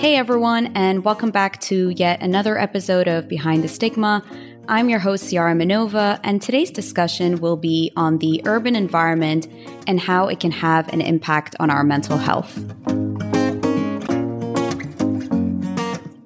Hey 0.00 0.16
everyone, 0.16 0.72
and 0.74 1.04
welcome 1.04 1.30
back 1.30 1.60
to 1.60 1.90
yet 1.90 2.22
another 2.22 2.58
episode 2.58 3.06
of 3.06 3.28
Behind 3.28 3.62
the 3.62 3.68
Stigma. 3.68 4.24
I'm 4.66 4.88
your 4.88 4.98
host, 4.98 5.28
Ciara 5.28 5.52
Manova, 5.52 6.18
and 6.24 6.40
today's 6.40 6.70
discussion 6.70 7.38
will 7.38 7.58
be 7.58 7.92
on 7.96 8.16
the 8.16 8.40
urban 8.46 8.76
environment 8.76 9.46
and 9.86 10.00
how 10.00 10.28
it 10.28 10.40
can 10.40 10.52
have 10.52 10.90
an 10.94 11.02
impact 11.02 11.54
on 11.60 11.68
our 11.68 11.84
mental 11.84 12.16
health. 12.16 12.58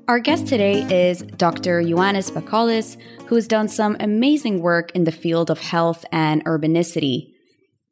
Our 0.06 0.20
guest 0.20 0.46
today 0.46 0.82
is 1.08 1.22
Dr. 1.22 1.82
Ioannis 1.82 2.30
Bakolis, 2.30 2.96
who 3.26 3.34
has 3.34 3.48
done 3.48 3.66
some 3.66 3.96
amazing 3.98 4.62
work 4.62 4.92
in 4.92 5.02
the 5.02 5.10
field 5.10 5.50
of 5.50 5.58
health 5.58 6.04
and 6.12 6.44
urbanicity. 6.44 7.33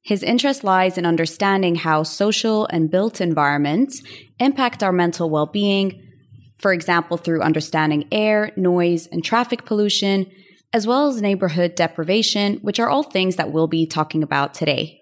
His 0.02 0.24
interest 0.24 0.64
lies 0.64 0.98
in 0.98 1.06
understanding 1.06 1.76
how 1.76 2.02
social 2.02 2.66
and 2.66 2.90
built 2.90 3.20
environments 3.20 4.02
impact 4.40 4.82
our 4.82 4.92
mental 4.92 5.30
well 5.30 5.46
being, 5.46 6.02
for 6.58 6.72
example, 6.72 7.16
through 7.16 7.42
understanding 7.42 8.08
air, 8.10 8.50
noise, 8.56 9.06
and 9.06 9.24
traffic 9.24 9.64
pollution, 9.64 10.26
as 10.72 10.86
well 10.86 11.08
as 11.08 11.22
neighborhood 11.22 11.76
deprivation, 11.76 12.56
which 12.58 12.80
are 12.80 12.88
all 12.88 13.04
things 13.04 13.36
that 13.36 13.52
we'll 13.52 13.68
be 13.68 13.86
talking 13.86 14.24
about 14.24 14.54
today. 14.54 15.00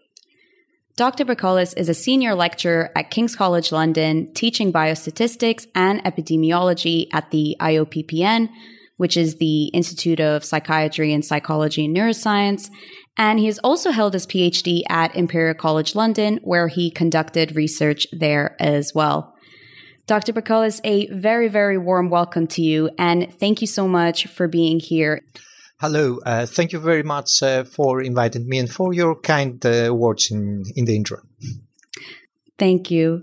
Dr. 0.96 1.24
Bakolis 1.24 1.72
is 1.78 1.88
a 1.88 1.94
senior 1.94 2.34
lecturer 2.34 2.90
at 2.94 3.10
King's 3.10 3.34
College 3.34 3.72
London, 3.72 4.30
teaching 4.34 4.70
biostatistics 4.70 5.66
and 5.74 6.04
epidemiology 6.04 7.08
at 7.10 7.30
the 7.30 7.56
IOPPN, 7.58 8.50
which 8.98 9.16
is 9.16 9.36
the 9.36 9.68
Institute 9.68 10.20
of 10.20 10.44
Psychiatry 10.44 11.14
and 11.14 11.24
Psychology 11.24 11.86
and 11.86 11.96
Neuroscience, 11.96 12.68
and 13.20 13.38
he 13.38 13.46
has 13.46 13.58
also 13.58 13.90
held 13.90 14.14
his 14.14 14.26
PhD 14.26 14.82
at 14.88 15.14
Imperial 15.14 15.54
College 15.54 15.94
London, 15.94 16.40
where 16.42 16.68
he 16.68 16.90
conducted 16.90 17.54
research 17.54 18.06
there 18.12 18.56
as 18.58 18.94
well. 18.94 19.36
Dr. 20.06 20.32
Bakolis, 20.32 20.80
a 20.84 21.06
very, 21.08 21.46
very 21.46 21.76
warm 21.76 22.08
welcome 22.08 22.46
to 22.46 22.62
you, 22.62 22.88
and 22.98 23.32
thank 23.38 23.60
you 23.60 23.66
so 23.66 23.86
much 23.86 24.26
for 24.26 24.48
being 24.48 24.80
here. 24.80 25.20
Hello, 25.80 26.18
uh, 26.24 26.46
thank 26.46 26.72
you 26.72 26.80
very 26.80 27.02
much 27.02 27.42
uh, 27.42 27.64
for 27.64 28.00
inviting 28.00 28.48
me 28.48 28.58
and 28.58 28.70
for 28.70 28.94
your 28.94 29.14
kind 29.14 29.64
uh, 29.66 29.94
words 29.94 30.30
in, 30.30 30.64
in 30.74 30.86
the 30.86 30.96
intro. 30.96 31.18
Thank 32.58 32.90
you. 32.90 33.22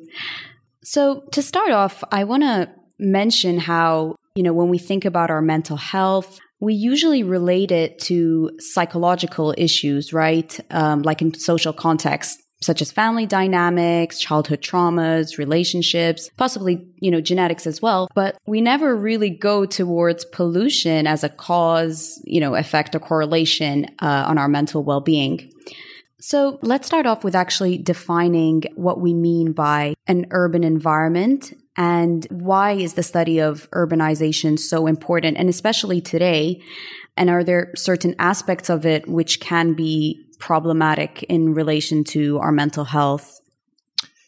So, 0.84 1.24
to 1.32 1.42
start 1.42 1.72
off, 1.72 2.04
I 2.12 2.24
want 2.24 2.44
to 2.44 2.70
mention 3.00 3.58
how, 3.58 4.16
you 4.36 4.44
know, 4.44 4.54
when 4.54 4.70
we 4.70 4.78
think 4.78 5.06
about 5.06 5.32
our 5.32 5.42
mental 5.42 5.78
health, 5.78 6.40
we 6.60 6.74
usually 6.74 7.24
relate 7.24 7.72
it 7.72 8.00
to 8.00 8.52
psychological 8.60 9.54
issues, 9.58 10.14
right? 10.14 10.60
Um, 10.72 11.04
like 11.04 11.22
in 11.22 11.34
social 11.34 11.74
contexts, 11.74 12.42
such 12.62 12.82
as 12.82 12.92
family 12.92 13.28
dynamics, 13.28 14.20
childhood 14.20 14.62
traumas, 14.62 15.38
relationships, 15.38 16.30
possibly, 16.38 16.88
you 17.00 17.12
know, 17.12 17.22
genetics 17.22 17.68
as 17.68 17.82
well. 17.82 18.10
But 18.16 18.38
we 18.48 18.62
never 18.62 18.96
really 18.96 19.30
go 19.30 19.66
towards 19.66 20.26
pollution 20.26 21.06
as 21.06 21.24
a 21.24 21.30
cause, 21.30 22.20
you 22.26 22.40
know, 22.40 22.56
effect 22.56 22.96
or 22.96 23.00
correlation 23.00 23.86
uh, 24.00 24.26
on 24.28 24.40
our 24.40 24.48
mental 24.48 24.84
well 24.84 25.02
being. 25.02 25.52
So 26.28 26.60
let's 26.62 26.86
start 26.86 27.06
off 27.06 27.24
with 27.24 27.36
actually 27.36 27.78
defining 27.78 28.64
what 28.76 29.00
we 29.00 29.14
mean 29.14 29.54
by 29.54 29.96
an 30.08 30.26
urban 30.32 30.66
environment 30.66 31.54
and 31.78 32.28
why 32.30 32.74
is 32.74 32.96
the 32.96 33.02
study 33.02 33.40
of 33.40 33.72
urbanization 33.72 34.60
so 34.60 34.88
important 34.88 35.38
and 35.38 35.48
especially 35.48 36.02
today? 36.02 36.62
And 37.16 37.30
are 37.30 37.46
there 37.46 37.72
certain 37.78 38.14
aspects 38.20 38.70
of 38.70 38.86
it 38.86 39.08
which 39.08 39.40
can 39.40 39.74
be 39.74 40.28
problematic 40.38 41.24
in 41.30 41.54
relation 41.54 42.04
to 42.04 42.40
our 42.40 42.52
mental 42.52 42.84
health 42.84 43.40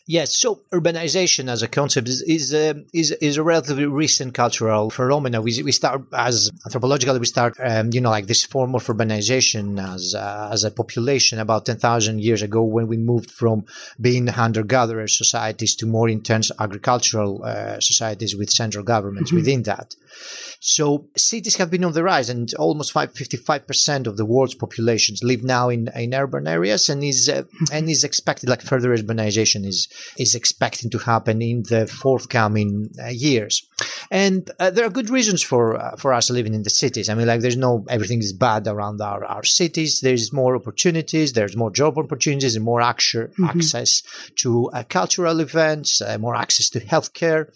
Yes, 0.09 0.35
so 0.35 0.61
urbanization 0.73 1.51
as 1.51 1.61
a 1.61 1.67
concept 1.67 2.09
is 2.09 2.23
is, 2.23 2.51
uh, 2.51 2.73
is, 2.91 3.11
is 3.21 3.37
a 3.37 3.43
relatively 3.43 3.85
recent 3.85 4.33
cultural 4.33 4.89
phenomenon. 4.89 5.43
We, 5.43 5.61
we 5.61 5.71
start 5.71 6.01
as 6.11 6.49
anthropologically, 6.67 7.19
we 7.19 7.27
start 7.27 7.53
um, 7.59 7.91
you 7.93 8.01
know 8.01 8.09
like 8.09 8.25
this 8.25 8.43
form 8.43 8.73
of 8.73 8.83
urbanization 8.87 9.77
as 9.79 10.15
uh, 10.15 10.49
as 10.51 10.63
a 10.63 10.71
population 10.71 11.37
about 11.37 11.67
ten 11.67 11.77
thousand 11.77 12.23
years 12.23 12.41
ago 12.41 12.63
when 12.63 12.87
we 12.87 12.97
moved 12.97 13.29
from 13.29 13.65
being 14.01 14.25
hunter 14.25 14.63
gatherer 14.63 15.07
societies 15.07 15.75
to 15.75 15.85
more 15.85 16.09
intense 16.09 16.49
agricultural 16.59 17.43
uh, 17.43 17.79
societies 17.79 18.35
with 18.35 18.49
central 18.49 18.83
governments 18.83 19.29
mm-hmm. 19.29 19.41
within 19.41 19.61
that. 19.61 19.95
So 20.59 21.05
cities 21.15 21.57
have 21.57 21.69
been 21.69 21.83
on 21.83 21.93
the 21.93 22.03
rise, 22.03 22.29
and 22.29 22.51
almost 22.55 22.93
55 22.93 23.67
percent 23.67 24.07
of 24.07 24.17
the 24.17 24.25
world's 24.25 24.55
populations 24.55 25.23
live 25.23 25.43
now 25.43 25.69
in, 25.69 25.87
in 25.95 26.15
urban 26.15 26.47
areas, 26.47 26.89
and 26.89 27.03
is 27.03 27.29
uh, 27.29 27.43
mm-hmm. 27.43 27.65
and 27.71 27.87
is 27.91 28.03
expected 28.03 28.49
like 28.49 28.63
further 28.63 28.97
urbanization 28.97 29.67
is 29.67 29.87
is 30.17 30.35
expecting 30.35 30.89
to 30.91 30.97
happen 30.97 31.41
in 31.41 31.63
the 31.63 31.87
forthcoming 31.87 32.89
uh, 33.03 33.07
years. 33.07 33.67
And 34.11 34.49
uh, 34.59 34.71
there 34.71 34.85
are 34.85 34.89
good 34.89 35.09
reasons 35.09 35.43
for 35.43 35.77
uh, 35.77 35.95
for 35.95 36.13
us 36.13 36.29
living 36.29 36.53
in 36.53 36.63
the 36.63 36.69
cities. 36.69 37.09
I 37.09 37.13
mean, 37.13 37.27
like 37.27 37.41
there's 37.41 37.57
no 37.57 37.85
everything 37.89 38.19
is 38.19 38.33
bad 38.33 38.67
around 38.67 39.01
our, 39.01 39.23
our 39.25 39.43
cities. 39.43 40.01
There's 40.01 40.33
more 40.33 40.55
opportunities. 40.55 41.33
There's 41.33 41.55
more 41.55 41.71
job 41.71 41.97
opportunities 41.97 42.55
and 42.55 42.65
more 42.65 42.81
access 42.81 42.99
mm-hmm. 43.27 43.45
access 43.45 44.03
to 44.37 44.69
uh, 44.71 44.83
cultural 44.89 45.39
events, 45.39 46.01
uh, 46.01 46.17
more 46.17 46.35
access 46.35 46.69
to 46.71 46.79
healthcare. 46.79 47.47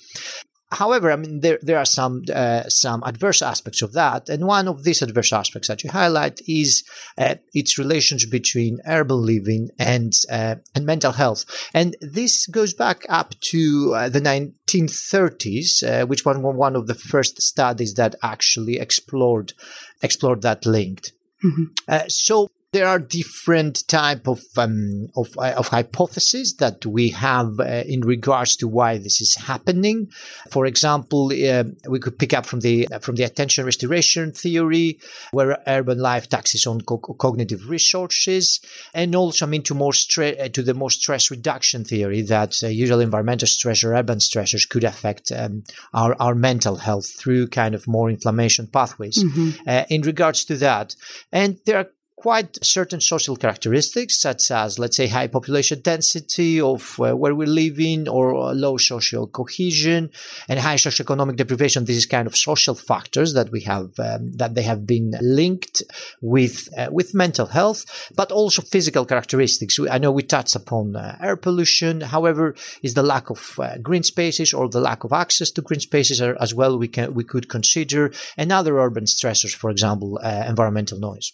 However, 0.73 1.11
I 1.11 1.15
mean, 1.15 1.39
there, 1.39 1.59
there 1.61 1.77
are 1.77 1.85
some, 1.85 2.23
uh, 2.33 2.63
some 2.67 3.03
adverse 3.05 3.41
aspects 3.41 3.81
of 3.81 3.93
that. 3.93 4.29
And 4.29 4.45
one 4.45 4.67
of 4.67 4.83
these 4.83 5.01
adverse 5.01 5.31
aspects 5.31 5.67
that 5.67 5.83
you 5.83 5.91
highlight 5.91 6.41
is 6.47 6.83
uh, 7.17 7.35
its 7.53 7.77
relationship 7.77 8.31
between 8.31 8.79
urban 8.87 9.25
living 9.25 9.69
and, 9.79 10.13
uh, 10.31 10.55
and 10.75 10.85
mental 10.85 11.13
health. 11.13 11.45
And 11.73 11.95
this 12.01 12.47
goes 12.47 12.73
back 12.73 13.05
up 13.09 13.35
to 13.51 13.93
uh, 13.95 14.09
the 14.09 14.21
1930s, 14.21 15.83
uh, 15.83 16.05
which 16.05 16.25
was 16.25 16.37
one 16.37 16.75
of 16.75 16.87
the 16.87 16.95
first 16.95 17.41
studies 17.41 17.93
that 17.95 18.15
actually 18.23 18.79
explored, 18.79 19.53
explored 20.01 20.41
that 20.41 20.65
linked. 20.65 21.13
Mm-hmm. 21.43 21.63
Uh, 21.87 22.07
so 22.07 22.49
there 22.73 22.87
are 22.87 22.99
different 22.99 23.87
type 23.87 24.27
of 24.27 24.41
um, 24.57 25.07
of, 25.15 25.29
uh, 25.37 25.53
of 25.55 25.67
hypotheses 25.67 26.55
that 26.55 26.85
we 26.85 27.09
have 27.09 27.59
uh, 27.59 27.83
in 27.85 28.01
regards 28.01 28.57
to 28.57 28.67
why 28.67 28.97
this 28.97 29.21
is 29.21 29.35
happening. 29.35 30.09
For 30.49 30.65
example, 30.65 31.27
uh, 31.27 31.65
we 31.87 31.99
could 31.99 32.17
pick 32.17 32.33
up 32.33 32.45
from 32.47 32.61
the 32.61 32.87
from 32.99 33.15
the 33.15 33.23
attention 33.23 33.65
restoration 33.65 34.31
theory, 34.31 34.99
where 35.31 35.61
urban 35.67 35.99
life 35.99 36.27
taxes 36.27 36.65
on 36.65 36.81
co- 36.81 36.97
cognitive 36.97 37.69
resources, 37.69 38.59
and 38.93 39.15
also 39.15 39.45
I 39.45 39.49
mean 39.49 39.63
to 39.63 39.75
more 39.75 39.91
stre- 39.91 40.41
uh, 40.41 40.49
to 40.49 40.63
the 40.63 40.73
more 40.73 40.91
stress 40.91 41.29
reduction 41.29 41.85
theory 41.85 42.23
that 42.23 42.61
uh, 42.63 42.67
usually 42.67 43.03
environmental 43.03 43.47
stress 43.47 43.83
or 43.83 43.93
urban 43.93 44.17
stressors 44.17 44.67
could 44.67 44.83
affect 44.83 45.31
um, 45.31 45.63
our 45.93 46.15
our 46.19 46.33
mental 46.33 46.77
health 46.77 47.07
through 47.19 47.47
kind 47.47 47.75
of 47.75 47.87
more 47.87 48.09
inflammation 48.09 48.65
pathways. 48.65 49.23
Mm-hmm. 49.23 49.69
Uh, 49.69 49.83
in 49.89 50.01
regards 50.01 50.43
to 50.45 50.57
that, 50.57 50.95
and 51.31 51.59
there 51.65 51.77
are 51.77 51.89
quite 52.23 52.57
certain 52.63 53.01
social 53.01 53.35
characteristics, 53.35 54.13
such 54.27 54.49
as, 54.49 54.79
let's 54.79 54.95
say, 54.95 55.07
high 55.07 55.27
population 55.27 55.81
density 55.81 56.53
of 56.61 56.81
uh, 57.01 57.13
where 57.21 57.35
we 57.35 57.45
live 57.45 57.77
in, 57.81 58.07
or 58.07 58.25
uh, 58.33 58.53
low 58.53 58.77
social 58.77 59.27
cohesion 59.27 60.09
and 60.47 60.57
high 60.57 60.79
socioeconomic 60.87 61.35
deprivation. 61.35 61.83
This 61.83 61.97
is 61.97 62.05
kind 62.05 62.25
of 62.25 62.37
social 62.37 62.75
factors 62.75 63.33
that 63.33 63.51
we 63.51 63.61
have 63.73 63.87
um, 63.99 64.31
that 64.41 64.55
they 64.55 64.65
have 64.71 64.87
been 64.87 65.09
linked 65.19 65.83
with 66.21 66.57
uh, 66.77 66.87
with 66.97 67.13
mental 67.13 67.47
health, 67.47 67.81
but 68.15 68.31
also 68.31 68.61
physical 68.61 69.05
characteristics. 69.05 69.77
I 69.95 69.97
know 69.97 70.11
we 70.13 70.23
touched 70.23 70.55
upon 70.55 70.95
uh, 70.95 71.17
air 71.21 71.35
pollution. 71.35 71.99
However, 72.15 72.55
is 72.81 72.93
the 72.93 73.03
lack 73.03 73.29
of 73.35 73.41
uh, 73.59 73.77
green 73.79 74.03
spaces 74.03 74.53
or 74.53 74.69
the 74.69 74.85
lack 74.89 75.03
of 75.03 75.11
access 75.11 75.51
to 75.51 75.61
green 75.61 75.81
spaces 75.81 76.21
as 76.21 76.53
well. 76.55 76.79
We 76.79 76.87
can 76.87 77.13
we 77.19 77.25
could 77.25 77.49
consider 77.49 78.13
and 78.37 78.49
other 78.49 78.79
urban 78.79 79.07
stressors, 79.17 79.53
for 79.53 79.69
example, 79.69 80.09
environmental 80.53 80.99
noise. 81.11 81.33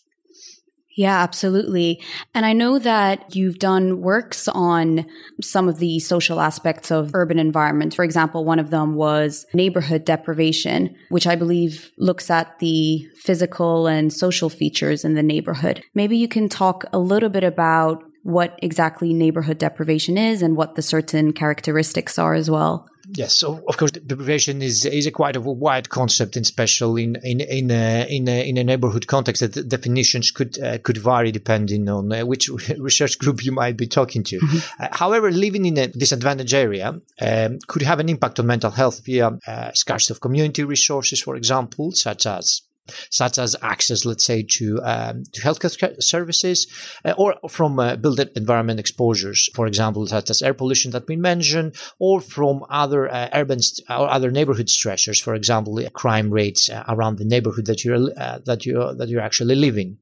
Yeah, 0.99 1.23
absolutely. 1.23 2.03
And 2.35 2.45
I 2.45 2.51
know 2.51 2.77
that 2.77 3.33
you've 3.33 3.57
done 3.57 4.01
works 4.01 4.49
on 4.49 5.05
some 5.41 5.69
of 5.69 5.79
the 5.79 5.99
social 5.99 6.41
aspects 6.41 6.91
of 6.91 7.11
urban 7.13 7.39
environments. 7.39 7.95
For 7.95 8.03
example, 8.03 8.43
one 8.43 8.59
of 8.59 8.69
them 8.69 8.95
was 8.95 9.45
neighborhood 9.53 10.03
deprivation, 10.03 10.93
which 11.07 11.25
I 11.25 11.37
believe 11.37 11.89
looks 11.97 12.29
at 12.29 12.59
the 12.59 13.07
physical 13.15 13.87
and 13.87 14.11
social 14.11 14.49
features 14.49 15.05
in 15.05 15.13
the 15.13 15.23
neighborhood. 15.23 15.81
Maybe 15.95 16.17
you 16.17 16.27
can 16.27 16.49
talk 16.49 16.83
a 16.91 16.99
little 16.99 17.29
bit 17.29 17.45
about 17.45 18.03
what 18.23 18.59
exactly 18.61 19.13
neighborhood 19.13 19.57
deprivation 19.57 20.17
is 20.17 20.41
and 20.41 20.57
what 20.57 20.75
the 20.75 20.81
certain 20.81 21.31
characteristics 21.31 22.19
are 22.19 22.33
as 22.33 22.49
well. 22.49 22.88
Yes, 23.15 23.35
so 23.35 23.63
of 23.67 23.77
course, 23.77 23.91
deprivation 23.91 24.61
is 24.61 24.85
is 24.85 25.07
a 25.07 25.11
quite 25.11 25.35
a 25.35 25.41
wide 25.41 25.89
concept, 25.89 26.35
and 26.35 26.45
especially 26.45 27.03
in 27.05 27.15
in 27.23 27.41
in 27.41 27.71
a, 27.71 28.05
in 28.07 28.27
a, 28.27 28.49
in 28.49 28.57
a 28.57 28.63
neighborhood 28.63 29.07
context. 29.07 29.41
That 29.41 29.67
definitions 29.67 30.31
could 30.31 30.61
uh, 30.61 30.77
could 30.79 30.97
vary 30.97 31.31
depending 31.31 31.89
on 31.89 32.11
uh, 32.11 32.25
which 32.25 32.49
research 32.77 33.17
group 33.17 33.43
you 33.43 33.51
might 33.51 33.77
be 33.77 33.87
talking 33.87 34.23
to. 34.25 34.39
Mm-hmm. 34.39 34.83
Uh, 34.83 34.87
however, 34.91 35.31
living 35.31 35.65
in 35.65 35.77
a 35.77 35.87
disadvantaged 35.87 36.53
area 36.53 36.99
um, 37.21 37.59
could 37.67 37.81
have 37.81 37.99
an 37.99 38.09
impact 38.09 38.39
on 38.39 38.45
mental 38.45 38.71
health 38.71 39.03
via 39.05 39.37
uh, 39.47 39.71
scarcity 39.73 40.13
of 40.13 40.21
community 40.21 40.63
resources, 40.63 41.21
for 41.21 41.35
example, 41.35 41.91
such 41.91 42.25
as 42.25 42.61
such 43.09 43.37
as 43.37 43.55
access, 43.61 44.05
let's 44.05 44.25
say, 44.25 44.43
to 44.57 44.79
um, 44.83 45.23
to 45.33 45.41
healthcare 45.41 46.01
services, 46.01 46.67
uh, 47.05 47.13
or 47.17 47.35
from 47.49 47.79
uh, 47.79 47.95
built 47.95 48.19
environment 48.35 48.79
exposures, 48.79 49.49
for 49.53 49.67
example, 49.67 50.05
such 50.07 50.29
as 50.29 50.41
air 50.41 50.53
pollution 50.53 50.91
that 50.91 51.07
we 51.07 51.15
mentioned, 51.15 51.75
or 51.99 52.21
from 52.21 52.63
other 52.69 53.11
uh, 53.11 53.29
urban 53.33 53.61
st- 53.61 53.89
or 53.89 54.09
other 54.09 54.31
neighborhood 54.31 54.67
stressors, 54.67 55.21
for 55.21 55.35
example, 55.35 55.81
crime 55.93 56.29
rates 56.31 56.69
uh, 56.69 56.83
around 56.87 57.17
the 57.17 57.25
neighborhood 57.25 57.65
that 57.65 57.83
you're 57.83 58.09
uh, 58.17 58.39
that 58.45 58.65
you 58.65 58.93
that 58.95 59.09
you're 59.09 59.21
actually 59.21 59.55
living. 59.55 59.97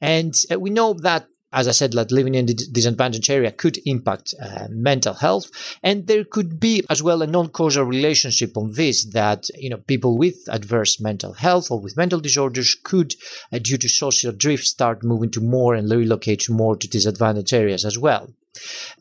And 0.00 0.34
uh, 0.50 0.58
we 0.58 0.70
know 0.70 0.94
that 0.94 1.26
as 1.52 1.68
I 1.68 1.72
said, 1.72 1.94
like 1.94 2.10
living 2.10 2.34
in 2.34 2.48
a 2.48 2.54
disadvantaged 2.54 3.30
area 3.30 3.52
could 3.52 3.78
impact 3.84 4.34
uh, 4.42 4.66
mental 4.70 5.14
health. 5.14 5.50
And 5.82 6.06
there 6.06 6.24
could 6.24 6.58
be 6.58 6.84
as 6.88 7.02
well 7.02 7.22
a 7.22 7.26
non-causal 7.26 7.84
relationship 7.84 8.56
on 8.56 8.72
this 8.72 9.04
that, 9.12 9.48
you 9.56 9.70
know, 9.70 9.76
people 9.76 10.16
with 10.16 10.36
adverse 10.48 11.00
mental 11.00 11.34
health 11.34 11.70
or 11.70 11.80
with 11.80 11.96
mental 11.96 12.20
disorders 12.20 12.76
could, 12.82 13.14
uh, 13.52 13.58
due 13.58 13.78
to 13.78 13.88
social 13.88 14.32
drift, 14.32 14.64
start 14.64 15.02
moving 15.02 15.30
to 15.30 15.40
more 15.40 15.74
and 15.74 15.90
relocate 15.90 16.48
more 16.48 16.76
to 16.76 16.88
disadvantaged 16.88 17.52
areas 17.52 17.84
as 17.84 17.98
well. 17.98 18.32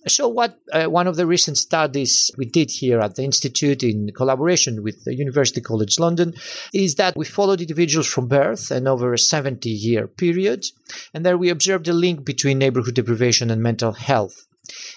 So, 0.07 0.27
what 0.27 0.59
uh, 0.71 0.85
one 0.85 1.07
of 1.07 1.15
the 1.15 1.27
recent 1.27 1.57
studies 1.57 2.31
we 2.37 2.45
did 2.45 2.71
here 2.71 2.99
at 2.99 3.15
the 3.15 3.23
Institute 3.23 3.83
in 3.83 4.11
collaboration 4.15 4.81
with 4.81 5.03
the 5.03 5.15
University 5.15 5.61
College 5.61 5.99
London 5.99 6.33
is 6.73 6.95
that 6.95 7.17
we 7.17 7.25
followed 7.25 7.61
individuals 7.61 8.07
from 8.07 8.27
birth 8.27 8.71
and 8.71 8.87
over 8.87 9.13
a 9.13 9.17
70 9.17 9.69
year 9.69 10.07
period, 10.07 10.65
and 11.13 11.25
there 11.25 11.37
we 11.37 11.49
observed 11.49 11.87
a 11.87 11.93
link 11.93 12.23
between 12.23 12.59
neighborhood 12.59 12.95
deprivation 12.95 13.51
and 13.51 13.61
mental 13.61 13.91
health. 13.91 14.47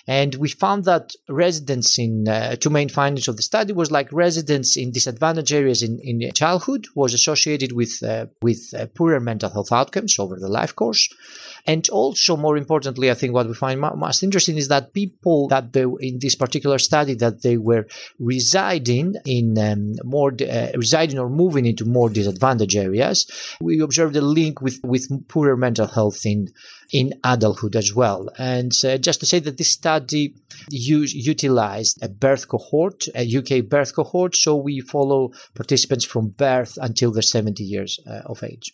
And 0.06 0.34
we 0.34 0.48
found 0.48 0.84
that 0.84 1.14
residents 1.28 1.98
in 1.98 2.28
uh, 2.28 2.56
two 2.56 2.70
main 2.70 2.88
findings 2.88 3.28
of 3.28 3.36
the 3.36 3.42
study 3.42 3.72
was 3.72 3.90
like 3.90 4.12
residents 4.12 4.76
in 4.76 4.92
disadvantaged 4.92 5.52
areas 5.52 5.82
in, 5.82 5.98
in 6.00 6.30
childhood 6.32 6.86
was 6.94 7.14
associated 7.14 7.72
with 7.72 8.02
uh, 8.02 8.26
with 8.42 8.72
uh, 8.78 8.86
poorer 8.94 9.20
mental 9.20 9.50
health 9.50 9.72
outcomes 9.72 10.18
over 10.18 10.38
the 10.38 10.48
life 10.48 10.74
course. 10.76 11.08
And 11.66 11.88
also, 11.88 12.36
more 12.36 12.58
importantly, 12.58 13.10
I 13.10 13.14
think 13.14 13.32
what 13.32 13.48
we 13.48 13.54
find 13.54 13.80
most 13.80 14.22
interesting 14.22 14.58
is 14.58 14.68
that 14.68 14.92
people 14.92 15.48
that 15.48 15.72
they, 15.72 15.86
in 16.00 16.18
this 16.18 16.34
particular 16.34 16.78
study 16.78 17.14
that 17.14 17.40
they 17.40 17.56
were 17.56 17.86
residing 18.18 19.14
in 19.24 19.58
um, 19.58 19.94
more 20.04 20.32
uh, 20.42 20.72
residing 20.76 21.18
or 21.18 21.30
moving 21.30 21.64
into 21.64 21.86
more 21.86 22.10
disadvantaged 22.10 22.76
areas, 22.76 23.26
we 23.62 23.80
observed 23.80 24.14
a 24.16 24.20
link 24.20 24.60
with 24.60 24.78
with 24.84 25.08
poorer 25.28 25.56
mental 25.56 25.86
health 25.86 26.26
in 26.26 26.48
in 26.92 27.14
adulthood 27.24 27.76
as 27.76 27.94
well. 27.94 28.28
And 28.38 28.72
uh, 28.84 28.98
just 28.98 29.20
to 29.20 29.26
say 29.26 29.38
that 29.40 29.58
this 29.58 29.70
study 29.70 30.34
use, 30.68 31.14
utilized 31.14 32.02
a 32.02 32.08
birth 32.08 32.48
cohort, 32.48 33.06
a 33.14 33.24
UK 33.24 33.64
birth 33.68 33.94
cohort, 33.94 34.36
so 34.36 34.56
we 34.56 34.80
follow 34.80 35.32
participants 35.54 36.04
from 36.04 36.28
birth 36.28 36.78
until 36.80 37.12
they're 37.12 37.22
70 37.22 37.62
years 37.62 37.98
uh, 38.06 38.20
of 38.26 38.42
age. 38.42 38.72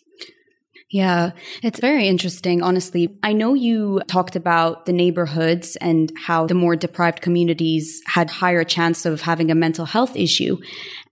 Yeah, 0.91 1.31
it's 1.63 1.79
very 1.79 2.09
interesting. 2.09 2.61
Honestly, 2.61 3.17
I 3.23 3.31
know 3.31 3.53
you 3.53 4.01
talked 4.07 4.35
about 4.35 4.85
the 4.85 4.91
neighborhoods 4.91 5.77
and 5.77 6.11
how 6.17 6.47
the 6.47 6.53
more 6.53 6.75
deprived 6.75 7.21
communities 7.21 8.01
had 8.07 8.29
higher 8.29 8.65
chance 8.65 9.05
of 9.05 9.21
having 9.21 9.49
a 9.49 9.55
mental 9.55 9.85
health 9.85 10.17
issue. 10.17 10.57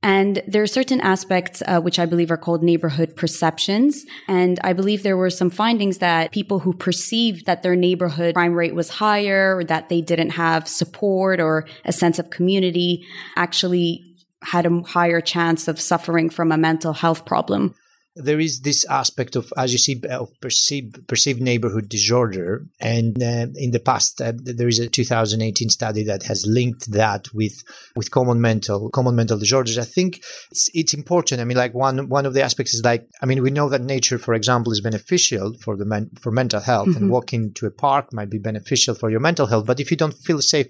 And 0.03 0.43
there 0.45 0.61
are 0.61 0.67
certain 0.67 0.99
aspects 0.99 1.63
uh, 1.65 1.79
which 1.79 1.97
I 1.97 2.05
believe 2.05 2.29
are 2.29 2.35
called 2.35 2.61
neighborhood 2.61 3.15
perceptions. 3.15 4.05
And 4.27 4.59
I 4.65 4.73
believe 4.73 5.03
there 5.03 5.15
were 5.15 5.29
some 5.29 5.49
findings 5.49 5.99
that 5.99 6.33
people 6.33 6.59
who 6.59 6.73
perceived 6.73 7.45
that 7.45 7.63
their 7.63 7.77
neighborhood 7.77 8.35
crime 8.35 8.55
rate 8.55 8.75
was 8.75 8.89
higher 8.89 9.55
or 9.55 9.63
that 9.63 9.87
they 9.87 10.01
didn't 10.01 10.31
have 10.31 10.67
support 10.67 11.39
or 11.39 11.65
a 11.85 11.93
sense 11.93 12.19
of 12.19 12.31
community 12.31 13.05
actually 13.37 14.17
had 14.41 14.65
a 14.65 14.81
higher 14.81 15.21
chance 15.21 15.69
of 15.69 15.79
suffering 15.79 16.29
from 16.29 16.51
a 16.51 16.57
mental 16.57 16.91
health 16.91 17.25
problem 17.25 17.75
there 18.19 18.39
is 18.39 18.61
this 18.61 18.85
aspect 18.85 19.35
of, 19.35 19.51
as 19.57 19.71
you 19.71 19.77
see, 19.77 20.01
of 20.09 20.29
perceived, 20.41 21.07
perceived 21.07 21.41
neighborhood 21.41 21.87
disorder. 21.87 22.65
And 22.79 23.21
uh, 23.21 23.47
in 23.55 23.71
the 23.71 23.79
past, 23.79 24.21
uh, 24.21 24.33
there 24.35 24.67
is 24.67 24.79
a 24.79 24.87
2018 24.87 25.69
study 25.69 26.03
that 26.03 26.23
has 26.23 26.45
linked 26.45 26.91
that 26.91 27.33
with 27.33 27.63
with 27.95 28.11
common 28.11 28.41
mental 28.41 28.89
common 28.89 29.15
mental 29.15 29.39
disorders. 29.39 29.77
I 29.77 29.85
think 29.85 30.21
it's 30.51 30.69
it's 30.73 30.93
important. 30.93 31.41
I 31.41 31.45
mean, 31.45 31.57
like 31.57 31.73
one 31.73 32.09
one 32.09 32.25
of 32.25 32.33
the 32.33 32.43
aspects 32.43 32.73
is 32.73 32.83
like, 32.83 33.07
I 33.21 33.25
mean, 33.25 33.41
we 33.41 33.51
know 33.51 33.69
that 33.69 33.81
nature, 33.81 34.19
for 34.19 34.33
example, 34.33 34.71
is 34.71 34.81
beneficial 34.81 35.53
for 35.53 35.77
the 35.77 35.85
men, 35.85 36.09
for 36.19 36.31
mental 36.31 36.59
health, 36.59 36.89
mm-hmm. 36.89 37.03
and 37.03 37.11
walking 37.11 37.53
to 37.53 37.65
a 37.65 37.71
park 37.71 38.13
might 38.13 38.29
be 38.29 38.39
beneficial 38.39 38.95
for 38.95 39.09
your 39.09 39.21
mental 39.21 39.47
health. 39.47 39.65
But 39.65 39.79
if 39.79 39.91
you 39.91 39.97
don't 39.97 40.13
feel 40.13 40.41
safe 40.41 40.67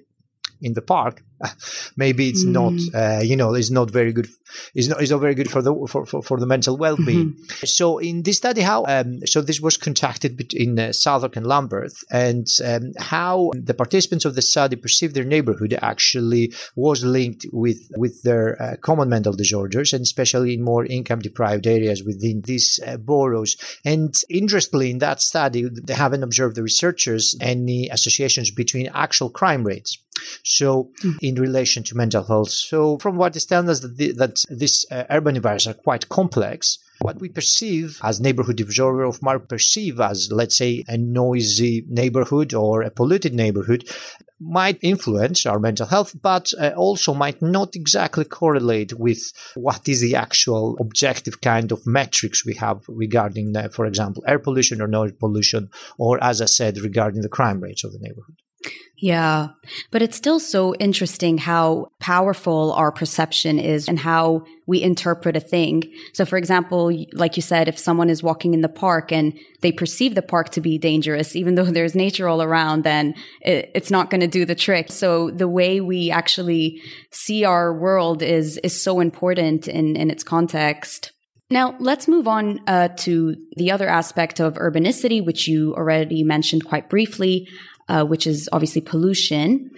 in 0.61 0.73
the 0.73 0.81
park, 0.81 1.23
maybe 1.97 2.29
it's 2.29 2.45
mm. 2.45 2.51
not 2.51 2.73
uh, 2.93 3.21
you 3.21 3.35
know 3.35 3.53
it's 3.53 3.71
not 3.71 3.89
very 3.89 4.11
good 4.13 4.27
it's 4.73 4.87
not 4.87 5.01
it's 5.01 5.11
not 5.11 5.21
very 5.21 5.35
good 5.35 5.49
for 5.49 5.61
the 5.61 5.73
for, 5.87 6.05
for, 6.05 6.21
for 6.21 6.39
the 6.39 6.45
mental 6.45 6.77
well-being 6.77 7.33
mm-hmm. 7.33 7.65
so 7.65 7.97
in 7.97 8.23
this 8.23 8.37
study 8.37 8.61
how 8.61 8.85
um, 8.85 9.25
so 9.25 9.41
this 9.41 9.59
was 9.59 9.77
conducted 9.77 10.35
between 10.35 10.79
uh, 10.79 10.91
southwark 10.91 11.35
and 11.35 11.45
lambeth 11.45 12.03
and 12.11 12.47
um, 12.65 12.91
how 12.97 13.51
the 13.53 13.73
participants 13.73 14.25
of 14.25 14.35
the 14.35 14.41
study 14.41 14.75
perceived 14.75 15.15
their 15.15 15.23
neighborhood 15.23 15.77
actually 15.81 16.53
was 16.75 17.03
linked 17.03 17.45
with 17.51 17.91
with 17.95 18.21
their 18.23 18.61
uh, 18.61 18.75
common 18.81 19.09
mental 19.09 19.33
disorders 19.33 19.93
and 19.93 20.01
especially 20.01 20.53
in 20.53 20.63
more 20.63 20.85
income 20.85 21.19
deprived 21.19 21.67
areas 21.67 22.03
within 22.03 22.41
these 22.41 22.79
uh, 22.85 22.97
boroughs 22.97 23.55
and 23.85 24.15
interestingly 24.29 24.91
in 24.91 24.99
that 24.99 25.21
study 25.21 25.67
they 25.69 25.93
haven't 25.93 26.23
observed 26.23 26.55
the 26.55 26.63
researchers 26.63 27.35
any 27.41 27.87
associations 27.89 28.51
between 28.51 28.89
actual 28.93 29.29
crime 29.29 29.63
rates 29.63 29.97
so 30.43 30.91
mm. 31.03 31.17
In 31.29 31.35
relation 31.35 31.83
to 31.83 31.95
mental 31.95 32.23
health. 32.23 32.49
So 32.49 32.97
from 32.97 33.15
what 33.15 33.35
is 33.35 33.45
telling 33.45 33.69
us 33.69 33.79
that, 33.81 33.97
the, 33.97 34.11
that 34.13 34.35
uh, 34.91 35.03
urban 35.09 35.35
environments 35.35 35.67
are 35.67 35.73
quite 35.73 36.09
complex, 36.09 36.79
what 37.01 37.21
we 37.21 37.29
perceive 37.29 37.99
as 38.03 38.19
neighborhood 38.19 38.57
disorder 38.57 39.03
of 39.03 39.21
might 39.21 39.47
perceive 39.47 40.01
as, 40.01 40.31
let's 40.31 40.57
say, 40.57 40.83
a 40.87 40.97
noisy 40.97 41.85
neighborhood 41.87 42.53
or 42.53 42.81
a 42.81 42.91
polluted 42.91 43.33
neighborhood 43.33 43.87
might 44.39 44.79
influence 44.81 45.45
our 45.45 45.59
mental 45.59 45.85
health, 45.85 46.15
but 46.21 46.53
uh, 46.59 46.71
also 46.75 47.13
might 47.13 47.41
not 47.41 47.75
exactly 47.75 48.25
correlate 48.25 48.93
with 48.93 49.21
what 49.55 49.87
is 49.87 50.01
the 50.01 50.15
actual 50.15 50.77
objective 50.79 51.41
kind 51.41 51.71
of 51.71 51.85
metrics 51.85 52.45
we 52.45 52.55
have 52.55 52.83
regarding, 52.87 53.55
uh, 53.55 53.69
for 53.69 53.85
example, 53.85 54.23
air 54.27 54.39
pollution 54.39 54.81
or 54.81 54.87
noise 54.87 55.11
pollution, 55.19 55.69
or 55.97 56.21
as 56.23 56.41
I 56.41 56.45
said, 56.45 56.79
regarding 56.79 57.21
the 57.21 57.29
crime 57.29 57.59
rates 57.61 57.83
of 57.83 57.91
the 57.91 57.99
neighborhood. 57.99 58.37
Yeah. 59.01 59.49
But 59.91 60.01
it's 60.01 60.17
still 60.17 60.39
so 60.39 60.75
interesting 60.75 61.37
how 61.37 61.91
powerful 61.99 62.73
our 62.73 62.91
perception 62.91 63.57
is 63.57 63.87
and 63.87 63.97
how 63.97 64.43
we 64.67 64.81
interpret 64.81 65.37
a 65.37 65.39
thing. 65.39 65.83
So, 66.13 66.25
for 66.25 66.37
example, 66.37 66.93
like 67.13 67.37
you 67.37 67.41
said, 67.41 67.67
if 67.67 67.79
someone 67.79 68.09
is 68.09 68.21
walking 68.21 68.53
in 68.53 68.61
the 68.61 68.69
park 68.69 69.11
and 69.11 69.37
they 69.61 69.71
perceive 69.71 70.15
the 70.15 70.21
park 70.21 70.49
to 70.49 70.61
be 70.61 70.77
dangerous, 70.77 71.35
even 71.35 71.55
though 71.55 71.65
there's 71.71 71.95
nature 71.95 72.27
all 72.27 72.41
around, 72.41 72.83
then 72.83 73.15
it, 73.41 73.71
it's 73.73 73.91
not 73.91 74.09
going 74.09 74.21
to 74.21 74.27
do 74.27 74.45
the 74.45 74.55
trick. 74.55 74.91
So 74.91 75.31
the 75.31 75.47
way 75.47 75.79
we 75.79 76.11
actually 76.11 76.81
see 77.11 77.45
our 77.45 77.73
world 77.73 78.21
is, 78.21 78.57
is 78.57 78.81
so 78.81 78.99
important 78.99 79.67
in, 79.67 79.95
in 79.95 80.11
its 80.11 80.23
context. 80.23 81.13
Now, 81.51 81.75
let's 81.79 82.07
move 82.07 82.27
on 82.27 82.59
uh, 82.67 82.89
to 82.97 83.35
the 83.55 83.71
other 83.71 83.89
aspect 83.89 84.39
of 84.39 84.53
urbanicity, 84.53 85.25
which 85.25 85.47
you 85.47 85.73
already 85.73 86.23
mentioned 86.23 86.63
quite 86.65 86.89
briefly, 86.89 87.47
uh, 87.89 88.05
which 88.05 88.25
is 88.25 88.47
obviously 88.53 88.81
pollution. 88.81 89.71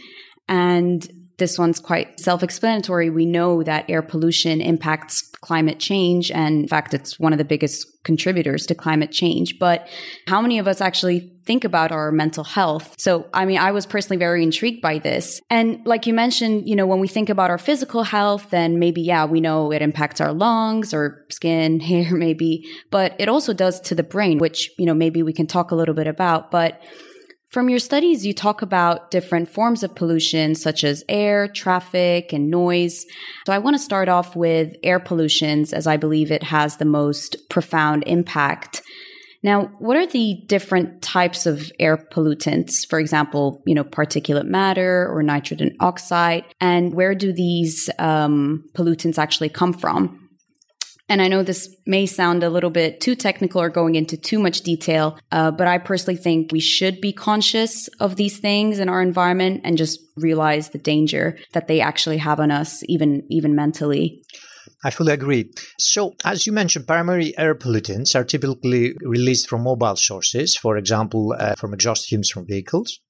And 0.48 1.08
this 1.38 1.58
one's 1.58 1.80
quite 1.80 2.20
self 2.20 2.44
explanatory. 2.44 3.10
We 3.10 3.26
know 3.26 3.64
that 3.64 3.90
air 3.90 4.04
pollution 4.04 4.62
impacts 4.62 5.28
climate 5.42 5.80
change. 5.80 6.30
And 6.30 6.62
in 6.62 6.68
fact, 6.68 6.94
it's 6.94 7.20
one 7.20 7.34
of 7.34 7.40
the 7.40 7.46
biggest 7.46 7.88
contributors 8.04 8.68
to 8.68 8.76
climate 8.76 9.12
change. 9.12 9.58
But 9.58 9.88
how 10.28 10.40
many 10.40 10.60
of 10.60 10.68
us 10.68 10.82
actually 10.82 11.32
think 11.46 11.64
about 11.64 11.92
our 11.92 12.12
mental 12.12 12.44
health? 12.44 12.94
So, 13.00 13.28
I 13.34 13.46
mean, 13.46 13.58
I 13.58 13.72
was 13.72 13.88
personally 13.88 14.18
very 14.18 14.44
intrigued 14.44 14.84
by 14.84 15.00
this. 15.00 15.42
And 15.50 15.86
like 15.86 16.06
you 16.06 16.14
mentioned, 16.14 16.70
you 16.70 16.76
know, 16.76 16.86
when 16.86 17.00
we 17.00 17.08
think 17.08 17.30
about 17.30 17.50
our 17.50 17.58
physical 17.58 18.04
health, 18.04 18.52
then 18.52 18.78
maybe, 18.78 19.02
yeah, 19.02 19.26
we 19.26 19.42
know 19.42 19.72
it 19.72 19.82
impacts 19.82 20.22
our 20.22 20.32
lungs 20.32 20.94
or 20.94 21.26
skin, 21.32 21.80
hair, 21.90 22.14
maybe, 22.14 22.70
but 22.92 23.16
it 23.18 23.30
also 23.30 23.52
does 23.52 23.82
to 23.82 23.96
the 23.96 24.04
brain, 24.04 24.38
which, 24.38 24.70
you 24.78 24.86
know, 24.86 24.94
maybe 24.94 25.24
we 25.24 25.34
can 25.34 25.48
talk 25.48 25.72
a 25.72 25.76
little 25.76 25.96
bit 25.96 26.08
about. 26.08 26.52
But 26.52 26.80
from 27.52 27.70
your 27.70 27.80
studies, 27.80 28.26
you 28.26 28.34
talk 28.34 28.62
about 28.62 29.12
different 29.12 29.50
forms 29.50 29.84
of 29.84 29.94
pollution, 29.94 30.56
such 30.56 30.86
as 30.86 31.04
air, 31.10 31.50
traffic, 31.50 32.32
and 32.32 32.50
noise. 32.50 33.06
So 33.46 33.52
I 33.52 33.58
want 33.58 33.76
to 33.76 33.80
start 33.80 34.08
off 34.08 34.38
with 34.38 34.76
air 34.84 35.00
pollutions, 35.00 35.74
as 35.74 35.86
I 35.86 35.98
believe 35.98 36.32
it 36.32 36.44
has 36.44 36.78
the 36.78 36.86
most 36.86 37.50
profound 37.50 38.06
impact. 38.08 38.82
Now, 39.44 39.66
what 39.80 39.98
are 39.98 40.08
the 40.08 40.42
different 40.46 41.02
types 41.02 41.46
of 41.46 41.72
air 41.78 41.98
pollutants? 41.98 42.88
For 42.88 43.00
example, 43.00 43.62
you 43.66 43.76
know, 43.76 43.84
particulate 43.84 44.46
matter 44.46 45.10
or 45.12 45.22
nitrogen 45.22 45.76
oxide, 45.82 46.46
and 46.62 46.94
where 46.94 47.16
do 47.16 47.34
these 47.34 47.90
um, 48.00 48.64
pollutants 48.76 49.18
actually 49.18 49.50
come 49.50 49.74
from? 49.74 50.30
And 51.12 51.22
I 51.22 51.28
know 51.28 51.44
this 51.44 51.68
may 51.86 52.06
sound 52.06 52.42
a 52.42 52.50
little 52.50 52.70
bit 52.70 53.02
too 53.02 53.16
technical 53.16 53.62
or 53.62 53.68
going 53.68 53.96
into 53.96 54.16
too 54.16 54.40
much 54.40 54.62
detail, 54.62 55.20
uh, 55.34 55.52
but 55.52 55.68
I 55.68 55.78
personally 55.78 56.16
think 56.16 56.54
we 56.54 56.62
should 56.62 57.02
be 57.02 57.12
conscious 57.12 57.90
of 58.00 58.16
these 58.16 58.40
things 58.40 58.80
in 58.80 58.88
our 58.88 59.02
environment 59.02 59.60
and 59.66 59.78
just 59.78 60.00
realize 60.16 60.70
the 60.70 60.78
danger 60.78 61.38
that 61.52 61.68
they 61.68 61.82
actually 61.82 62.20
have 62.20 62.40
on 62.40 62.50
us, 62.50 62.82
even 62.88 63.24
even 63.30 63.56
mentally. 63.56 64.24
I 64.86 64.90
fully 64.90 65.12
agree. 65.12 65.52
So, 65.78 66.16
as 66.24 66.48
you 66.48 66.54
mentioned, 66.54 66.88
primary 66.88 67.38
air 67.38 67.56
pollutants 67.56 68.16
are 68.16 68.24
typically 68.24 68.94
released 69.02 69.50
from 69.50 69.64
mobile 69.64 69.98
sources, 69.98 70.56
for 70.56 70.78
example, 70.78 71.36
uh, 71.38 71.56
from 71.56 71.74
exhaust 71.74 72.08
fumes 72.08 72.30
from 72.30 72.48
vehicles 72.48 73.02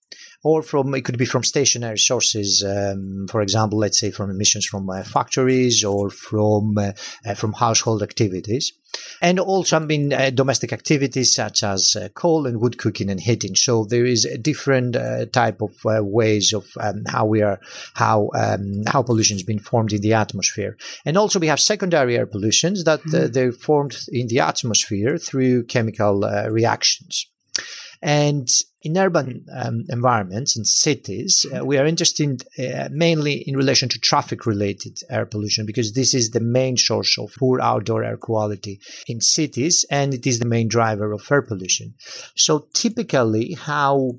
or 0.43 0.63
from 0.63 0.93
it 0.95 1.05
could 1.05 1.17
be 1.17 1.25
from 1.25 1.43
stationary 1.43 1.97
sources. 1.97 2.63
Um, 2.63 3.27
for 3.29 3.41
example, 3.41 3.79
let's 3.79 3.99
say 3.99 4.11
from 4.11 4.29
emissions 4.29 4.65
from 4.65 4.89
uh, 4.89 5.03
factories 5.03 5.83
or 5.83 6.09
from 6.09 6.77
uh, 6.77 6.91
uh, 7.25 7.35
from 7.35 7.53
household 7.53 8.01
activities, 8.01 8.73
and 9.21 9.39
also 9.39 9.77
I 9.77 9.79
mean 9.79 10.13
uh, 10.13 10.31
domestic 10.31 10.73
activities 10.73 11.33
such 11.33 11.63
as 11.63 11.95
uh, 11.95 12.09
coal 12.09 12.47
and 12.47 12.59
wood 12.59 12.77
cooking 12.77 13.09
and 13.09 13.19
heating. 13.19 13.55
So 13.55 13.85
there 13.85 14.05
is 14.05 14.25
a 14.25 14.37
different 14.37 14.95
uh, 14.95 15.25
type 15.27 15.61
of 15.61 15.73
ways 15.83 16.53
of 16.53 16.67
um, 16.79 17.03
how 17.07 17.25
we 17.25 17.41
are 17.41 17.59
how 17.93 18.29
um, 18.33 18.83
how 18.87 19.03
pollution 19.03 19.35
has 19.35 19.43
been 19.43 19.59
formed 19.59 19.93
in 19.93 20.01
the 20.01 20.13
atmosphere, 20.13 20.77
and 21.05 21.17
also 21.17 21.39
we 21.39 21.47
have 21.47 21.59
secondary 21.59 22.17
air 22.17 22.25
pollutions 22.25 22.83
that 22.85 23.01
mm-hmm. 23.03 23.31
they're 23.31 23.51
formed 23.51 23.97
in 24.09 24.27
the 24.27 24.39
atmosphere 24.39 25.17
through 25.17 25.65
chemical 25.65 26.21
reactions. 26.49 27.30
And 28.01 28.47
in 28.81 28.97
urban 28.97 29.45
um, 29.53 29.85
environments, 29.89 30.57
in 30.57 30.65
cities, 30.65 31.45
uh, 31.55 31.63
we 31.63 31.77
are 31.77 31.85
interested 31.85 32.43
uh, 32.57 32.89
mainly 32.91 33.33
in 33.47 33.55
relation 33.55 33.89
to 33.89 33.99
traffic 33.99 34.45
related 34.45 34.99
air 35.09 35.25
pollution 35.25 35.65
because 35.67 35.93
this 35.93 36.13
is 36.13 36.31
the 36.31 36.39
main 36.39 36.77
source 36.77 37.17
of 37.19 37.35
poor 37.37 37.61
outdoor 37.61 38.03
air 38.03 38.17
quality 38.17 38.79
in 39.07 39.21
cities 39.21 39.85
and 39.91 40.13
it 40.13 40.25
is 40.25 40.39
the 40.39 40.47
main 40.47 40.67
driver 40.67 41.11
of 41.11 41.27
air 41.31 41.43
pollution. 41.43 41.93
So 42.35 42.67
typically 42.73 43.53
how 43.53 44.15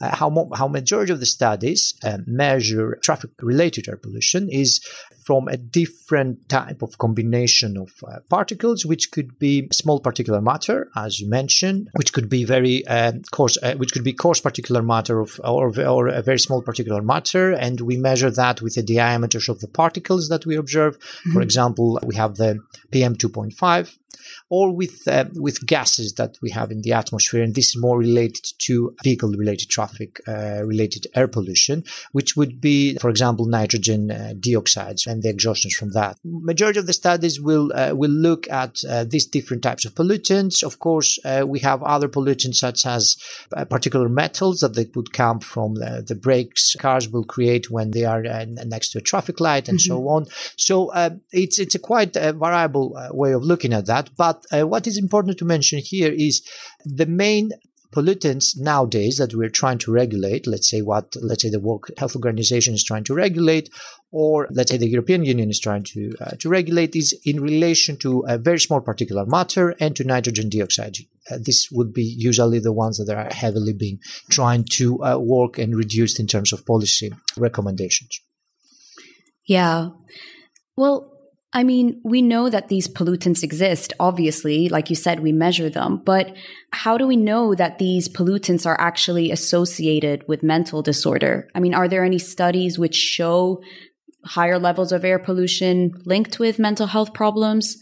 uh, 0.00 0.14
how, 0.14 0.28
mo- 0.28 0.50
how 0.54 0.68
majority 0.68 1.12
of 1.12 1.20
the 1.20 1.26
studies 1.26 1.94
uh, 2.02 2.18
measure 2.26 2.98
traffic 3.02 3.30
related 3.40 3.88
air 3.88 3.96
pollution 3.96 4.48
is 4.50 4.80
from 5.24 5.48
a 5.48 5.56
different 5.56 6.48
type 6.48 6.82
of 6.82 6.98
combination 6.98 7.76
of 7.76 7.92
uh, 8.06 8.20
particles, 8.28 8.84
which 8.84 9.10
could 9.10 9.38
be 9.38 9.68
small 9.72 9.98
particular 9.98 10.40
matter, 10.40 10.90
as 10.96 11.20
you 11.20 11.28
mentioned, 11.28 11.88
which 11.94 12.12
could 12.12 12.28
be 12.28 12.44
very 12.44 12.86
uh, 12.86 13.12
coarse, 13.32 13.56
uh, 13.62 13.74
which 13.74 13.92
could 13.92 14.04
be 14.04 14.12
coarse 14.12 14.40
particular 14.40 14.82
matter 14.82 15.20
of, 15.20 15.40
or, 15.42 15.72
or 15.80 16.08
a 16.08 16.22
very 16.22 16.38
small 16.38 16.62
particular 16.62 17.02
matter, 17.02 17.52
and 17.52 17.80
we 17.80 17.96
measure 17.96 18.30
that 18.30 18.60
with 18.60 18.74
the 18.74 18.82
diameters 18.82 19.48
of 19.48 19.60
the 19.60 19.68
particles 19.68 20.28
that 20.28 20.44
we 20.44 20.56
observe. 20.56 20.98
Mm-hmm. 20.98 21.32
For 21.32 21.42
example, 21.42 21.98
we 22.04 22.14
have 22.16 22.36
the 22.36 22.60
PM 22.90 23.16
2.5 23.16 23.98
or 24.48 24.74
with 24.74 25.06
uh, 25.08 25.24
with 25.34 25.66
gases 25.66 26.14
that 26.14 26.36
we 26.42 26.50
have 26.50 26.70
in 26.70 26.82
the 26.82 26.92
atmosphere, 26.92 27.42
and 27.42 27.54
this 27.54 27.70
is 27.70 27.80
more 27.80 27.98
related 27.98 28.44
to 28.58 28.94
vehicle-related 29.02 29.68
traffic 29.68 30.20
uh, 30.28 30.62
related 30.64 31.06
air 31.14 31.28
pollution, 31.28 31.84
which 32.12 32.36
would 32.36 32.60
be, 32.60 32.96
for 32.98 33.10
example, 33.10 33.46
nitrogen 33.46 34.10
uh, 34.10 34.32
dioxides 34.38 35.06
and 35.14 35.22
the 35.22 35.30
exhaustions 35.30 35.74
from 35.74 35.90
that. 35.92 36.18
Majority 36.24 36.80
of 36.80 36.86
the 36.86 36.92
studies 36.92 37.40
will 37.40 37.72
uh, 37.74 37.94
will 37.94 38.10
look 38.10 38.50
at 38.50 38.74
uh, 38.84 39.04
these 39.04 39.26
different 39.26 39.62
types 39.62 39.84
of 39.84 39.94
pollutants. 39.94 40.62
Of 40.62 40.78
course, 40.80 41.18
uh, 41.24 41.44
we 41.46 41.60
have 41.60 41.82
other 41.82 42.08
pollutants 42.08 42.56
such 42.56 42.84
as 42.84 43.16
particular 43.70 44.08
metals 44.08 44.60
that 44.60 44.74
they 44.74 44.86
would 44.94 45.12
come 45.12 45.38
from 45.40 45.76
the, 45.76 46.04
the, 46.06 46.14
brakes 46.24 46.74
cars 46.78 47.08
will 47.08 47.24
create 47.24 47.70
when 47.70 47.92
they 47.92 48.04
are 48.04 48.22
next 48.76 48.90
to 48.90 48.98
a 48.98 49.08
traffic 49.10 49.40
light 49.40 49.68
and 49.68 49.78
mm-hmm. 49.78 49.92
so 49.92 50.08
on. 50.08 50.26
So 50.56 50.74
it's 51.32 51.58
it's 51.58 51.74
a 51.74 51.86
quite 51.90 52.14
variable 52.14 52.86
way 53.12 53.32
of 53.32 53.44
looking 53.44 53.72
at 53.72 53.86
that, 53.86 54.10
but 54.16 54.44
uh, 54.52 54.66
what 54.66 54.86
is 54.86 54.98
important 54.98 55.38
to 55.38 55.44
mention 55.44 55.78
here 55.78 56.12
is 56.12 56.42
the 56.84 57.06
main 57.06 57.50
pollutants 57.94 58.58
nowadays 58.58 59.18
that 59.18 59.34
we're 59.34 59.48
trying 59.48 59.78
to 59.78 59.92
regulate, 59.92 60.46
let's 60.46 60.68
say 60.68 60.82
what, 60.82 61.14
let's 61.22 61.42
say 61.42 61.50
the 61.50 61.60
World 61.60 61.84
Health 61.96 62.16
Organization 62.16 62.74
is 62.74 62.82
trying 62.82 63.04
to 63.04 63.14
regulate, 63.14 63.70
or 64.10 64.48
let's 64.50 64.70
say 64.70 64.76
the 64.76 64.88
European 64.88 65.24
Union 65.24 65.48
is 65.48 65.60
trying 65.60 65.84
to, 65.84 66.14
uh, 66.20 66.30
to 66.40 66.48
regulate, 66.48 66.96
is 66.96 67.18
in 67.24 67.40
relation 67.40 67.96
to 67.98 68.24
a 68.26 68.36
very 68.36 68.58
small 68.58 68.80
particular 68.80 69.24
matter 69.24 69.76
and 69.78 69.94
to 69.94 70.04
nitrogen 70.04 70.48
dioxide. 70.48 70.96
Uh, 71.30 71.38
this 71.40 71.68
would 71.70 71.92
be 71.92 72.02
usually 72.02 72.58
the 72.58 72.72
ones 72.72 72.98
that 72.98 73.14
are 73.14 73.32
heavily 73.32 73.72
being 73.72 74.00
trying 74.28 74.64
to 74.64 75.02
uh, 75.04 75.16
work 75.16 75.58
and 75.58 75.76
reduced 75.76 76.18
in 76.18 76.26
terms 76.26 76.52
of 76.52 76.66
policy 76.66 77.12
recommendations. 77.36 78.20
Yeah. 79.46 79.90
Well, 80.76 81.13
I 81.56 81.62
mean, 81.62 82.00
we 82.02 82.20
know 82.20 82.50
that 82.50 82.66
these 82.66 82.88
pollutants 82.88 83.44
exist. 83.44 83.92
Obviously, 84.00 84.68
like 84.68 84.90
you 84.90 84.96
said, 84.96 85.20
we 85.20 85.30
measure 85.30 85.70
them, 85.70 86.02
but 86.04 86.34
how 86.72 86.98
do 86.98 87.06
we 87.06 87.16
know 87.16 87.54
that 87.54 87.78
these 87.78 88.08
pollutants 88.08 88.66
are 88.66 88.78
actually 88.80 89.30
associated 89.30 90.24
with 90.26 90.42
mental 90.42 90.82
disorder? 90.82 91.48
I 91.54 91.60
mean, 91.60 91.72
are 91.72 91.86
there 91.86 92.04
any 92.04 92.18
studies 92.18 92.76
which 92.76 92.96
show 92.96 93.62
higher 94.24 94.58
levels 94.58 94.90
of 94.90 95.04
air 95.04 95.20
pollution 95.20 95.92
linked 96.04 96.40
with 96.40 96.58
mental 96.58 96.88
health 96.88 97.14
problems? 97.14 97.78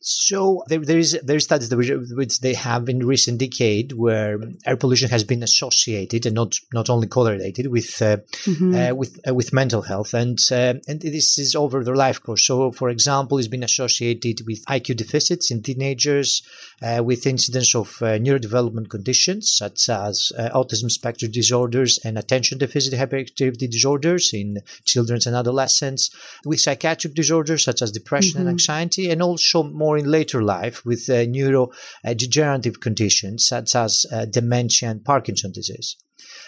So 0.00 0.62
there, 0.68 0.80
there 0.80 0.98
is 0.98 1.18
there 1.22 1.36
is 1.36 1.44
studies 1.44 1.72
which 1.74 2.40
they 2.40 2.54
have 2.54 2.88
in 2.88 3.06
recent 3.06 3.38
decade 3.38 3.92
where 3.92 4.38
air 4.66 4.76
pollution 4.76 5.10
has 5.10 5.24
been 5.24 5.42
associated 5.42 6.26
and 6.26 6.34
not 6.34 6.54
not 6.72 6.90
only 6.90 7.06
correlated 7.06 7.68
with 7.68 8.00
uh, 8.02 8.18
mm-hmm. 8.44 8.74
uh, 8.74 8.94
with 8.94 9.20
uh, 9.28 9.34
with 9.34 9.52
mental 9.52 9.82
health 9.82 10.14
and 10.14 10.38
uh, 10.50 10.74
and 10.88 11.00
this 11.00 11.38
is 11.38 11.54
over 11.54 11.84
the 11.84 11.94
life 11.94 12.22
course. 12.22 12.46
So 12.46 12.72
for 12.72 12.88
example, 12.88 13.38
it's 13.38 13.48
been 13.48 13.62
associated 13.62 14.46
with 14.46 14.64
IQ 14.66 14.96
deficits 14.96 15.50
in 15.50 15.62
teenagers, 15.62 16.42
uh, 16.82 17.02
with 17.02 17.26
incidence 17.26 17.74
of 17.74 17.88
uh, 18.02 18.18
neurodevelopment 18.18 18.88
conditions 18.88 19.50
such 19.50 19.88
as 19.88 20.32
autism 20.38 20.90
spectrum 20.90 21.30
disorders 21.30 21.98
and 22.04 22.18
attention 22.18 22.58
deficit 22.58 22.94
hyperactivity 22.94 23.70
disorders 23.70 24.32
in 24.32 24.58
children 24.84 25.20
and 25.26 25.36
adolescents, 25.36 26.10
with 26.44 26.60
psychiatric 26.60 27.14
disorders 27.14 27.64
such 27.64 27.82
as 27.82 27.92
depression 27.92 28.32
mm-hmm. 28.32 28.40
and 28.40 28.48
anxiety, 28.48 29.10
and 29.10 29.22
also 29.22 29.62
more 29.62 29.98
in 29.98 30.10
later 30.10 30.42
life 30.42 30.84
with 30.84 31.08
uh, 31.08 31.24
neurodegenerative 31.24 32.80
conditions 32.80 33.46
such 33.46 33.74
as 33.74 34.06
uh, 34.12 34.24
dementia 34.24 34.90
and 34.90 35.04
Parkinson 35.04 35.52
disease. 35.52 35.96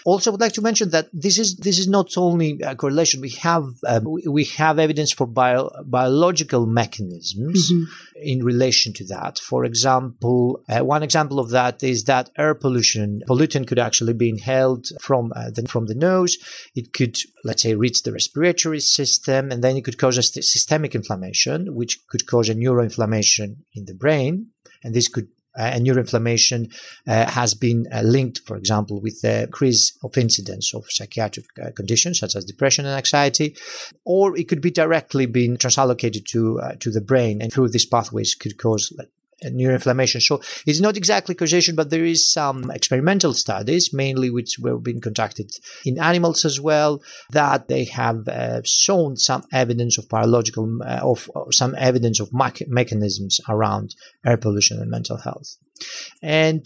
Also, 0.05 0.29
I 0.29 0.33
would 0.33 0.41
like 0.41 0.53
to 0.53 0.61
mention 0.61 0.89
that 0.91 1.09
this 1.11 1.39
is 1.39 1.55
this 1.57 1.79
is 1.79 1.87
not 1.87 2.15
only 2.15 2.59
a 2.63 2.75
correlation. 2.75 3.21
We 3.21 3.31
have 3.41 3.65
um, 3.87 4.03
we 4.29 4.43
have 4.59 4.77
evidence 4.77 5.11
for 5.11 5.25
bio, 5.25 5.71
biological 5.83 6.67
mechanisms 6.67 7.71
mm-hmm. 7.71 7.83
in 8.21 8.43
relation 8.43 8.93
to 8.93 9.05
that. 9.07 9.39
For 9.39 9.65
example, 9.65 10.63
uh, 10.69 10.85
one 10.85 11.01
example 11.01 11.39
of 11.39 11.49
that 11.49 11.81
is 11.81 12.03
that 12.03 12.29
air 12.37 12.53
pollution 12.53 13.23
pollutant 13.27 13.67
could 13.67 13.79
actually 13.79 14.13
be 14.13 14.29
inhaled 14.29 14.85
from 15.01 15.33
uh, 15.35 15.49
the, 15.49 15.67
from 15.67 15.87
the 15.87 15.95
nose. 15.95 16.37
It 16.75 16.93
could, 16.93 17.17
let's 17.43 17.63
say, 17.63 17.73
reach 17.73 18.03
the 18.03 18.11
respiratory 18.11 18.81
system, 18.81 19.51
and 19.51 19.63
then 19.63 19.75
it 19.75 19.83
could 19.85 19.97
cause 19.97 20.19
a 20.19 20.23
systemic 20.23 20.93
inflammation, 20.93 21.73
which 21.73 22.05
could 22.09 22.27
cause 22.27 22.47
a 22.49 22.53
neuroinflammation 22.55 23.57
in 23.73 23.85
the 23.85 23.95
brain, 23.95 24.51
and 24.83 24.93
this 24.93 25.07
could 25.07 25.29
and 25.57 25.85
neuroinflammation 25.85 26.73
uh, 27.07 27.29
has 27.29 27.53
been 27.53 27.85
uh, 27.93 28.01
linked, 28.01 28.41
for 28.45 28.57
example, 28.57 29.01
with 29.01 29.21
the 29.21 29.43
increase 29.43 29.97
of 30.03 30.17
incidence 30.17 30.73
of 30.73 30.85
psychiatric 30.89 31.45
conditions 31.75 32.19
such 32.19 32.35
as 32.35 32.45
depression 32.45 32.85
and 32.85 32.95
anxiety, 32.95 33.55
or 34.03 34.37
it 34.37 34.47
could 34.47 34.61
be 34.61 34.71
directly 34.71 35.25
being 35.25 35.57
transallocated 35.57 36.25
to 36.25 36.59
to 36.79 36.91
the 36.91 37.01
brain, 37.01 37.41
and 37.41 37.51
through 37.51 37.69
these 37.69 37.85
pathways 37.85 38.35
could 38.35 38.57
cause 38.57 38.91
neuroinflammation. 39.43 40.21
So 40.21 40.41
it's 40.65 40.81
not 40.81 40.97
exactly 40.97 41.35
causation, 41.35 41.75
but 41.75 41.89
there 41.89 42.05
is 42.05 42.31
some 42.31 42.71
experimental 42.71 43.33
studies, 43.33 43.93
mainly 43.93 44.29
which 44.29 44.57
were 44.59 44.77
being 44.77 45.01
conducted 45.01 45.51
in 45.85 45.99
animals 45.99 46.45
as 46.45 46.59
well, 46.59 47.01
that 47.31 47.67
they 47.67 47.85
have 47.85 48.27
uh, 48.27 48.61
shown 48.63 49.17
some 49.17 49.43
evidence 49.51 49.97
of 49.97 50.09
biological, 50.09 50.81
uh, 50.83 50.99
of 51.03 51.29
some 51.51 51.75
evidence 51.77 52.19
of 52.19 52.29
mechanisms 52.67 53.41
around 53.49 53.95
air 54.25 54.37
pollution 54.37 54.79
and 54.79 54.89
mental 54.89 55.17
health. 55.17 55.57
And 56.21 56.65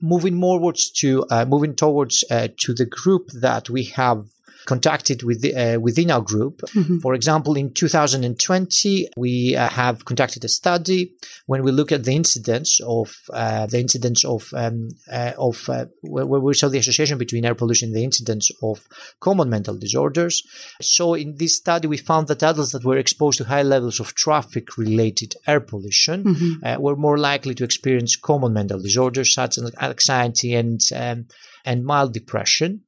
moving 0.00 0.34
morewards 0.34 0.90
to 0.90 1.24
uh, 1.30 1.44
moving 1.44 1.74
towards 1.74 2.24
uh, 2.30 2.48
to 2.56 2.74
the 2.74 2.86
group 2.86 3.28
that 3.32 3.68
we 3.68 3.84
have 3.84 4.24
conducted 4.66 5.22
with 5.22 5.40
the, 5.40 5.54
uh, 5.54 5.78
within 5.78 6.10
our 6.10 6.20
group. 6.20 6.60
Mm-hmm. 6.74 6.98
For 6.98 7.14
example, 7.14 7.56
in 7.56 7.72
2020, 7.72 9.08
we 9.16 9.56
uh, 9.56 9.68
have 9.68 10.04
conducted 10.04 10.44
a 10.44 10.48
study 10.48 11.14
when 11.46 11.62
we 11.62 11.72
look 11.72 11.92
at 11.92 12.04
the 12.04 12.14
incidence 12.14 12.80
of 12.86 13.16
uh, 13.32 13.66
the 13.66 13.80
incidence 13.80 14.24
of 14.24 14.52
um, 14.54 14.88
uh, 15.10 15.32
of 15.38 15.68
uh, 15.68 15.86
where, 16.02 16.26
we 16.26 16.54
saw 16.54 16.68
the 16.68 16.78
association 16.78 17.18
between 17.18 17.44
air 17.44 17.54
pollution 17.54 17.88
and 17.88 17.96
the 17.96 18.04
incidence 18.04 18.50
of 18.62 18.86
common 19.20 19.50
mental 19.50 19.76
disorders. 19.76 20.42
So 20.80 21.14
in 21.14 21.36
this 21.36 21.56
study, 21.56 21.88
we 21.88 21.96
found 21.96 22.28
that 22.28 22.42
adults 22.42 22.72
that 22.72 22.84
were 22.84 22.98
exposed 22.98 23.38
to 23.38 23.44
high 23.44 23.62
levels 23.62 24.00
of 24.00 24.14
traffic 24.14 24.76
related 24.76 25.34
air 25.46 25.60
pollution 25.60 26.24
mm-hmm. 26.24 26.50
Uh, 26.62 26.78
were 26.78 26.96
more 26.96 27.18
likely 27.18 27.54
to 27.54 27.64
experience 27.64 28.16
common 28.16 28.52
mental 28.52 28.80
disorders 28.80 29.32
such 29.32 29.58
as 29.58 29.72
anxiety 29.80 30.54
and 30.54 30.80
um, 30.94 31.26
and 31.64 31.84
mild 31.84 32.12
depression. 32.12 32.82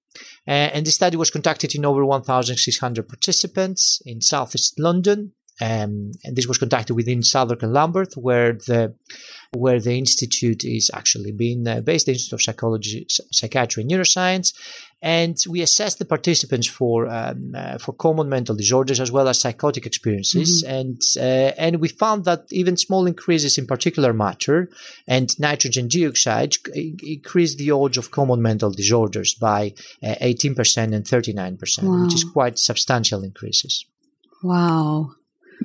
Uh, 0.47 0.71
and 0.75 0.87
the 0.87 0.91
study 0.91 1.17
was 1.17 1.31
conducted 1.31 1.75
in 1.75 1.85
over 1.85 2.05
1,600 2.05 3.09
participants 3.09 4.03
in 4.05 4.21
southeast 4.21 4.79
London. 4.79 5.33
Um, 5.61 6.13
and 6.25 6.35
this 6.35 6.47
was 6.47 6.59
conducted 6.59 6.95
within 6.95 7.23
Southwark 7.23 7.63
and 7.63 7.73
Lambeth, 7.73 8.17
where 8.17 8.53
the 8.55 8.95
where 9.55 9.79
the 9.79 9.99
institute 9.99 10.65
is 10.65 10.91
actually 10.95 11.31
being 11.31 11.69
uh, 11.69 11.83
based, 11.83 12.07
the 12.07 12.13
Institute 12.13 12.33
of 12.33 12.43
Psychology, 12.43 13.07
Psychiatry, 13.09 13.83
and 13.83 13.91
Neuroscience. 13.91 14.55
And 15.03 15.37
we 15.49 15.61
assessed 15.61 15.99
the 15.99 16.05
participants 16.05 16.67
for 16.67 17.07
um, 17.09 17.55
uh, 17.55 17.77
for 17.79 17.93
common 17.93 18.29
mental 18.29 18.57
disorders 18.57 18.99
as 18.99 19.13
well 19.13 19.29
as 19.29 19.41
psychotic 19.41 19.85
experiences, 19.85 20.63
mm-hmm. 20.63 20.75
and 20.75 21.03
uh, 21.19 21.53
and 21.59 21.81
we 21.81 21.89
found 21.89 22.25
that 22.25 22.47
even 22.51 22.77
small 22.77 23.07
increases 23.07 23.59
in 23.59 23.67
particulate 23.67 24.17
matter 24.17 24.71
and 25.07 25.39
nitrogen 25.39 25.89
dioxide 25.89 26.55
increased 26.75 27.59
the 27.59 27.71
odds 27.71 27.99
of 27.99 28.11
common 28.11 28.41
mental 28.41 28.71
disorders 28.71 29.35
by 29.35 29.75
uh, 30.03 30.15
eighteen 30.21 30.55
percent 30.55 30.95
and 30.95 31.07
thirty 31.07 31.33
nine 31.33 31.57
percent, 31.57 31.89
which 31.89 32.15
is 32.15 32.25
quite 32.25 32.59
substantial 32.59 33.23
increases. 33.23 33.85
Wow. 34.43 35.15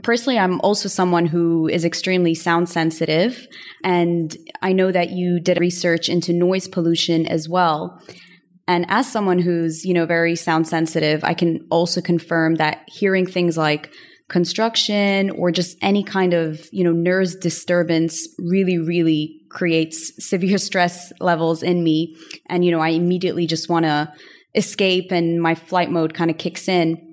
Personally, 0.03 0.39
I'm 0.39 0.59
also 0.61 0.89
someone 0.89 1.25
who 1.25 1.67
is 1.67 1.85
extremely 1.85 2.33
sound 2.33 2.69
sensitive. 2.69 3.47
And 3.83 4.35
I 4.61 4.73
know 4.73 4.91
that 4.91 5.11
you 5.11 5.39
did 5.39 5.59
research 5.59 6.09
into 6.09 6.33
noise 6.33 6.67
pollution 6.67 7.25
as 7.25 7.47
well. 7.47 8.01
And 8.67 8.85
as 8.89 9.09
someone 9.09 9.39
who's, 9.39 9.85
you 9.85 9.93
know, 9.93 10.05
very 10.05 10.35
sound 10.35 10.67
sensitive, 10.67 11.23
I 11.23 11.33
can 11.33 11.65
also 11.69 12.01
confirm 12.01 12.55
that 12.55 12.83
hearing 12.87 13.25
things 13.25 13.57
like 13.57 13.91
construction 14.29 15.29
or 15.31 15.51
just 15.51 15.77
any 15.81 16.03
kind 16.03 16.33
of, 16.33 16.67
you 16.73 16.83
know, 16.83 16.91
nerves 16.91 17.35
disturbance 17.35 18.27
really, 18.37 18.77
really 18.77 19.41
creates 19.49 20.11
severe 20.19 20.57
stress 20.69 21.13
levels 21.21 21.63
in 21.63 21.83
me. 21.83 22.15
And, 22.47 22.65
you 22.65 22.71
know, 22.71 22.81
I 22.81 22.89
immediately 22.89 23.47
just 23.47 23.69
want 23.69 23.85
to 23.85 24.11
escape 24.53 25.11
and 25.11 25.41
my 25.41 25.55
flight 25.55 25.89
mode 25.89 26.13
kind 26.13 26.29
of 26.29 26.37
kicks 26.37 26.67
in. 26.67 27.06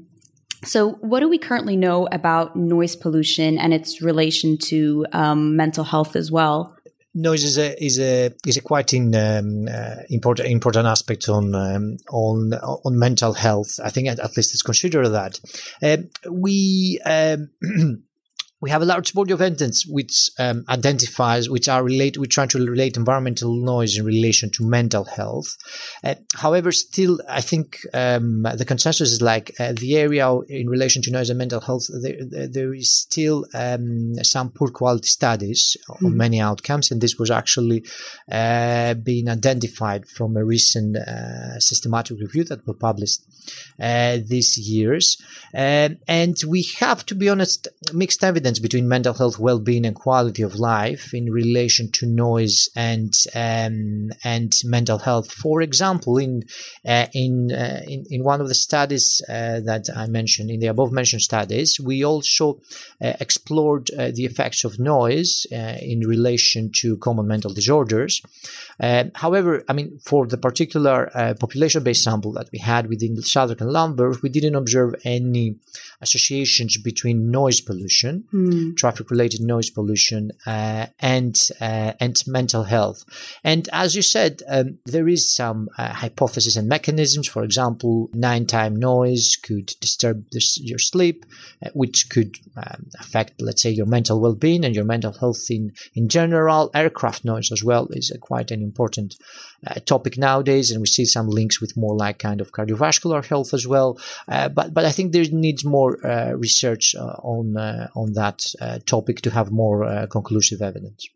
So, 0.65 0.93
what 1.01 1.21
do 1.21 1.29
we 1.29 1.39
currently 1.39 1.77
know 1.77 2.09
about 2.11 2.57
noise 2.57 2.97
pollution 2.97 3.59
and 3.59 3.73
its 3.73 4.03
relation 4.03 4.59
to 4.59 5.07
um, 5.13 5.57
mental 5.57 5.85
health 5.85 6.17
as 6.17 6.31
well? 6.31 6.77
Noise 7.17 7.45
is 7.45 7.59
a 7.59 7.85
is 7.85 8.01
a 8.01 8.33
is 8.45 8.57
a 8.57 8.61
quite 8.61 8.93
in, 8.93 9.15
um, 9.15 9.69
uh, 9.73 10.03
important 10.11 10.49
important 10.49 10.87
aspect 10.87 11.29
on 11.29 11.55
um, 11.55 11.97
on 12.11 12.53
on 12.55 12.99
mental 12.99 13.35
health. 13.35 13.79
I 13.83 13.91
think 13.91 14.09
at, 14.09 14.19
at 14.19 14.37
least 14.37 14.53
it's 14.53 14.63
considered 14.63 15.09
that. 15.11 15.39
Uh, 15.81 15.99
we 16.29 17.01
um, 17.05 17.51
we 18.65 18.71
have 18.71 18.81
a 18.81 18.87
large 18.87 19.13
body 19.13 19.31
of 19.31 19.43
evidence 19.43 19.85
which 19.87 20.31
um, 20.39 20.65
identifies, 20.71 21.51
which 21.51 21.69
are 21.69 21.85
related, 21.85 22.19
we're 22.19 22.25
trying 22.25 22.49
to 22.49 22.59
relate 22.59 22.97
environmental 22.97 23.55
noise 23.55 23.99
in 23.99 24.07
relation 24.07 24.49
to 24.49 24.65
mental 24.65 25.05
health. 25.05 25.55
Uh, 26.03 26.15
however, 26.35 26.73
still, 26.73 27.21
I 27.29 27.43
think 27.43 27.81
um, 27.93 28.47
the 28.57 28.65
consensus 28.65 29.11
is 29.11 29.21
like 29.21 29.53
uh, 29.61 29.75
the 29.75 29.99
area 29.99 30.35
in 30.49 30.71
relation 30.71 31.03
to 31.03 31.11
noise 31.11 31.29
and 31.29 31.37
mental 31.37 31.61
health, 31.61 31.89
there, 32.03 32.49
there 32.49 32.73
is 32.73 32.91
still 32.91 33.45
um, 33.53 34.15
some 34.23 34.49
poor 34.51 34.71
quality 34.71 35.09
studies 35.09 35.77
mm-hmm. 35.91 36.07
on 36.07 36.17
many 36.17 36.41
outcomes, 36.41 36.91
and 36.91 37.03
this 37.03 37.19
was 37.19 37.31
actually 37.31 37.85
uh, 38.33 38.95
being 38.95 39.29
identified 39.29 40.09
from 40.09 40.39
a 40.39 40.45
recent 40.45 40.97
uh, 40.97 41.61
systematic 41.61 42.19
review 42.19 42.45
that 42.45 42.67
was 42.67 42.77
published 42.81 43.21
uh, 43.81 44.19
these 44.25 44.59
years. 44.59 45.17
Um, 45.55 45.99
and 46.09 46.37
we 46.47 46.67
have, 46.81 47.07
to 47.07 47.15
be 47.15 47.29
honest, 47.29 47.69
mixed 47.93 48.25
evidence 48.25 48.59
between 48.59 48.89
mental 48.89 49.15
health, 49.15 49.39
well-being, 49.39 49.87
and 49.87 49.95
quality 49.95 50.43
of 50.43 50.57
life 50.57 51.15
in 51.15 51.31
relation 51.31 51.91
to 51.93 52.07
noise 52.07 52.69
and 52.75 53.15
um, 53.35 54.11
and 54.25 54.55
mental 54.65 54.99
health. 54.99 55.33
For 55.33 55.63
example, 55.63 56.19
in 56.19 56.45
uh, 56.87 57.07
in, 57.13 57.51
uh, 57.53 57.81
in, 57.87 58.05
in 58.11 58.25
one 58.25 58.41
of 58.41 58.49
the 58.49 58.55
studies 58.55 59.23
uh, 59.29 59.61
that 59.61 59.87
I 59.95 60.07
mentioned 60.07 60.51
in 60.51 60.61
the 60.61 60.67
above 60.67 60.93
mentioned 60.93 61.23
studies, 61.23 61.81
we 61.81 62.05
also 62.05 62.61
uh, 63.03 63.15
explored 63.21 63.91
uh, 63.91 64.11
the 64.15 64.25
effects 64.25 64.65
of 64.65 64.79
noise 64.79 65.47
in 65.51 66.01
relation 66.01 66.71
to 66.81 66.97
common 66.99 67.27
mental 67.27 67.53
disorders. 67.53 68.21
however, 69.15 69.65
I 69.69 69.73
mean, 69.73 69.99
for 70.05 70.27
the 70.27 70.37
particular 70.37 71.11
population-based 71.41 72.05
sample 72.05 72.33
that 72.33 72.51
we 72.53 72.59
had 72.59 72.89
within 72.89 73.15
Southwark 73.35 73.61
and 73.61 73.73
Lambeth, 73.73 74.23
we 74.23 74.31
didn't 74.37 74.61
observe 74.63 74.93
any 75.17 75.47
associations 76.01 76.73
between 76.91 77.31
noise 77.41 77.61
pollution, 77.69 78.15
mm. 78.33 78.77
traffic-related 78.77 79.41
noise 79.55 79.71
pollution, 79.71 80.23
uh, 80.47 80.87
and 81.15 81.37
uh, 81.61 81.93
and 82.05 82.17
mental 82.27 82.65
health. 82.75 83.01
And 83.43 83.69
as 83.73 83.91
you 83.97 84.03
said, 84.03 84.43
um, 84.55 84.79
there 84.95 85.09
is 85.17 85.23
some 85.41 85.61
uh, 85.79 85.93
hypothesis 86.03 86.57
and 86.57 86.69
mechanisms. 86.69 87.27
For 87.29 87.43
example, 87.49 87.95
nighttime 88.13 88.77
noise 88.77 89.27
could 89.47 89.69
disturb 89.81 90.17
this, 90.31 90.49
your 90.71 90.79
sleep, 90.79 91.19
uh, 91.65 91.71
which 91.81 91.99
could 92.15 92.33
um, 92.57 92.81
affect, 93.01 93.33
let's 93.41 93.63
say, 93.63 93.71
your 93.71 93.91
mental 93.97 94.21
well-being 94.21 94.65
and 94.65 94.75
your 94.75 94.89
mental 94.95 95.13
health 95.21 95.45
in 95.51 95.73
in 95.95 96.09
general. 96.09 96.71
Aircraft 96.75 97.25
noise 97.25 97.51
as 97.57 97.63
well 97.65 97.89
is 97.91 98.07
quite 98.21 98.51
an 98.55 98.63
important 98.63 99.17
uh, 99.67 99.81
topic 99.81 100.19
nowadays, 100.19 100.71
and 100.71 100.81
we 100.81 100.87
see 100.87 101.05
some 101.05 101.29
links 101.29 101.61
with 101.61 101.77
more 101.77 101.97
like 101.97 102.19
kind 102.19 102.41
of 102.41 102.53
cardiovascular 102.53 103.25
health 103.25 103.55
as 103.55 103.67
well. 103.67 103.99
Uh, 104.29 104.49
but 104.49 104.75
but 104.75 104.85
I 104.85 104.93
think 104.93 105.13
there 105.13 105.25
needs 105.31 105.65
more 105.65 106.05
uh, 106.07 106.33
research 106.33 106.95
uh, 106.95 107.17
on 107.23 107.57
uh, 107.57 107.89
on 107.95 108.13
that 108.15 108.45
topic 108.87 109.21
to 109.23 109.31
have 109.31 109.51
more 109.51 110.07
conclusive 110.09 110.63
evidence. 110.63 111.09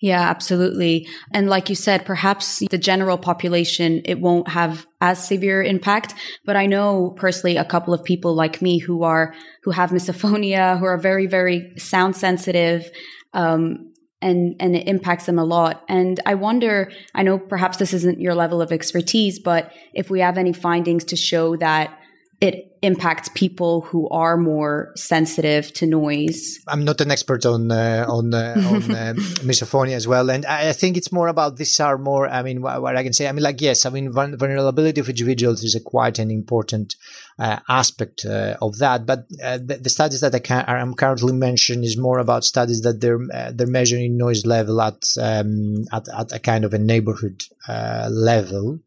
Yeah, 0.00 0.22
absolutely. 0.22 1.06
And 1.34 1.50
like 1.50 1.68
you 1.68 1.74
said, 1.74 2.06
perhaps 2.06 2.60
the 2.70 2.78
general 2.78 3.18
population, 3.18 4.00
it 4.06 4.18
won't 4.18 4.48
have 4.48 4.86
as 5.02 5.22
severe 5.22 5.62
impact. 5.62 6.14
But 6.46 6.56
I 6.56 6.64
know 6.64 7.10
personally 7.18 7.58
a 7.58 7.66
couple 7.66 7.92
of 7.92 8.02
people 8.02 8.34
like 8.34 8.62
me 8.62 8.78
who 8.78 9.02
are, 9.02 9.34
who 9.62 9.72
have 9.72 9.90
misophonia, 9.90 10.78
who 10.78 10.86
are 10.86 10.96
very, 10.96 11.26
very 11.26 11.74
sound 11.76 12.16
sensitive. 12.16 12.90
Um, 13.34 13.89
and 14.22 14.56
and 14.60 14.76
it 14.76 14.86
impacts 14.86 15.26
them 15.26 15.38
a 15.38 15.44
lot. 15.44 15.84
And 15.88 16.20
I 16.26 16.34
wonder, 16.34 16.90
I 17.14 17.22
know 17.22 17.38
perhaps 17.38 17.78
this 17.78 17.92
isn't 17.94 18.20
your 18.20 18.34
level 18.34 18.60
of 18.60 18.72
expertise, 18.72 19.38
but 19.38 19.72
if 19.94 20.10
we 20.10 20.20
have 20.20 20.38
any 20.38 20.52
findings 20.52 21.04
to 21.04 21.16
show 21.16 21.56
that 21.56 21.98
it 22.40 22.69
impacts 22.82 23.28
people 23.34 23.82
who 23.82 24.08
are 24.08 24.36
more 24.36 24.92
sensitive 24.96 25.72
to 25.74 25.86
noise. 25.86 26.58
I'm 26.66 26.84
not 26.84 27.00
an 27.00 27.10
expert 27.10 27.44
on 27.44 27.70
uh, 27.70 28.06
on 28.08 28.32
uh, 28.32 28.54
on 28.56 28.90
uh, 28.90 29.14
misophonia 29.44 29.94
as 29.94 30.08
well, 30.08 30.30
and 30.30 30.46
I, 30.46 30.70
I, 30.70 30.72
think 30.72 30.96
it's 30.96 31.12
more 31.12 31.28
about 31.28 31.56
these 31.56 31.78
are 31.80 31.98
more. 31.98 32.28
I 32.28 32.42
mean, 32.42 32.62
what, 32.62 32.80
what, 32.80 32.96
I 32.96 33.02
can 33.02 33.12
say. 33.12 33.28
I 33.28 33.32
mean, 33.32 33.42
like 33.42 33.60
yes, 33.60 33.84
I 33.84 33.90
mean, 33.90 34.12
vulnerability 34.12 35.00
of 35.00 35.08
individuals 35.08 35.62
is 35.62 35.74
a 35.74 35.80
quite 35.80 36.18
an 36.18 36.30
important 36.30 36.96
uh, 37.38 37.58
aspect 37.68 38.24
uh, 38.24 38.56
of 38.62 38.78
that. 38.78 39.04
But 39.04 39.26
uh, 39.42 39.58
the, 39.58 39.78
the, 39.82 39.90
studies 39.90 40.22
that 40.22 40.34
I 40.34 40.38
can, 40.38 40.64
I'm 40.66 40.94
currently 40.94 41.34
mentioning 41.34 41.84
is 41.84 41.98
more 41.98 42.18
about 42.18 42.44
studies 42.44 42.80
that 42.82 43.00
they're 43.00 43.20
they're 43.52 43.66
measuring 43.66 44.16
noise 44.16 44.46
level 44.46 44.80
at 44.80 45.04
um, 45.20 45.84
at, 45.92 46.08
at 46.08 46.32
a 46.32 46.38
kind 46.38 46.64
of 46.64 46.72
a 46.72 46.78
neighborhood 46.78 47.44
level 47.68 48.80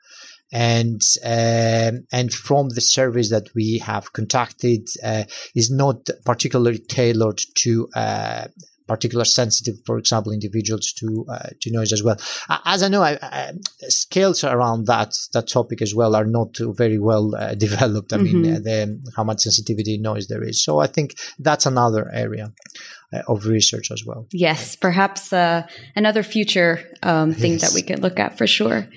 and 0.53 1.01
um, 1.25 2.05
and 2.11 2.31
from 2.31 2.69
the 2.69 2.81
service 2.81 3.31
that 3.31 3.49
we 3.55 3.79
have 3.79 4.13
contacted 4.13 4.87
uh, 5.03 5.23
is 5.55 5.71
not 5.71 6.07
particularly 6.23 6.77
tailored 6.77 7.41
to 7.55 7.89
uh, 7.95 8.45
particular 8.87 9.25
sensitive, 9.25 9.77
for 9.85 9.97
example, 9.97 10.31
individuals 10.31 10.93
to 10.93 11.25
uh, 11.27 11.49
to 11.61 11.71
noise 11.71 11.91
as 11.91 12.03
well. 12.03 12.17
As 12.65 12.83
I 12.83 12.87
know, 12.87 13.01
I, 13.01 13.17
I, 13.21 13.53
scales 13.89 14.43
around 14.43 14.85
that 14.85 15.15
that 15.33 15.47
topic 15.47 15.81
as 15.81 15.95
well 15.95 16.15
are 16.15 16.25
not 16.25 16.55
very 16.59 16.99
well 16.99 17.35
uh, 17.35 17.55
developed. 17.67 18.13
I 18.13 18.17
mm-hmm. 18.17 18.41
mean, 18.41 18.55
uh, 18.55 18.59
the, 18.59 19.11
how 19.15 19.23
much 19.23 19.41
sensitivity 19.41 19.97
noise 19.97 20.27
there 20.27 20.43
is. 20.43 20.63
So 20.63 20.79
I 20.79 20.87
think 20.87 21.17
that's 21.39 21.65
another 21.65 22.11
area 22.13 22.53
uh, 23.11 23.21
of 23.27 23.47
research 23.47 23.89
as 23.89 24.05
well. 24.05 24.27
Yes, 24.31 24.75
perhaps 24.75 25.33
uh, 25.33 25.65
another 25.95 26.21
future 26.21 26.79
um, 27.01 27.33
thing 27.33 27.53
yes. 27.53 27.61
that 27.61 27.73
we 27.73 27.81
could 27.81 28.03
look 28.03 28.19
at 28.19 28.37
for 28.37 28.45
sure. 28.45 28.87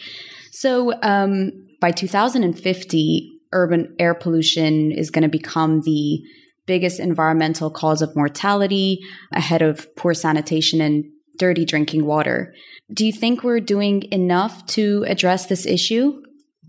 So 0.59 0.95
um, 1.03 1.51
by 1.83 1.91
2050, 1.91 3.41
urban 3.53 3.95
air 3.99 4.15
pollution 4.15 4.91
is 4.91 5.11
going 5.11 5.25
to 5.25 5.29
become 5.29 5.83
the 5.83 6.23
biggest 6.65 6.99
environmental 6.99 7.71
cause 7.71 8.01
of 8.01 8.17
mortality 8.17 9.01
ahead 9.35 9.61
of 9.61 9.95
poor 9.97 10.15
sanitation 10.15 10.81
and 10.81 11.05
dirty 11.37 11.67
drinking 11.67 12.07
water. 12.07 12.55
Do 12.91 13.05
you 13.05 13.13
think 13.13 13.43
we're 13.43 13.61
doing 13.61 14.05
enough 14.11 14.65
to 14.69 15.05
address 15.07 15.45
this 15.45 15.67
issue? 15.67 16.23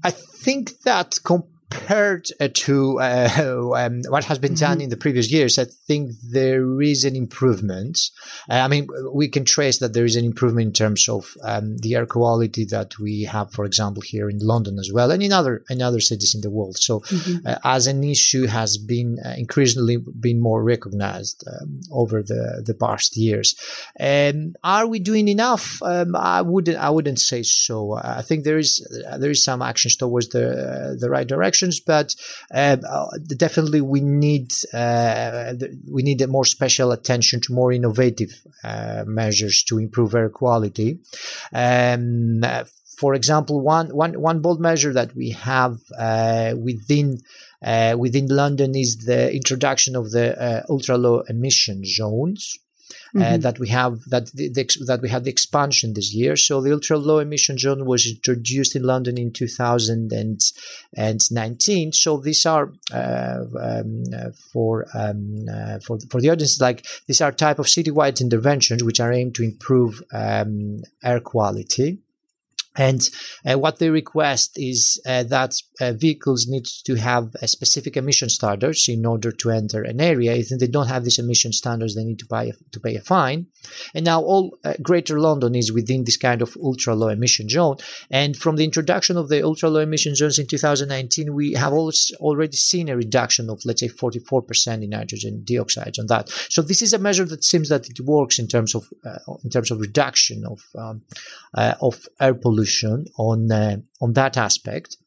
I 0.04 0.12
think 0.12 0.82
that 0.82 1.15
compared 1.69 2.27
uh, 2.39 2.47
to 2.53 2.99
uh, 2.99 3.71
um, 3.75 4.01
what 4.10 4.25
has 4.25 4.39
been 4.39 4.53
done 4.53 4.77
mm-hmm. 4.77 4.82
in 4.82 4.89
the 4.89 4.97
previous 4.97 5.32
years, 5.32 5.60
I 5.60 5.65
think 5.65 6.12
there 6.23 6.82
is 6.82 7.03
an 7.03 7.15
improvement. 7.15 7.99
Uh, 8.49 8.56
I 8.56 8.67
mean, 8.67 8.88
we 9.13 9.27
can 9.27 9.45
trace 9.45 9.80
that 9.80 9.93
there 9.93 10.06
is 10.06 10.15
an 10.15 10.25
improvement 10.25 10.67
in 10.67 10.73
terms 10.73 11.10
of 11.10 11.36
um, 11.43 11.77
the 11.77 11.95
air 11.95 12.06
quality 12.06 12.65
that 12.65 12.97
we 12.99 13.23
have, 13.23 13.51
for 13.51 13.65
example, 13.65 14.01
here 14.01 14.30
in 14.30 14.39
London 14.39 14.80
as 14.80 14.91
well, 14.93 15.12
and 15.12 15.21
in 15.21 15.34
other 15.34 15.63
in 15.69 15.82
other 15.82 15.99
cities 15.99 16.34
in 16.36 16.41
the 16.41 16.49
world. 16.49 16.77
So, 16.77 17.01
mm-hmm. 17.01 17.45
uh, 17.45 17.58
as 17.63 17.88
an 17.88 18.03
issue, 18.03 18.47
has 18.47 18.77
been 18.77 19.17
uh, 19.25 19.34
increasingly 19.38 19.97
been 19.97 20.41
more 20.41 20.63
recognized 20.63 21.43
um, 21.47 21.82
over 21.91 22.23
the 22.23 22.63
the 22.65 22.73
past 22.73 23.17
years. 23.17 23.56
Um, 23.99 24.56
are 24.63 24.88
we 24.88 24.99
doing 24.99 25.27
enough? 25.27 25.82
Um, 25.82 26.15
I 26.15 26.41
wouldn't 26.41 26.77
I 26.77 26.89
wouldn't 26.89 27.19
say 27.19 27.43
so. 27.43 27.93
I 27.93 28.21
think 28.21 28.43
there 28.43 28.58
is 28.58 28.86
there 29.19 29.32
is 29.32 29.43
some 29.43 29.62
actions 29.62 29.95
towards 29.95 30.30
the 30.30 30.97
the 30.99 31.10
right 31.10 31.27
direction 31.27 31.57
but 31.86 32.15
uh, 32.54 32.78
definitely 33.38 33.82
we 33.82 34.02
need 34.02 34.52
uh, 34.74 35.54
we 35.91 36.04
need 36.04 36.28
more 36.28 36.46
special 36.46 36.91
attention 36.91 37.41
to 37.41 37.54
more 37.54 37.72
innovative 37.72 38.32
uh, 38.63 39.04
measures 39.06 39.63
to 39.63 39.78
improve 39.78 40.13
air 40.15 40.30
quality. 40.30 41.00
Um, 41.54 42.41
for 42.98 43.13
example, 43.13 43.62
one, 43.62 43.89
one, 43.89 44.20
one 44.20 44.41
bold 44.41 44.60
measure 44.60 44.91
that 44.91 45.15
we 45.15 45.30
have 45.30 45.78
uh, 46.00 46.56
within 46.58 47.20
uh, 47.63 47.96
within 47.98 48.28
London 48.28 48.76
is 48.76 48.98
the 49.06 49.34
introduction 49.34 49.96
of 49.96 50.12
the 50.12 50.39
uh, 50.41 50.63
ultra 50.70 50.98
low 50.98 51.22
emission 51.30 51.84
zones. 51.86 52.58
Uh, 53.15 53.19
mm-hmm. 53.19 53.39
that 53.41 53.57
we 53.57 53.69
have 53.69 54.01
that 54.07 54.29
the, 54.33 54.49
the, 54.49 54.67
that 54.86 55.01
we 55.01 55.07
had 55.10 55.23
the 55.23 55.29
expansion 55.29 55.93
this 55.93 56.13
year. 56.13 56.36
So 56.36 56.60
the 56.62 56.73
ultra 56.73 56.97
low 56.97 57.19
emission 57.19 57.57
zone 57.57 57.86
was 57.86 58.05
introduced 58.05 58.75
in 58.75 58.83
London 58.83 59.17
in 59.17 59.31
2019. 59.31 61.93
So 61.93 62.17
these 62.17 62.45
are 62.45 62.73
uh, 62.93 63.45
um, 63.60 64.03
uh, 64.13 64.31
for 64.51 64.88
um, 64.93 65.45
uh, 65.49 65.79
for 65.79 65.97
for 66.10 66.19
the 66.19 66.29
audience 66.29 66.60
like 66.60 66.86
these 67.07 67.21
are 67.21 67.31
type 67.31 67.60
of 67.60 67.67
citywide 67.67 68.19
interventions 68.19 68.83
which 68.83 68.99
are 68.99 69.13
aimed 69.13 69.36
to 69.36 69.43
improve 69.43 70.03
um, 70.12 70.81
air 71.03 71.21
quality. 71.21 71.99
And 72.77 73.09
uh, 73.45 73.57
what 73.57 73.79
they 73.79 73.89
request 73.89 74.51
is 74.55 75.01
uh, 75.05 75.23
that 75.23 75.53
uh, 75.81 75.93
vehicles 75.93 76.47
need 76.47 76.65
to 76.85 76.95
have 76.95 77.35
a 77.41 77.47
specific 77.47 77.97
emission 77.97 78.29
standards 78.29 78.87
in 78.87 79.05
order 79.05 79.31
to 79.31 79.49
enter 79.49 79.83
an 79.83 79.99
area. 79.99 80.35
If 80.35 80.49
they 80.49 80.67
don't 80.67 80.87
have 80.87 81.03
these 81.03 81.19
emission 81.19 81.53
standards, 81.53 81.95
they 81.95 82.03
need 82.03 82.19
to 82.19 82.27
pay 82.27 82.49
a, 82.49 82.53
to 82.71 82.79
pay 82.79 82.95
a 82.95 83.01
fine. 83.01 83.47
And 83.95 84.05
now 84.05 84.21
all 84.21 84.57
uh, 84.63 84.73
Greater 84.81 85.19
London 85.19 85.55
is 85.55 85.71
within 85.71 86.03
this 86.03 86.17
kind 86.17 86.41
of 86.41 86.55
ultra 86.61 86.93
low 86.95 87.09
emission 87.09 87.49
zone. 87.49 87.77
And 88.11 88.37
from 88.37 88.55
the 88.55 88.63
introduction 88.63 89.17
of 89.17 89.29
the 89.29 89.43
ultra 89.43 89.69
low 89.69 89.79
emission 89.79 90.15
zones 90.15 90.37
in 90.37 90.47
2019, 90.47 91.33
we 91.33 91.53
have 91.53 91.73
already 91.73 92.57
seen 92.57 92.89
a 92.89 92.95
reduction 92.95 93.49
of 93.49 93.61
let's 93.65 93.81
say 93.81 93.89
44% 93.89 94.83
in 94.83 94.89
nitrogen 94.91 95.43
dioxide 95.43 95.95
on 95.99 96.07
that. 96.07 96.29
So 96.49 96.61
this 96.61 96.81
is 96.81 96.93
a 96.93 96.99
measure 96.99 97.25
that 97.25 97.43
seems 97.43 97.69
that 97.69 97.89
it 97.89 97.99
works 98.01 98.37
in 98.39 98.47
terms 98.47 98.75
of 98.75 98.87
uh, 99.05 99.19
in 99.43 99.49
terms 99.49 99.71
of 99.71 99.79
reduction 99.79 100.43
of 100.45 100.59
um, 100.77 101.01
uh, 101.55 101.73
of 101.81 102.07
air 102.19 102.33
pollution 102.33 102.66
solution 102.67 103.06
on 103.17 103.51
uh, 103.51 103.77
on 104.01 104.13
that 104.13 104.38
aspect. 104.38 104.97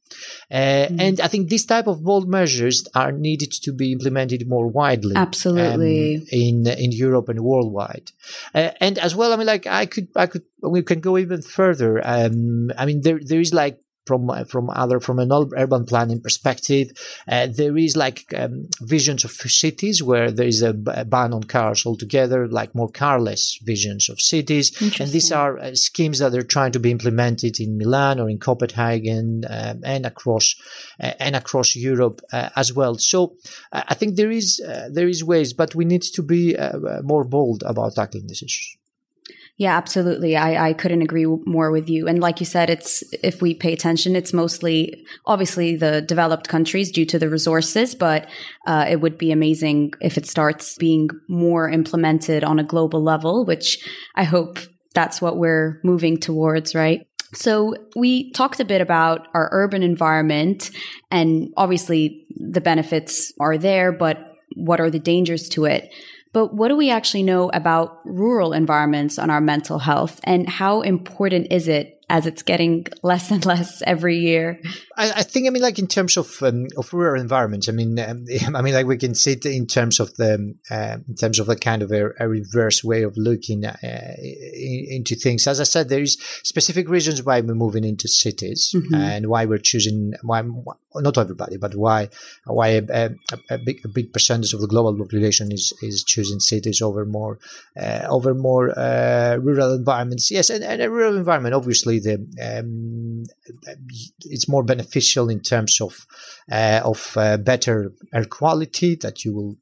Uh, 0.50 0.90
mm. 0.90 1.00
And 1.00 1.20
I 1.20 1.28
think 1.28 1.48
this 1.48 1.64
type 1.64 1.86
of 1.86 2.02
bold 2.02 2.28
measures 2.28 2.82
are 2.96 3.12
needed 3.12 3.52
to 3.62 3.72
be 3.72 3.92
implemented 3.92 4.48
more 4.48 4.66
widely. 4.66 5.14
Absolutely. 5.14 6.16
Um, 6.16 6.26
in 6.32 6.66
in 6.66 6.92
Europe 6.92 7.28
and 7.28 7.40
worldwide, 7.40 8.10
uh, 8.54 8.70
and 8.80 8.98
as 8.98 9.14
well. 9.14 9.32
I 9.32 9.36
mean, 9.36 9.46
like 9.46 9.66
I 9.66 9.86
could, 9.86 10.08
I 10.16 10.26
could, 10.26 10.42
we 10.62 10.82
can 10.82 11.00
go 11.00 11.16
even 11.16 11.42
further. 11.42 12.00
Um, 12.04 12.70
I 12.76 12.86
mean, 12.86 13.02
there 13.02 13.20
there 13.22 13.40
is 13.40 13.54
like 13.54 13.78
from 14.10 14.44
from 14.46 14.70
other 14.70 14.98
from 14.98 15.18
an 15.20 15.30
urban 15.56 15.84
planning 15.84 16.20
perspective. 16.20 16.86
Uh, 17.28 17.46
there 17.46 17.76
is 17.76 17.96
like 17.96 18.18
um, 18.36 18.68
visions 18.80 19.24
of 19.24 19.30
cities 19.30 20.02
where 20.02 20.30
there 20.32 20.50
is 20.54 20.62
a, 20.62 20.72
ban 21.14 21.32
on 21.32 21.44
cars 21.44 21.86
altogether, 21.86 22.48
like 22.48 22.74
more 22.74 22.90
carless 22.90 23.44
visions 23.62 24.08
of 24.08 24.20
cities, 24.20 24.66
and 25.00 25.10
these 25.10 25.30
are 25.30 25.58
uh, 25.58 25.74
schemes 25.74 26.18
that 26.18 26.34
are 26.34 26.52
trying 26.56 26.72
to 26.72 26.80
be 26.80 26.90
implemented 26.90 27.60
in 27.60 27.78
Milan 27.78 28.18
or 28.18 28.28
in 28.28 28.38
Copenhagen 28.38 29.44
um, 29.48 29.80
and 29.84 30.04
across 30.04 30.46
uh, 31.04 31.12
and 31.26 31.36
across 31.36 31.76
Europe 31.76 32.20
uh, 32.32 32.48
as 32.56 32.72
well. 32.72 32.94
So 32.98 33.36
I 33.72 33.94
think 33.94 34.16
there 34.16 34.32
is 34.40 34.60
uh, 34.60 34.88
there 34.92 35.08
is 35.08 35.22
ways, 35.22 35.52
but 35.52 35.74
we 35.74 35.84
need 35.84 36.02
to 36.16 36.22
be 36.22 36.56
uh, 36.56 37.02
more 37.02 37.24
bold 37.24 37.62
about 37.64 37.94
tackling 37.94 38.26
these 38.26 38.42
issues. 38.42 38.79
Yeah, 39.60 39.76
absolutely. 39.76 40.38
I, 40.38 40.70
I 40.70 40.72
couldn't 40.72 41.02
agree 41.02 41.26
more 41.26 41.70
with 41.70 41.90
you. 41.90 42.08
And 42.08 42.18
like 42.18 42.40
you 42.40 42.46
said, 42.46 42.70
it's, 42.70 43.02
if 43.22 43.42
we 43.42 43.52
pay 43.52 43.74
attention, 43.74 44.16
it's 44.16 44.32
mostly 44.32 45.04
obviously 45.26 45.76
the 45.76 46.00
developed 46.00 46.48
countries 46.48 46.90
due 46.90 47.04
to 47.04 47.18
the 47.18 47.28
resources, 47.28 47.94
but 47.94 48.26
uh, 48.66 48.86
it 48.88 49.02
would 49.02 49.18
be 49.18 49.32
amazing 49.32 49.92
if 50.00 50.16
it 50.16 50.24
starts 50.24 50.78
being 50.78 51.10
more 51.28 51.68
implemented 51.68 52.42
on 52.42 52.58
a 52.58 52.64
global 52.64 53.02
level, 53.02 53.44
which 53.44 53.86
I 54.14 54.24
hope 54.24 54.58
that's 54.94 55.20
what 55.20 55.36
we're 55.36 55.78
moving 55.84 56.16
towards, 56.16 56.74
right? 56.74 57.06
So 57.34 57.74
we 57.94 58.32
talked 58.32 58.60
a 58.60 58.64
bit 58.64 58.80
about 58.80 59.28
our 59.34 59.50
urban 59.52 59.82
environment 59.82 60.70
and 61.10 61.52
obviously 61.58 62.24
the 62.34 62.62
benefits 62.62 63.34
are 63.38 63.58
there, 63.58 63.92
but 63.92 64.36
what 64.56 64.80
are 64.80 64.90
the 64.90 64.98
dangers 64.98 65.50
to 65.50 65.66
it? 65.66 65.92
But 66.32 66.54
what 66.54 66.68
do 66.68 66.76
we 66.76 66.90
actually 66.90 67.24
know 67.24 67.50
about 67.50 68.00
rural 68.04 68.52
environments 68.52 69.18
on 69.18 69.30
our 69.30 69.40
mental 69.40 69.80
health 69.80 70.20
and 70.24 70.48
how 70.48 70.82
important 70.82 71.48
is 71.50 71.66
it 71.66 71.99
as 72.10 72.26
it's 72.26 72.42
getting 72.42 72.84
less 73.04 73.30
and 73.30 73.46
less 73.46 73.82
every 73.82 74.18
year. 74.18 74.60
I, 74.96 75.12
I 75.12 75.22
think, 75.22 75.46
I 75.46 75.50
mean, 75.50 75.62
like 75.62 75.78
in 75.78 75.86
terms 75.86 76.16
of 76.16 76.42
um, 76.42 76.66
of 76.76 76.92
rural 76.92 77.20
environments, 77.20 77.68
I 77.68 77.72
mean, 77.72 77.98
um, 78.00 78.26
I 78.54 78.62
mean, 78.62 78.74
like 78.74 78.86
we 78.86 78.98
can 78.98 79.14
see 79.14 79.32
it 79.32 79.46
in 79.46 79.66
terms 79.66 80.00
of 80.00 80.14
the 80.16 80.54
uh, 80.70 80.98
in 81.08 81.14
terms 81.14 81.38
of 81.38 81.46
the 81.46 81.56
kind 81.56 81.82
of 81.82 81.92
a, 81.92 82.10
a 82.18 82.28
reverse 82.28 82.82
way 82.82 83.04
of 83.04 83.16
looking 83.16 83.64
uh, 83.64 83.76
into 83.80 85.14
things. 85.14 85.46
As 85.46 85.60
I 85.60 85.64
said, 85.64 85.88
there 85.88 86.02
is 86.02 86.18
specific 86.42 86.88
reasons 86.88 87.22
why 87.22 87.40
we're 87.40 87.54
moving 87.54 87.84
into 87.84 88.08
cities 88.08 88.74
mm-hmm. 88.74 88.94
and 88.94 89.28
why 89.28 89.44
we're 89.44 89.58
choosing 89.58 90.14
why 90.22 90.42
not 90.96 91.16
everybody, 91.16 91.56
but 91.56 91.76
why 91.76 92.08
why 92.44 92.68
a, 92.68 92.82
a, 92.90 93.10
a, 93.50 93.58
big 93.58 93.80
a 93.84 93.88
big 93.88 94.12
percentage 94.12 94.52
of 94.52 94.60
the 94.60 94.66
global 94.66 94.96
population 94.98 95.52
is 95.52 95.72
is 95.80 96.02
choosing 96.02 96.40
cities 96.40 96.82
over 96.82 97.06
more 97.06 97.38
uh, 97.80 98.04
over 98.08 98.34
more 98.34 98.76
uh, 98.76 99.36
rural 99.36 99.74
environments. 99.74 100.28
Yes, 100.32 100.50
and, 100.50 100.64
and 100.64 100.82
a 100.82 100.90
rural 100.90 101.16
environment 101.16 101.54
obviously 101.54 101.99
the 102.00 102.14
um, 102.42 103.24
it's 104.24 104.48
more 104.48 104.62
beneficial 104.62 105.28
in 105.28 105.40
terms 105.40 105.80
of 105.80 106.06
uh, 106.50 106.80
of 106.84 107.16
uh, 107.16 107.36
better 107.36 107.92
air 108.12 108.24
quality 108.24 108.94
that 108.96 109.24
you 109.24 109.34
will 109.34 109.56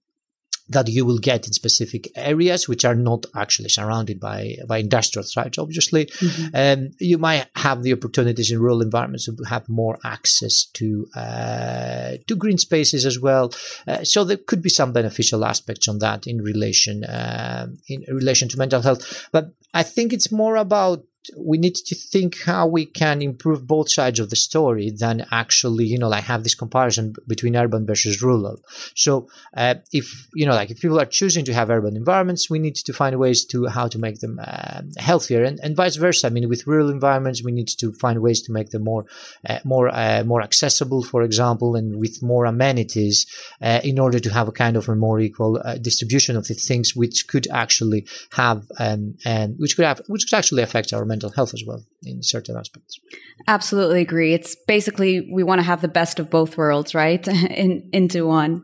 that 0.70 0.88
you 0.88 1.04
will 1.04 1.18
get 1.18 1.46
in 1.46 1.52
specific 1.52 2.10
areas 2.14 2.68
which 2.68 2.84
are 2.84 2.94
not 2.94 3.24
actually 3.34 3.68
surrounded 3.68 4.20
by 4.20 4.56
by 4.66 4.78
industrial 4.78 5.24
sites. 5.24 5.58
Obviously, 5.58 6.06
mm-hmm. 6.06 6.48
um, 6.54 6.90
you 7.00 7.18
might 7.18 7.46
have 7.56 7.82
the 7.82 7.92
opportunities 7.92 8.50
in 8.50 8.60
rural 8.60 8.82
environments 8.82 9.26
to 9.26 9.36
have 9.48 9.68
more 9.68 9.98
access 10.04 10.66
to 10.74 11.06
uh, 11.16 12.16
to 12.26 12.36
green 12.36 12.58
spaces 12.58 13.06
as 13.06 13.18
well. 13.18 13.52
Uh, 13.86 14.04
so 14.04 14.24
there 14.24 14.36
could 14.36 14.62
be 14.62 14.68
some 14.68 14.92
beneficial 14.92 15.44
aspects 15.44 15.88
on 15.88 15.98
that 16.00 16.26
in 16.26 16.42
relation 16.42 17.04
uh, 17.04 17.66
in 17.88 18.04
relation 18.08 18.48
to 18.48 18.58
mental 18.58 18.82
health. 18.82 19.28
But 19.32 19.52
I 19.72 19.82
think 19.82 20.12
it's 20.12 20.30
more 20.30 20.56
about 20.56 21.04
we 21.36 21.58
need 21.58 21.74
to 21.74 21.94
think 21.94 22.42
how 22.42 22.66
we 22.66 22.86
can 22.86 23.22
improve 23.22 23.66
both 23.66 23.90
sides 23.90 24.20
of 24.20 24.30
the 24.30 24.36
story 24.36 24.90
than 24.90 25.26
actually, 25.30 25.84
you 25.84 25.98
know, 25.98 26.08
like 26.08 26.24
have 26.24 26.42
this 26.44 26.54
comparison 26.54 27.14
between 27.26 27.56
urban 27.56 27.86
versus 27.86 28.22
rural. 28.22 28.60
So, 28.94 29.28
uh, 29.56 29.76
if, 29.92 30.28
you 30.34 30.46
know, 30.46 30.54
like 30.54 30.70
if 30.70 30.80
people 30.80 31.00
are 31.00 31.06
choosing 31.06 31.44
to 31.46 31.54
have 31.54 31.70
urban 31.70 31.96
environments, 31.96 32.50
we 32.50 32.58
need 32.58 32.76
to 32.76 32.92
find 32.92 33.18
ways 33.18 33.44
to 33.46 33.66
how 33.66 33.88
to 33.88 33.98
make 33.98 34.20
them 34.20 34.40
uh, 34.42 34.82
healthier 34.98 35.44
and, 35.44 35.58
and 35.62 35.76
vice 35.76 35.96
versa. 35.96 36.26
I 36.26 36.30
mean, 36.30 36.48
with 36.48 36.66
rural 36.66 36.90
environments, 36.90 37.42
we 37.42 37.52
need 37.52 37.68
to 37.68 37.92
find 37.92 38.20
ways 38.20 38.42
to 38.42 38.52
make 38.52 38.70
them 38.70 38.84
more, 38.84 39.06
uh, 39.48 39.58
more, 39.64 39.88
uh, 39.88 40.24
more 40.24 40.42
accessible, 40.42 41.02
for 41.02 41.22
example, 41.22 41.76
and 41.76 41.98
with 41.98 42.22
more 42.22 42.44
amenities 42.44 43.26
uh, 43.60 43.80
in 43.82 43.98
order 43.98 44.18
to 44.20 44.30
have 44.30 44.48
a 44.48 44.52
kind 44.52 44.76
of 44.76 44.88
a 44.88 44.94
more 44.94 45.20
equal 45.20 45.60
uh, 45.64 45.76
distribution 45.76 46.36
of 46.36 46.46
the 46.46 46.54
things 46.54 46.94
which 46.94 47.26
could 47.28 47.46
actually 47.50 48.06
have, 48.32 48.64
um, 48.78 49.16
and 49.24 49.58
which 49.58 49.76
could 49.76 49.84
have, 49.84 50.00
which 50.08 50.26
could 50.28 50.36
actually 50.36 50.62
affect 50.62 50.92
our 50.92 51.02
mental 51.18 51.30
health 51.30 51.52
as 51.52 51.64
well 51.66 51.82
in 52.04 52.22
certain 52.22 52.56
aspects. 52.56 53.00
Absolutely 53.48 54.00
agree. 54.00 54.34
It's 54.34 54.54
basically 54.66 55.28
we 55.32 55.42
want 55.42 55.58
to 55.58 55.64
have 55.64 55.80
the 55.82 55.88
best 55.88 56.20
of 56.20 56.30
both 56.30 56.56
worlds, 56.56 56.94
right? 56.94 57.26
in, 57.62 57.88
into 57.92 58.26
one. 58.26 58.62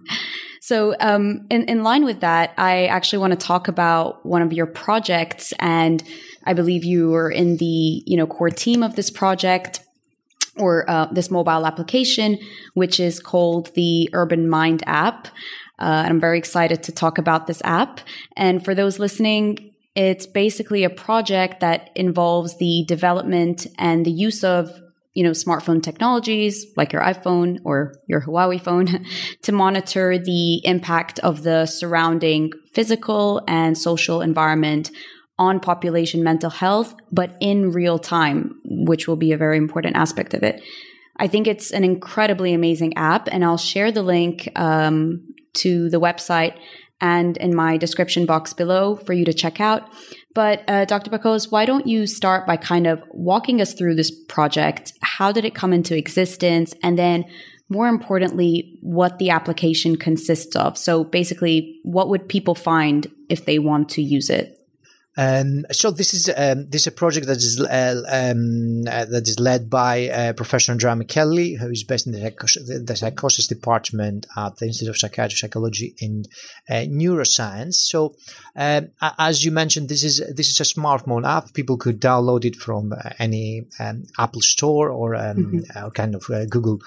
So, 0.61 0.95
um, 1.01 1.47
in, 1.51 1.65
in 1.65 1.83
line 1.83 2.05
with 2.05 2.21
that, 2.21 2.55
I 2.57 2.87
actually 2.87 3.19
want 3.19 3.39
to 3.39 3.47
talk 3.47 3.69
about 3.69 4.25
one 4.25 4.41
of 4.41 4.53
your 4.53 4.67
projects, 4.67 5.53
and 5.59 6.03
I 6.45 6.55
believe 6.55 6.85
you 6.85 7.11
were 7.11 7.31
in 7.31 7.59
the 7.59 8.03
you 8.07 8.17
know 8.17 8.27
core 8.27 8.51
team 8.51 8.83
of 8.83 8.97
this 8.97 9.11
project 9.11 9.81
or 10.57 10.89
uh, 10.89 11.07
this 11.13 11.31
mobile 11.31 11.67
application, 11.67 12.39
which 12.75 13.01
is 13.01 13.21
called 13.21 13.75
the 13.75 14.09
Urban 14.13 14.49
Mind 14.49 14.83
app. 14.87 15.27
Uh, 15.79 16.05
I'm 16.07 16.21
very 16.21 16.39
excited 16.39 16.85
to 16.85 16.93
talk 16.93 17.19
about 17.19 17.47
this 17.47 17.61
app. 17.65 18.01
And 18.37 18.65
for 18.65 18.75
those 18.75 19.01
listening, 19.01 19.74
it's 19.95 20.27
basically 20.27 20.85
a 20.85 20.91
project 20.91 21.61
that 21.61 21.91
involves 21.95 22.57
the 22.59 22.85
development 22.89 23.67
and 23.79 24.05
the 24.05 24.11
use 24.11 24.43
of 24.43 24.81
you 25.15 25.23
know, 25.23 25.31
smartphone 25.31 25.81
technologies 25.81 26.67
like 26.77 26.93
your 26.93 27.03
iPhone 27.03 27.61
or 27.65 27.95
your 28.09 28.21
Huawei 28.21 28.61
phone 28.61 29.07
to 29.43 29.53
monitor 29.53 30.19
the 30.19 30.67
impact 30.67 31.21
of 31.21 31.45
the 31.45 31.67
surrounding 31.67 32.51
physical 32.73 33.41
and 33.47 33.79
social 33.79 34.21
environment 34.21 34.91
on 35.39 35.61
population 35.61 36.23
mental 36.23 36.51
health, 36.51 36.95
but 37.11 37.37
in 37.41 37.71
real 37.71 37.99
time, 37.99 38.61
which 38.65 39.09
will 39.09 39.17
be 39.17 39.33
a 39.33 39.37
very 39.37 39.57
important 39.57 39.97
aspect 39.97 40.35
of 40.35 40.43
it. 40.43 40.63
I 41.17 41.29
think 41.29 41.47
it's 41.47 41.71
an 41.71 41.85
incredibly 41.85 42.53
amazing 42.53 42.97
app, 42.97 43.29
and 43.31 43.45
I'll 43.45 43.57
share 43.57 43.93
the 43.93 44.03
link 44.03 44.49
um, 44.57 45.35
to 45.55 45.89
the 45.91 46.01
website 46.01 46.57
and 47.01 47.37
in 47.39 47.55
my 47.55 47.77
description 47.77 48.27
box 48.27 48.53
below 48.53 48.97
for 48.97 49.13
you 49.13 49.25
to 49.25 49.33
check 49.33 49.61
out. 49.61 49.89
But 50.35 50.63
uh, 50.69 50.85
Dr. 50.85 51.11
Bakolis, 51.11 51.51
why 51.51 51.65
don't 51.65 51.87
you 51.87 52.07
start 52.07 52.47
by 52.47 52.57
kind 52.57 52.87
of 52.87 53.03
walking 53.11 53.61
us 53.61 53.75
through 53.75 53.95
this 53.95 54.11
project? 54.29 54.93
How 55.03 55.33
did 55.33 55.45
it 55.45 55.55
come 55.55 55.73
into 55.73 55.97
existence? 55.97 56.75
And 56.83 56.99
then 56.99 57.25
more 57.69 57.89
importantly, 57.89 58.79
what 58.83 59.19
the 59.19 59.31
application 59.31 59.97
consists 59.97 60.55
of. 60.55 60.77
So 60.77 61.05
basically, 61.05 61.81
what 61.83 62.09
would 62.09 62.29
people 62.29 62.55
find 62.55 63.07
if 63.29 63.47
they 63.47 63.59
want 63.59 63.89
to 63.91 64.03
use 64.03 64.29
it? 64.29 64.59
Um, 65.17 65.65
so 65.71 65.91
this 65.91 66.13
is 66.13 66.29
um, 66.37 66.67
this 66.69 66.83
is 66.83 66.87
a 66.89 66.93
project 66.93 67.27
that 67.27 67.37
is 67.37 67.61
uh, 67.61 68.03
um, 68.09 68.83
uh, 68.89 69.05
that 69.05 69.29
is 69.29 69.39
led 69.39 69.71
by 69.71 70.09
uh, 70.09 70.33
Professor 70.33 70.73
Andrea 70.73 70.95
Mechelli, 70.95 71.57
who 71.57 71.71
is 71.71 71.85
based 71.85 72.07
in 72.07 72.13
the, 72.13 72.85
the, 72.85 72.97
psychosis 72.97 73.47
department 73.47 74.27
at 74.37 74.57
the 74.57 74.67
Institute 74.67 74.91
of 74.91 74.99
Psychiatry, 74.99 75.37
Psychology, 75.37 75.95
and 76.01 76.29
uh, 76.69 76.87
Neuroscience. 76.91 77.75
So, 77.75 78.17
um, 78.57 78.89
as 79.01 79.45
you 79.45 79.53
mentioned, 79.53 79.89
this 79.89 80.03
is 80.03 80.21
this 80.35 80.51
is 80.51 80.61
a 80.61 80.75
smartphone 80.75 81.25
app. 81.25 81.55
People 81.55 81.77
could 81.77 82.01
download 82.01 82.45
it 82.45 82.57
from 82.57 82.93
uh, 82.93 83.11
any 83.21 83.67
um, 83.79 84.05
Apple 84.19 84.43
Store 84.43 84.91
or 84.91 85.15
um, 85.15 85.37
mm-hmm. 85.37 85.89
kind 85.91 86.17
of 86.17 86.29
uh, 86.29 86.45
Google 86.47 86.81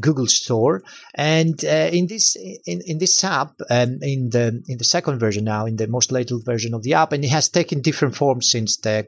Google 0.00 0.26
Store. 0.26 0.82
And 1.14 1.62
in 1.62 2.08
this 2.08 2.34
in, 2.66 2.80
in 2.86 2.98
this 2.98 3.22
app, 3.22 3.52
in 3.70 4.30
the 4.30 4.64
in 4.66 4.78
the 4.78 4.84
second 4.84 5.20
version 5.20 5.44
now, 5.44 5.66
in 5.66 5.76
the 5.76 5.86
most 5.86 6.10
latest 6.10 6.44
version 6.44 6.74
of 6.74 6.82
the 6.82 6.94
app, 6.94 7.12
and 7.12 7.24
it 7.24 7.30
has 7.30 7.51
taken 7.52 7.80
different 7.80 8.16
forms 8.16 8.50
since 8.50 8.76
the 8.78 9.04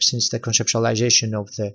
since 0.00 0.30
the 0.30 0.40
conceptualization 0.40 1.38
of 1.38 1.54
the 1.56 1.72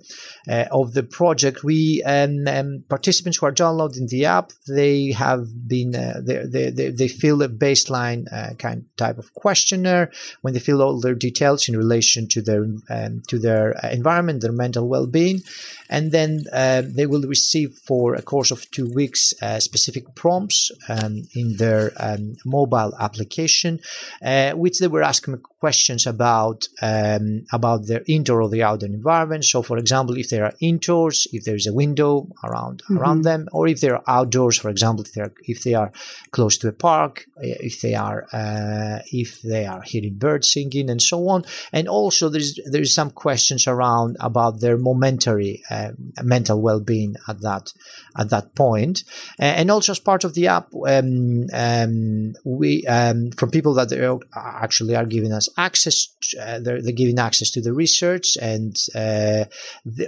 uh, 0.48 0.66
of 0.70 0.94
the 0.94 1.02
project. 1.02 1.62
We 1.64 2.02
um, 2.04 2.46
um, 2.46 2.84
participants 2.88 3.38
who 3.38 3.46
are 3.46 3.52
downloading 3.52 4.08
the 4.08 4.24
app, 4.26 4.52
they 4.68 5.12
have 5.12 5.46
been 5.68 5.94
uh, 5.94 6.20
they, 6.22 6.70
they, 6.70 6.90
they 6.90 7.08
fill 7.08 7.42
a 7.42 7.48
baseline 7.48 8.26
uh, 8.32 8.54
kind 8.54 8.84
type 8.96 9.18
of 9.18 9.32
questionnaire 9.34 10.10
when 10.42 10.54
they 10.54 10.60
fill 10.60 10.82
all 10.82 11.00
their 11.00 11.14
details 11.14 11.68
in 11.68 11.76
relation 11.76 12.26
to 12.28 12.42
their 12.42 12.64
um, 12.90 13.22
to 13.28 13.38
their 13.38 13.76
uh, 13.84 13.90
environment, 13.90 14.42
their 14.42 14.52
mental 14.52 14.88
well 14.88 15.06
being, 15.06 15.40
and 15.88 16.12
then 16.12 16.44
uh, 16.52 16.82
they 16.84 17.06
will 17.06 17.22
receive 17.22 17.74
for 17.86 18.14
a 18.14 18.22
course 18.22 18.50
of 18.50 18.68
two 18.70 18.90
weeks 18.94 19.32
uh, 19.42 19.60
specific 19.60 20.14
prompts 20.14 20.70
um, 20.88 21.22
in 21.34 21.56
their 21.56 21.92
um, 21.98 22.34
mobile 22.44 22.92
application, 22.98 23.78
uh, 24.24 24.52
which 24.52 24.78
they 24.78 24.88
were 24.88 25.02
asking 25.02 25.40
questions 25.60 26.06
about 26.06 26.66
um, 26.80 27.44
about 27.52 27.86
their 27.86 28.02
indoor 28.08 28.42
or 28.42 28.48
the 28.48 28.62
outdoor 28.62 28.88
environment. 28.88 29.44
So, 29.44 29.62
for 29.62 29.76
example, 29.76 30.16
if 30.16 30.30
they 30.30 30.40
are 30.40 30.54
indoors, 30.60 31.26
if 31.32 31.44
there 31.44 31.54
is 31.54 31.66
a 31.66 31.74
window 31.74 32.28
around 32.42 32.82
mm-hmm. 32.82 32.98
around 32.98 33.22
them, 33.22 33.46
or 33.52 33.68
if 33.68 33.80
they 33.80 33.90
are 33.90 34.02
outdoors, 34.08 34.58
for 34.58 34.70
example, 34.70 35.04
if 35.04 35.12
they 35.12 35.20
are 35.20 35.32
if 35.42 35.62
they 35.62 35.74
are 35.74 35.92
close 36.30 36.56
to 36.58 36.68
a 36.68 36.72
park, 36.72 37.26
if 37.36 37.82
they 37.82 37.94
are 37.94 38.26
uh, 38.32 39.00
if 39.12 39.42
they 39.42 39.66
are 39.66 39.82
hearing 39.82 40.16
birds 40.16 40.50
singing, 40.50 40.88
and 40.88 41.02
so 41.02 41.28
on. 41.28 41.44
And 41.72 41.88
also, 41.88 42.28
there's 42.30 42.58
there's 42.64 42.94
some 42.94 43.10
questions 43.10 43.66
around 43.66 44.16
about 44.20 44.60
their 44.60 44.78
momentary 44.78 45.62
uh, 45.70 45.90
mental 46.22 46.60
well-being 46.62 47.16
at 47.28 47.42
that 47.42 47.72
at 48.16 48.30
that 48.30 48.54
point. 48.54 49.04
and 49.38 49.70
also 49.70 49.92
as 49.92 49.98
part 49.98 50.24
of 50.24 50.34
the 50.34 50.46
app, 50.46 50.68
um, 50.86 51.46
um, 51.52 52.32
we 52.44 52.86
um, 52.86 53.30
from 53.32 53.50
people 53.50 53.74
that 53.74 53.92
actually 54.34 54.96
are 54.96 55.06
giving 55.06 55.32
us 55.32 55.49
access, 55.56 56.08
uh, 56.40 56.58
they're, 56.60 56.82
they're, 56.82 56.92
giving 56.92 57.18
access 57.18 57.50
to 57.52 57.60
the 57.60 57.72
research, 57.72 58.36
and 58.40 58.76
uh, 58.94 59.44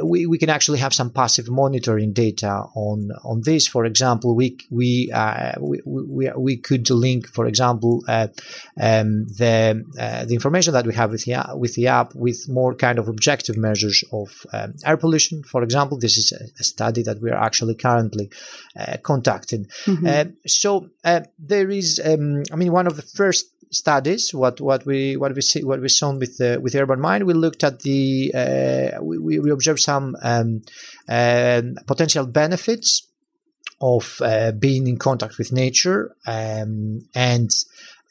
we 0.02 0.26
we 0.26 0.38
can 0.38 0.50
actually 0.50 0.78
have 0.78 0.94
some 0.94 1.10
passive 1.10 1.48
monitoring 1.48 2.12
data 2.12 2.64
on 2.74 3.10
on 3.24 3.42
this. 3.42 3.66
For 3.66 3.84
example, 3.84 4.34
we 4.34 4.58
we 4.70 5.10
uh, 5.12 5.52
we, 5.60 5.80
we, 5.86 6.30
we 6.36 6.56
could 6.56 6.88
link, 6.90 7.28
for 7.28 7.46
example, 7.46 8.04
uh, 8.08 8.28
um, 8.80 9.26
the 9.26 9.84
uh, 9.98 10.24
the 10.24 10.34
information 10.34 10.72
that 10.74 10.86
we 10.86 10.94
have 10.94 11.10
with 11.10 11.24
the 11.24 11.36
with 11.54 11.74
the 11.74 11.86
app 11.86 12.14
with 12.14 12.48
more 12.48 12.74
kind 12.74 12.98
of 12.98 13.08
objective 13.08 13.56
measures 13.56 14.04
of 14.12 14.46
um, 14.52 14.74
air 14.84 14.96
pollution, 14.96 15.42
for 15.42 15.62
example. 15.62 15.98
This 15.98 16.18
is 16.18 16.32
a, 16.32 16.44
a 16.60 16.64
study 16.64 17.02
that 17.02 17.20
we 17.20 17.30
are 17.30 17.42
actually 17.42 17.74
currently 17.74 18.30
uh, 18.78 18.96
conducting. 19.02 19.66
Mm-hmm. 19.84 20.30
So 20.46 20.90
uh, 21.04 21.20
there 21.38 21.70
is, 21.70 22.00
um, 22.04 22.42
I 22.52 22.56
mean, 22.56 22.72
one 22.72 22.86
of 22.86 22.96
the 22.96 23.02
first 23.02 23.52
studies 23.72 24.34
what 24.34 24.60
what 24.60 24.84
we 24.84 25.16
what 25.16 25.34
we 25.34 25.40
see 25.40 25.64
what 25.64 25.80
we 25.80 25.88
saw 25.88 26.12
with 26.12 26.36
the 26.38 26.60
with 26.62 26.74
urban 26.74 27.00
mind 27.00 27.24
we 27.24 27.32
looked 27.32 27.64
at 27.64 27.80
the 27.80 28.32
uh, 28.34 29.02
we, 29.02 29.38
we 29.38 29.50
observed 29.50 29.80
some 29.80 30.16
um, 30.22 30.62
uh, 31.08 31.62
potential 31.86 32.26
benefits 32.26 33.08
of 33.80 34.20
uh, 34.22 34.52
being 34.52 34.86
in 34.86 34.96
contact 34.96 35.38
with 35.38 35.52
nature 35.52 36.14
um, 36.26 37.00
and 37.14 37.50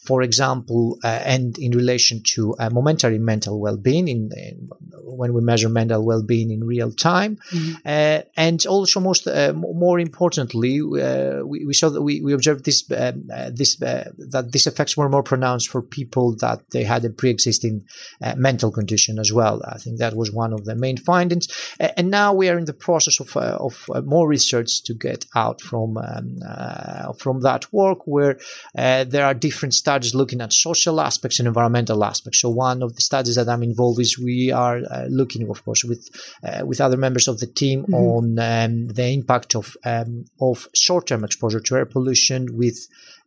for 0.04 0.24
example, 0.24 0.98
uh, 1.04 1.20
and 1.24 1.60
in 1.60 1.72
relation 1.74 2.24
to 2.24 2.56
uh, 2.56 2.72
momentary 2.72 3.20
mental 3.20 3.60
well-being, 3.60 4.08
in, 4.08 4.32
in, 4.36 4.68
when 5.04 5.32
we 5.32 5.42
measure 5.42 5.70
mental 5.70 6.04
well-being 6.04 6.50
in 6.50 6.64
real 6.64 6.92
time, 6.92 7.38
mm-hmm. 7.52 7.76
uh, 7.86 8.22
and 8.36 8.66
also 8.66 9.00
most 9.00 9.28
uh, 9.28 9.54
more 9.54 10.00
importantly, 10.00 10.80
uh, 10.80 11.46
we, 11.46 11.66
we, 11.66 11.74
saw 11.74 11.90
that 11.90 12.02
we, 12.02 12.20
we 12.22 12.34
observed 12.34 12.66
this 12.66 12.84
um, 12.98 13.30
uh, 13.32 13.52
this 13.54 13.76
that 13.76 14.50
these 14.52 14.66
effects 14.66 14.98
were 14.98 15.08
more 15.08 15.22
pronounced 15.22 15.70
for 15.70 15.84
people 15.84 16.36
that 16.38 16.68
they 16.72 16.84
had 16.84 17.06
a 17.06 17.10
pre-existing 17.12 17.86
mental 18.36 18.72
condition 18.72 19.20
as 19.20 19.32
well. 19.32 19.62
I 19.66 19.78
think 19.78 20.00
that 20.00 20.16
was 20.16 20.32
one 20.32 20.52
of 20.52 20.66
the 20.66 20.76
main 20.76 20.98
findings, 20.98 21.48
and 21.80 22.10
now 22.10 22.34
we 22.34 22.50
are 22.50 22.58
in 22.58 22.66
the 22.66 22.74
process 22.74 23.20
of 23.20 23.38
of 23.38 23.88
more 24.04 24.28
research 24.28 24.82
to 24.84 24.96
get 24.96 25.28
out 25.36 25.62
from 25.62 25.98
um, 25.98 26.40
from 27.20 27.42
that 27.42 27.72
work, 27.72 28.08
where 28.08 28.40
there 28.74 29.26
are 29.26 29.36
different 29.36 29.76
studies 29.76 29.91
studies 29.92 30.16
looking 30.16 30.42
at 30.42 30.54
social 30.54 31.02
aspects 31.02 31.40
and 31.40 31.48
environmental 31.48 32.04
aspects. 32.04 32.40
So 32.40 32.50
one 32.50 32.82
of 32.82 32.96
the 32.96 33.02
studies 33.02 33.36
that 33.36 33.50
I'm 33.50 33.64
involved 33.64 34.00
is 34.00 34.18
we 34.18 34.52
are 34.52 34.78
uh, 34.78 35.06
looking, 35.10 35.50
of 35.50 35.64
course, 35.66 35.84
with 35.84 36.04
uh, 36.48 36.66
with 36.66 36.80
other 36.80 36.98
members 37.06 37.28
of 37.28 37.40
the 37.40 37.48
team 37.62 37.80
mm-hmm. 37.84 37.94
on 37.94 38.24
um, 38.40 38.74
the 38.88 39.08
impact 39.20 39.56
of 39.56 39.66
um, 39.84 40.26
of 40.40 40.68
short 40.74 41.08
term 41.08 41.24
exposure 41.24 41.60
to 41.60 41.76
air 41.76 41.86
pollution 41.86 42.42
with 42.62 42.78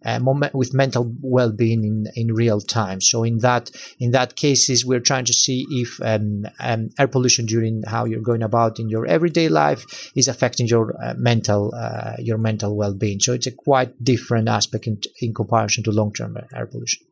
uh, 0.04 0.18
moment, 0.18 0.54
with 0.54 0.74
mental 0.74 1.12
well-being 1.20 1.84
in, 1.84 2.06
in 2.14 2.34
real 2.34 2.60
time. 2.60 3.00
So 3.00 3.24
in 3.24 3.38
that 3.38 3.70
in 3.98 4.10
that 4.12 4.36
cases, 4.36 4.84
we're 4.84 5.00
trying 5.00 5.24
to 5.26 5.32
see 5.32 5.66
if 5.70 6.00
um, 6.02 6.46
um, 6.60 6.90
air 6.98 7.08
pollution 7.08 7.46
during 7.46 7.82
how 7.86 8.04
you're 8.04 8.20
going 8.20 8.42
about 8.42 8.78
in 8.78 8.88
your 8.88 9.06
everyday 9.06 9.48
life 9.48 10.12
is 10.14 10.28
affecting 10.28 10.66
your 10.66 10.94
uh, 11.02 11.14
mental 11.16 11.72
uh, 11.74 12.14
your 12.18 12.38
mental 12.38 12.76
well-being. 12.76 13.20
So 13.20 13.32
it's 13.32 13.46
a 13.46 13.52
quite 13.52 14.02
different 14.02 14.48
aspect 14.48 14.86
in, 14.86 15.00
in 15.20 15.34
comparison 15.34 15.84
to 15.84 15.90
long-term 15.90 16.36
air 16.54 16.66
pollution. 16.66 17.06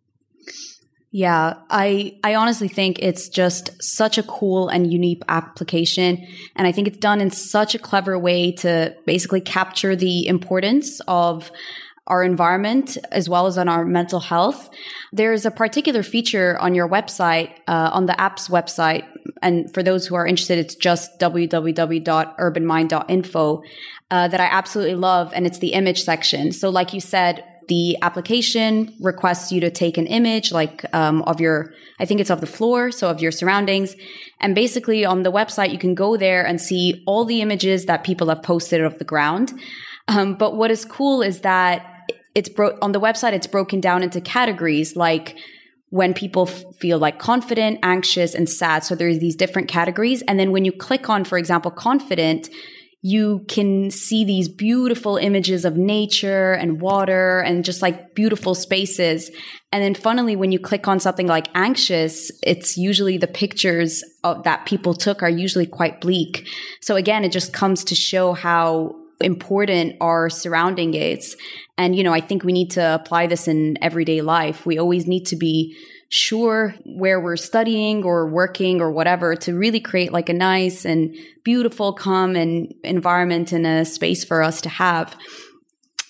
Yeah, 1.14 1.57
I 1.68 2.18
I 2.24 2.35
honestly 2.37 2.68
think 2.68 2.98
it's 3.00 3.28
just 3.28 3.70
such 3.83 4.16
a 4.16 4.22
cool 4.22 4.68
and 4.68 4.90
unique 4.90 5.22
application 5.28 6.26
and 6.57 6.66
I 6.66 6.72
think 6.72 6.88
it's 6.88 6.96
done 6.96 7.20
in 7.20 7.31
such 7.31 7.74
a 7.74 7.78
clever 7.78 8.18
way 8.18 8.50
to 8.52 8.96
basically 9.05 9.42
capture 9.42 9.94
the 9.94 10.26
importance 10.26 11.00
of 11.07 11.50
our 12.07 12.23
environment 12.25 12.97
as 13.12 13.29
well 13.29 13.47
as 13.47 13.57
on 13.57 13.69
our 13.69 13.85
mental 13.85 14.19
health. 14.21 14.69
There's 15.12 15.47
a 15.47 15.51
particular 15.51 16.03
feature 16.03 16.59
on 16.59 16.75
your 16.75 16.88
website, 16.88 17.53
uh, 17.69 17.91
on 17.93 18.07
the 18.07 18.21
app's 18.21 18.49
website. 18.49 19.07
And 19.41 19.73
for 19.73 19.85
those 19.85 20.07
who 20.07 20.17
are 20.17 20.27
interested, 20.27 20.59
it's 20.59 20.75
just 20.75 21.21
www.urbanmind.info 21.21 23.62
uh, 24.11 24.29
that 24.29 24.41
I 24.41 24.47
absolutely 24.47 24.97
love. 24.97 25.33
And 25.35 25.47
it's 25.47 25.59
the 25.59 25.75
image 25.75 26.03
section. 26.03 26.51
So 26.53 26.71
like 26.71 26.93
you 26.93 27.01
said, 27.01 27.45
the 27.69 27.97
application 28.03 28.93
requests 29.01 29.53
you 29.53 29.61
to 29.61 29.71
take 29.71 29.97
an 29.97 30.07
image 30.07 30.51
like 30.51 30.85
um, 30.93 31.23
of 31.23 31.41
your 31.41 31.73
i 32.01 32.05
think 32.05 32.21
it's 32.21 32.29
of 32.29 32.41
the 32.41 32.47
floor 32.47 32.91
so 32.91 33.09
of 33.09 33.21
your 33.21 33.31
surroundings 33.31 33.95
and 34.41 34.57
basically 34.57 35.05
on 35.05 35.23
the 35.23 35.31
website 35.31 35.71
you 35.71 35.79
can 35.79 35.95
go 35.95 36.17
there 36.17 36.45
and 36.45 36.61
see 36.61 37.05
all 37.07 37.25
the 37.25 37.41
images 37.41 37.87
that 37.87 38.03
people 38.03 38.29
have 38.29 38.43
posted 38.43 38.81
of 38.81 38.99
the 38.99 39.05
ground 39.05 39.53
um, 40.09 40.35
but 40.35 40.57
what 40.57 40.73
is 40.73 40.85
cool 40.85 41.23
is 41.23 41.43
that 41.43 41.91
it's 42.35 42.49
bro- 42.49 42.79
on 42.83 42.92
the 42.92 43.01
website 43.01 43.33
it's 43.33 43.47
broken 43.47 43.81
down 43.81 44.03
into 44.03 44.21
categories 44.21 44.97
like 44.97 45.37
when 45.90 46.14
people 46.14 46.49
f- 46.49 46.64
feel 46.77 46.99
like 46.99 47.18
confident 47.18 47.79
anxious 47.83 48.35
and 48.35 48.49
sad 48.49 48.85
so 48.85 48.95
there's 48.95 49.18
these 49.18 49.37
different 49.37 49.68
categories 49.68 50.23
and 50.23 50.38
then 50.38 50.51
when 50.53 50.64
you 50.64 50.73
click 50.73 51.09
on 51.09 51.25
for 51.25 51.38
example 51.38 51.71
confident 51.71 52.49
you 53.05 53.45
can 53.49 53.90
see 53.90 54.25
these 54.25 54.49
beautiful 54.49 55.16
images 55.16 55.64
of 55.64 55.77
nature 55.77 56.53
and 56.53 56.81
water 56.81 57.40
and 57.40 57.64
just 57.64 57.83
like 57.83 58.14
beautiful 58.14 58.55
spaces. 58.55 59.29
And 59.73 59.83
then 59.83 59.97
funnily, 59.97 60.37
when 60.37 60.53
you 60.53 60.61
click 60.61 60.87
on 60.87 61.01
something 61.01 61.27
like 61.27 61.49
anxious, 61.53 62.31
it's 62.45 62.77
usually 62.77 63.18
the 63.18 63.27
pictures 63.27 64.05
of, 64.23 64.45
that 64.45 64.66
people 64.66 64.95
took 64.95 65.21
are 65.21 65.29
usually 65.29 65.66
quite 65.66 66.01
bleak. 66.01 66.47
So 66.81 66.95
again, 66.95 67.25
it 67.25 67.33
just 67.33 67.53
comes 67.53 67.83
to 67.85 67.97
show 67.97 68.35
how 68.35 68.95
important 69.23 69.97
our 70.01 70.29
surrounding 70.29 70.95
is. 70.95 71.37
And, 71.79 71.97
you 71.97 72.05
know, 72.05 72.13
I 72.13 72.21
think 72.21 72.45
we 72.45 72.53
need 72.53 72.73
to 72.73 72.95
apply 72.95 73.27
this 73.27 73.49
in 73.49 73.79
everyday 73.83 74.21
life. 74.21 74.67
We 74.67 74.79
always 74.79 75.07
need 75.07 75.25
to 75.27 75.37
be 75.37 75.77
sure 76.11 76.75
where 76.85 77.19
we're 77.19 77.37
studying 77.37 78.05
or 78.05 78.29
working 78.29 78.83
or 78.83 78.93
whatever 78.93 79.35
to 79.35 79.55
really 79.55 79.81
create 79.81 80.13
like 80.13 80.29
a 80.29 80.35
nice 80.35 80.85
and 80.85 81.17
beautiful, 81.43 81.95
calm 81.95 82.37
and 82.37 82.75
environment 82.85 83.51
and 83.53 83.67
a 83.67 83.85
space 83.87 84.23
for 84.23 84.43
us 84.43 84.61
to 84.61 84.69
have. 84.69 85.17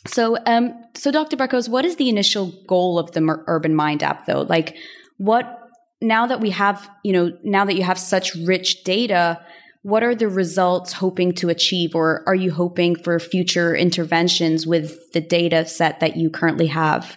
So, 0.09 0.37
um, 0.47 0.75
so 0.95 1.13
Dr. 1.13 1.37
Barkos, 1.37 1.69
what 1.69 1.85
is 1.85 1.97
the 1.97 2.09
initial 2.09 2.53
goal 2.67 2.99
of 2.99 3.13
the 3.13 3.45
Urban 3.47 3.77
Mind 3.77 4.03
app 4.03 4.27
though? 4.27 4.43
Like 4.43 4.77
what, 5.19 5.61
now 6.01 6.27
that 6.27 6.41
we 6.41 6.51
have, 6.51 6.91
you 7.05 7.13
know, 7.13 7.39
now 7.45 7.65
that 7.65 7.77
you 7.77 7.85
have 7.85 7.99
such 7.99 8.35
rich 8.35 8.83
data, 8.83 9.41
what 9.83 10.03
are 10.03 10.15
the 10.15 10.29
results 10.29 10.95
hoping 10.95 11.33
to 11.35 11.49
achieve, 11.49 11.95
or 11.95 12.23
are 12.27 12.35
you 12.35 12.53
hoping 12.53 12.95
for 12.95 13.19
future 13.19 13.75
interventions 13.75 14.67
with 14.67 15.13
the 15.13 15.21
data 15.21 15.67
set 15.67 16.01
that 16.01 16.17
you 16.17 16.31
currently 16.31 16.69
have? 16.69 17.17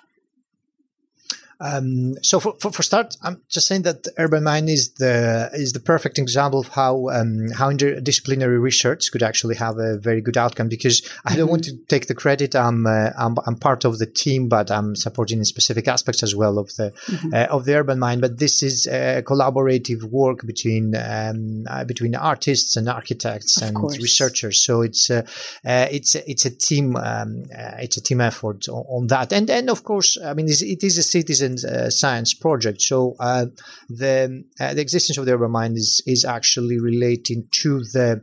Um, 1.59 2.15
so 2.21 2.39
for, 2.39 2.55
for, 2.59 2.71
for, 2.71 2.83
start, 2.83 3.15
I'm 3.23 3.41
just 3.49 3.67
saying 3.67 3.83
that 3.83 4.07
urban 4.17 4.43
mind 4.43 4.69
is 4.69 4.89
the 4.93 5.49
is 5.53 5.73
the 5.73 5.79
perfect 5.79 6.17
example 6.17 6.59
of 6.59 6.67
how 6.69 7.09
um, 7.09 7.49
how 7.51 7.71
interdisciplinary 7.71 8.61
research 8.61 9.11
could 9.11 9.23
actually 9.23 9.55
have 9.55 9.77
a 9.77 9.97
very 9.97 10.21
good 10.21 10.37
outcome. 10.37 10.67
Because 10.67 11.07
I 11.25 11.35
don't 11.35 11.45
mm-hmm. 11.45 11.51
want 11.51 11.63
to 11.65 11.77
take 11.87 12.07
the 12.07 12.15
credit. 12.15 12.55
I'm, 12.55 12.85
uh, 12.85 13.11
I'm, 13.17 13.37
I'm 13.45 13.55
part 13.55 13.85
of 13.85 13.99
the 13.99 14.05
team, 14.05 14.49
but 14.49 14.69
I'm 14.69 14.95
supporting 14.95 15.43
specific 15.43 15.87
aspects 15.87 16.23
as 16.23 16.35
well 16.35 16.57
of 16.57 16.75
the 16.75 16.91
mm-hmm. 17.07 17.33
uh, 17.33 17.55
of 17.55 17.65
the 17.65 17.75
urban 17.75 17.99
mind. 17.99 18.21
But 18.21 18.39
this 18.39 18.61
is 18.61 18.87
a 18.87 19.23
collaborative 19.25 20.03
work 20.03 20.45
between 20.45 20.95
um, 20.95 21.65
uh, 21.69 21.85
between 21.85 22.15
artists 22.15 22.75
and 22.75 22.89
architects 22.89 23.61
of 23.61 23.67
and 23.67 23.75
course. 23.77 23.97
researchers. 23.97 24.63
So 24.63 24.81
it's 24.81 25.09
uh, 25.09 25.21
uh, 25.65 25.87
it's 25.91 26.15
it's 26.15 26.45
a 26.45 26.49
team 26.49 26.95
um, 26.95 27.45
uh, 27.57 27.77
it's 27.79 27.97
a 27.97 28.01
team 28.01 28.21
effort 28.21 28.67
on, 28.67 28.85
on, 28.89 29.07
that. 29.07 29.31
And 29.31 29.49
and 29.49 29.69
of 29.69 29.83
course, 29.83 30.17
I 30.23 30.33
mean, 30.33 30.47
it 30.49 30.83
is 30.83 30.97
a 30.97 31.03
citizen 31.45 31.69
uh, 31.69 31.89
science 31.89 32.33
project. 32.33 32.81
So 32.81 33.15
uh, 33.19 33.47
the 33.89 34.43
uh, 34.59 34.73
the 34.73 34.81
existence 34.81 35.17
of 35.17 35.25
the 35.25 35.33
urban 35.33 35.51
mind 35.51 35.77
is 35.77 36.01
is 36.05 36.25
actually 36.25 36.79
relating 36.79 37.47
to 37.61 37.79
the 37.79 38.21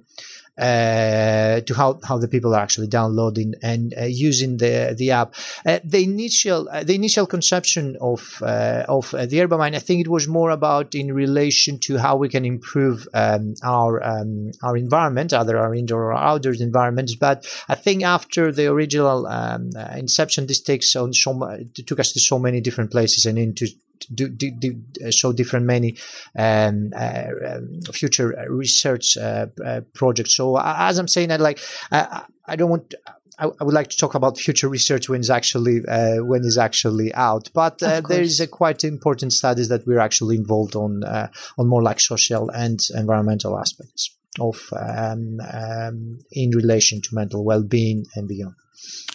uh, 0.59 1.61
to 1.61 1.75
how, 1.75 1.99
how 2.05 2.19
the 2.19 2.29
people 2.29 2.55
are 2.55 2.61
actually 2.61 2.87
downloading 2.87 3.55
and 3.63 3.95
uh, 3.99 4.05
using 4.05 4.59
the 4.59 4.95
the 4.97 5.11
app. 5.11 5.35
Uh, 5.65 5.79
the 5.85 6.05
initial 6.05 6.69
the 6.85 6.95
initial 6.95 7.27
conception 7.27 7.97
of 8.01 8.43
of 8.43 9.11
the 9.11 9.41
urban 9.43 9.59
mind, 9.59 9.77
I 9.77 9.81
think 9.81 10.01
it 10.01 10.09
was 10.09 10.29
more 10.29 10.51
about 10.51 10.95
in 10.95 11.13
relation 11.13 11.79
to 11.81 11.99
how 11.99 12.17
we 12.17 12.29
can 12.29 12.45
improve 12.45 13.09
um, 13.15 13.55
our 13.63 14.03
um, 14.03 14.51
our 14.63 14.77
environment, 14.77 15.33
either 15.33 15.59
our 15.59 15.75
indoor 15.75 16.13
or 16.13 16.15
outdoor 16.15 16.55
environments. 16.55 17.15
But 17.15 17.47
I 17.69 17.75
think 17.75 18.03
after 18.03 18.53
the 18.53 18.67
original 18.67 19.27
um, 19.27 19.71
inception, 19.97 20.47
this 20.47 20.61
takes 20.61 20.95
on 20.97 21.13
so 21.13 21.43
it 21.45 21.87
took 21.87 22.01
us 22.01 22.13
to 22.13 22.21
so 22.21 22.39
many 22.39 22.61
different 22.61 22.91
places 22.91 23.25
and 23.25 23.39
into 23.39 23.69
do, 24.07 24.29
do, 24.29 24.51
do 24.51 24.81
uh, 25.07 25.11
show 25.11 25.33
different 25.33 25.67
many 25.67 25.97
um, 26.37 26.91
uh, 26.97 27.25
um, 27.47 27.81
future 27.93 28.47
research 28.49 29.17
uh, 29.17 29.47
uh, 29.65 29.81
projects. 29.95 30.37
So 30.37 30.59
as 30.59 30.99
I'm 30.99 31.09
saying, 31.09 31.31
I 31.31 31.37
like 31.37 31.59
I, 31.91 32.25
I 32.47 32.57
don't 32.57 32.71
want. 32.71 32.95
I, 33.39 33.47
I, 33.61 33.65
would 33.65 33.75
like 33.75 33.89
to 33.89 33.97
talk 33.97 34.15
about 34.15 34.39
future 34.39 34.69
research 34.69 35.09
when 35.09 35.21
it's 35.21 35.31
actually 35.31 35.81
uh, 35.87 36.17
when 36.19 36.45
it's 36.45 36.59
actually 36.59 37.15
out. 37.15 37.49
But 37.55 37.83
uh, 37.83 38.03
there 38.03 38.23
is 38.23 38.41
a 38.41 38.47
quite 38.47 38.85
important 38.85 39.33
studies 39.33 39.69
that 39.69 39.87
we're 39.87 39.99
actually 39.99 40.37
involved 40.37 40.77
on 40.77 41.03
uh, 41.03 41.29
on 41.59 41.67
more 41.69 41.83
like 41.83 42.01
social 42.01 42.51
and 42.51 42.81
environmental 42.95 43.59
aspects 43.59 44.15
of 44.41 44.73
um, 44.79 45.41
um, 45.53 46.19
in 46.33 46.51
relation 46.51 47.01
to 47.03 47.15
mental 47.15 47.45
well 47.45 47.63
being 47.63 48.07
and 48.15 48.29
beyond. 48.29 48.55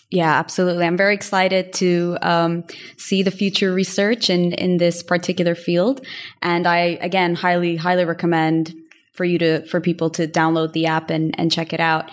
Yeah, 0.09 0.33
absolutely. 0.33 0.85
I'm 0.85 0.95
very 0.95 1.13
excited 1.13 1.73
to 1.73 2.17
um, 2.21 2.63
see 2.97 3.23
the 3.23 3.31
future 3.31 3.73
research 3.73 4.29
in 4.29 4.53
in 4.53 4.77
this 4.77 5.03
particular 5.03 5.53
field, 5.53 6.05
and 6.41 6.65
I 6.65 6.97
again 7.01 7.35
highly 7.35 7.75
highly 7.75 8.05
recommend 8.05 8.73
for 9.13 9.25
you 9.25 9.37
to 9.39 9.65
for 9.65 9.81
people 9.81 10.09
to 10.11 10.27
download 10.27 10.71
the 10.71 10.85
app 10.85 11.09
and 11.09 11.37
and 11.37 11.51
check 11.51 11.73
it 11.73 11.81
out. 11.81 12.09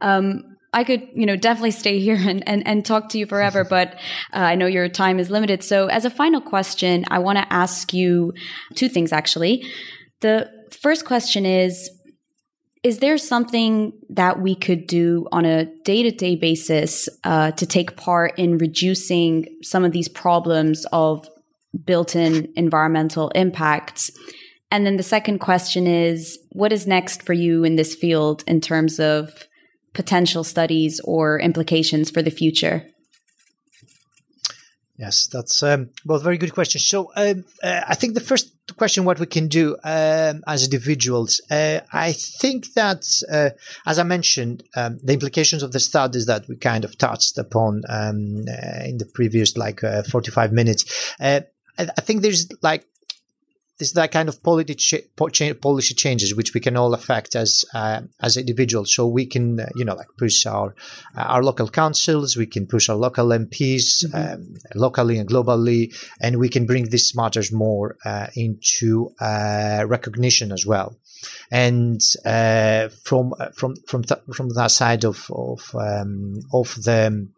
Um, 0.00 0.52
I 0.74 0.84
could, 0.84 1.06
you 1.14 1.26
know, 1.26 1.36
definitely 1.36 1.72
stay 1.72 2.00
here 2.00 2.16
and, 2.16 2.46
and, 2.48 2.66
and 2.66 2.84
talk 2.84 3.10
to 3.10 3.18
you 3.18 3.26
forever, 3.26 3.62
but 3.68 3.94
uh, 4.32 4.38
I 4.38 4.54
know 4.54 4.66
your 4.66 4.88
time 4.88 5.18
is 5.18 5.30
limited. 5.30 5.62
So 5.62 5.88
as 5.88 6.04
a 6.04 6.10
final 6.10 6.40
question, 6.40 7.04
I 7.08 7.18
want 7.18 7.38
to 7.38 7.52
ask 7.52 7.92
you 7.92 8.32
two 8.74 8.88
things 8.88 9.12
actually. 9.12 9.66
The 10.20 10.50
first 10.70 11.04
question 11.04 11.44
is, 11.44 11.90
is 12.82 12.98
there 12.98 13.16
something 13.16 13.92
that 14.10 14.40
we 14.40 14.56
could 14.56 14.86
do 14.86 15.28
on 15.30 15.44
a 15.44 15.66
day 15.84 16.02
to 16.02 16.10
day 16.10 16.34
basis 16.34 17.08
uh, 17.22 17.52
to 17.52 17.66
take 17.66 17.96
part 17.96 18.38
in 18.38 18.58
reducing 18.58 19.46
some 19.62 19.84
of 19.84 19.92
these 19.92 20.08
problems 20.08 20.84
of 20.92 21.28
built 21.84 22.16
in 22.16 22.52
environmental 22.56 23.28
impacts? 23.30 24.10
And 24.70 24.84
then 24.84 24.96
the 24.96 25.02
second 25.02 25.38
question 25.38 25.86
is 25.86 26.38
what 26.50 26.72
is 26.72 26.86
next 26.86 27.22
for 27.22 27.34
you 27.34 27.62
in 27.62 27.76
this 27.76 27.94
field 27.94 28.42
in 28.46 28.60
terms 28.60 28.98
of 28.98 29.46
potential 29.92 30.42
studies 30.42 31.00
or 31.04 31.38
implications 31.38 32.10
for 32.10 32.22
the 32.22 32.30
future? 32.30 32.84
Yes, 34.96 35.26
that's 35.26 35.62
um, 35.62 35.90
both 36.04 36.22
very 36.22 36.36
good 36.36 36.52
questions. 36.52 36.86
So 36.86 37.10
um, 37.16 37.44
uh, 37.62 37.80
I 37.88 37.94
think 37.94 38.14
the 38.14 38.20
first 38.20 38.52
question, 38.76 39.04
what 39.04 39.18
we 39.18 39.26
can 39.26 39.48
do 39.48 39.76
um, 39.84 40.42
as 40.46 40.64
individuals, 40.64 41.40
uh, 41.50 41.80
I 41.92 42.12
think 42.12 42.74
that, 42.74 43.06
uh, 43.30 43.50
as 43.86 43.98
I 43.98 44.02
mentioned, 44.02 44.64
um, 44.76 45.00
the 45.02 45.14
implications 45.14 45.62
of 45.62 45.72
the 45.72 45.80
studies 45.80 46.26
that 46.26 46.46
we 46.46 46.56
kind 46.56 46.84
of 46.84 46.98
touched 46.98 47.38
upon 47.38 47.82
um, 47.88 48.44
uh, 48.46 48.84
in 48.84 48.98
the 48.98 49.10
previous 49.14 49.56
like 49.56 49.82
uh, 49.82 50.02
45 50.02 50.52
minutes. 50.52 51.14
Uh, 51.18 51.40
I 51.78 52.00
think 52.02 52.20
there's 52.20 52.48
like 52.60 52.86
is 53.82 53.92
that 53.94 54.12
kind 54.12 54.28
of 54.28 54.42
policy 54.42 54.74
policy 55.68 55.94
changes 56.04 56.34
which 56.38 56.54
we 56.54 56.60
can 56.66 56.76
all 56.76 56.92
affect 56.94 57.30
as 57.44 57.64
uh, 57.74 58.00
as 58.26 58.36
individuals. 58.36 58.94
So 58.94 59.02
we 59.18 59.24
can 59.34 59.46
uh, 59.60 59.66
you 59.78 59.84
know 59.84 59.96
like 60.00 60.12
push 60.22 60.46
our 60.46 60.68
uh, 61.16 61.26
our 61.34 61.42
local 61.42 61.68
councils, 61.80 62.36
we 62.36 62.46
can 62.46 62.64
push 62.74 62.88
our 62.88 63.00
local 63.06 63.26
MPs 63.44 63.86
mm-hmm. 64.04 64.20
um, 64.20 64.40
locally 64.74 65.18
and 65.18 65.28
globally, 65.28 65.82
and 66.24 66.38
we 66.38 66.48
can 66.48 66.64
bring 66.66 66.84
these 66.90 67.08
matters 67.20 67.48
more 67.52 67.88
uh, 68.04 68.28
into 68.44 69.10
uh, 69.20 69.84
recognition 69.96 70.52
as 70.52 70.64
well. 70.72 70.96
And 71.50 72.00
uh, 72.24 72.88
from 73.04 73.34
from 73.54 73.76
from 73.86 74.04
th- 74.04 74.20
from 74.34 74.50
that 74.50 74.70
side 74.70 75.04
of 75.04 75.26
of 75.30 75.74
um, 75.74 76.40
of 76.52 76.74
the 76.82 77.28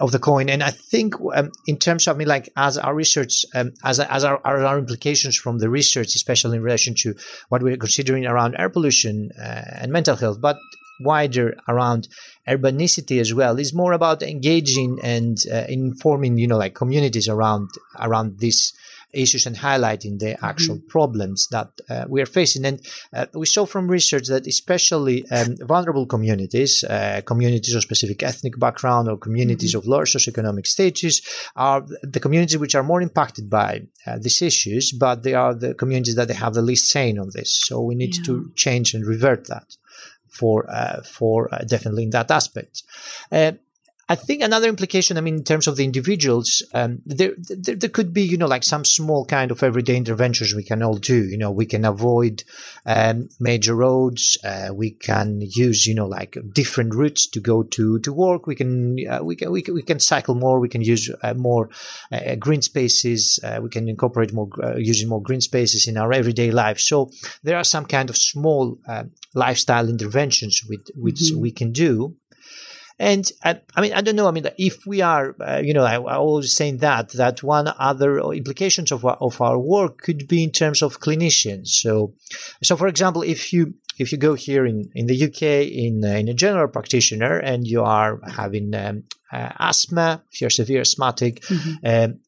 of 0.00 0.12
the 0.12 0.18
coin, 0.18 0.48
and 0.48 0.62
I 0.62 0.70
think 0.70 1.14
um, 1.34 1.52
in 1.66 1.78
terms 1.78 2.06
of 2.06 2.16
I 2.16 2.18
mean 2.18 2.28
like 2.28 2.48
as 2.56 2.78
our 2.78 2.94
research 2.94 3.44
um, 3.54 3.72
as 3.84 4.00
as 4.00 4.24
our, 4.24 4.40
our 4.44 4.78
implications 4.78 5.36
from 5.36 5.58
the 5.58 5.70
research, 5.70 6.14
especially 6.14 6.56
in 6.56 6.62
relation 6.62 6.94
to 6.96 7.14
what 7.48 7.62
we're 7.62 7.76
considering 7.76 8.26
around 8.26 8.56
air 8.58 8.68
pollution 8.68 9.30
uh, 9.38 9.62
and 9.80 9.92
mental 9.92 10.16
health, 10.16 10.40
but 10.40 10.58
wider 11.00 11.56
around 11.68 12.08
urbanicity 12.48 13.20
as 13.20 13.34
well 13.34 13.58
is 13.58 13.74
more 13.74 13.92
about 13.92 14.22
engaging 14.22 14.98
and 15.02 15.38
uh, 15.52 15.64
informing 15.68 16.38
you 16.38 16.46
know 16.46 16.56
like 16.56 16.74
communities 16.74 17.28
around 17.28 17.68
around 18.00 18.38
this 18.38 18.72
issues 19.16 19.46
and 19.46 19.56
highlighting 19.56 20.18
the 20.18 20.36
actual 20.44 20.76
mm-hmm. 20.76 20.88
problems 20.88 21.48
that 21.48 21.70
uh, 21.88 22.04
we 22.08 22.20
are 22.22 22.26
facing. 22.26 22.64
And 22.64 22.80
uh, 23.12 23.26
we 23.34 23.46
saw 23.46 23.66
from 23.66 23.88
research 23.88 24.26
that 24.28 24.46
especially 24.46 25.28
um, 25.30 25.56
vulnerable 25.60 26.06
communities, 26.06 26.84
uh, 26.84 27.22
communities 27.24 27.74
of 27.74 27.82
specific 27.82 28.22
ethnic 28.22 28.58
background 28.58 29.08
or 29.08 29.16
communities 29.16 29.70
mm-hmm. 29.70 29.78
of 29.78 29.86
lower 29.86 30.04
socioeconomic 30.04 30.66
status, 30.66 31.20
are 31.56 31.84
the 32.02 32.20
communities 32.20 32.58
which 32.58 32.74
are 32.74 32.82
more 32.82 33.00
impacted 33.00 33.48
by 33.48 33.82
uh, 34.06 34.18
these 34.18 34.42
issues, 34.42 34.92
but 34.92 35.22
they 35.22 35.34
are 35.34 35.54
the 35.54 35.74
communities 35.74 36.14
that 36.16 36.28
they 36.28 36.34
have 36.34 36.54
the 36.54 36.62
least 36.62 36.90
say 36.90 37.06
on 37.16 37.30
this. 37.32 37.60
So 37.66 37.80
we 37.80 37.94
need 37.94 38.16
yeah. 38.16 38.24
to 38.24 38.52
change 38.54 38.94
and 38.94 39.06
revert 39.06 39.46
that 39.48 39.76
for 40.28 40.68
uh, 40.70 41.02
for 41.02 41.52
uh, 41.52 41.64
definitely 41.64 42.04
in 42.04 42.10
that 42.10 42.30
aspect. 42.30 42.82
Uh, 43.32 43.52
I 44.08 44.14
think 44.14 44.40
another 44.40 44.68
implication, 44.68 45.18
I 45.18 45.20
mean, 45.20 45.34
in 45.34 45.44
terms 45.44 45.66
of 45.66 45.74
the 45.74 45.84
individuals, 45.84 46.62
um, 46.72 47.02
there, 47.04 47.32
there, 47.38 47.74
there 47.74 47.90
could 47.90 48.12
be, 48.14 48.22
you 48.22 48.36
know, 48.36 48.46
like 48.46 48.62
some 48.62 48.84
small 48.84 49.24
kind 49.24 49.50
of 49.50 49.64
everyday 49.64 49.96
interventions 49.96 50.54
we 50.54 50.62
can 50.62 50.80
all 50.80 50.94
do. 50.94 51.24
You 51.24 51.36
know, 51.36 51.50
we 51.50 51.66
can 51.66 51.84
avoid 51.84 52.44
um, 52.84 53.28
major 53.40 53.74
roads. 53.74 54.38
Uh, 54.44 54.68
we 54.72 54.92
can 54.92 55.40
use, 55.40 55.88
you 55.88 55.94
know, 55.94 56.06
like 56.06 56.36
different 56.52 56.94
routes 56.94 57.26
to 57.30 57.40
go 57.40 57.64
to 57.64 57.98
to 57.98 58.12
work. 58.12 58.46
We 58.46 58.54
can 58.54 58.96
uh, 59.08 59.24
we 59.24 59.34
can 59.34 59.50
we 59.50 59.60
can 59.60 59.74
we 59.74 59.82
can 59.82 59.98
cycle 59.98 60.36
more. 60.36 60.60
We 60.60 60.68
can 60.68 60.82
use 60.82 61.10
uh, 61.24 61.34
more 61.34 61.68
uh, 62.12 62.36
green 62.36 62.62
spaces. 62.62 63.40
Uh, 63.42 63.58
we 63.60 63.70
can 63.70 63.88
incorporate 63.88 64.32
more 64.32 64.50
uh, 64.62 64.76
using 64.76 65.08
more 65.08 65.22
green 65.22 65.40
spaces 65.40 65.88
in 65.88 65.96
our 65.96 66.12
everyday 66.12 66.52
life. 66.52 66.78
So 66.78 67.10
there 67.42 67.56
are 67.56 67.64
some 67.64 67.86
kind 67.86 68.08
of 68.08 68.16
small 68.16 68.78
lifestyle 69.34 69.88
interventions 69.88 70.62
with 70.68 70.86
which 70.94 71.16
mm-hmm. 71.16 71.40
we 71.40 71.50
can 71.50 71.72
do 71.72 72.14
and 72.98 73.30
I, 73.44 73.60
I 73.74 73.80
mean, 73.82 73.92
I 73.92 74.00
don't 74.00 74.16
know. 74.16 74.26
I 74.26 74.30
mean, 74.30 74.48
if 74.56 74.86
we 74.86 75.02
are, 75.02 75.34
uh, 75.40 75.58
you 75.58 75.74
know, 75.74 75.84
I, 75.84 75.94
I 75.96 76.16
always 76.16 76.56
saying 76.56 76.78
that 76.78 77.10
that 77.10 77.42
one 77.42 77.72
other 77.78 78.18
implications 78.18 78.90
of 78.90 79.04
our, 79.04 79.16
of 79.20 79.40
our 79.40 79.58
work 79.58 80.00
could 80.00 80.26
be 80.26 80.42
in 80.42 80.50
terms 80.50 80.82
of 80.82 81.00
clinicians. 81.00 81.68
So, 81.68 82.14
so 82.62 82.76
for 82.76 82.88
example, 82.88 83.22
if 83.22 83.52
you 83.52 83.74
if 83.98 84.12
you 84.12 84.18
go 84.18 84.34
here 84.34 84.66
in, 84.66 84.90
in 84.94 85.06
the 85.06 85.24
UK 85.24 85.42
in 85.42 86.04
uh, 86.04 86.08
in 86.08 86.28
a 86.28 86.34
general 86.34 86.68
practitioner 86.68 87.38
and 87.38 87.66
you 87.66 87.82
are 87.82 88.20
having 88.26 88.74
um, 88.74 89.04
uh, 89.32 89.50
asthma, 89.58 90.22
if 90.32 90.40
you're 90.40 90.50
severe 90.50 90.80
asthmatic, 90.80 91.42
mm-hmm. 91.42 91.86
um, 91.86 92.20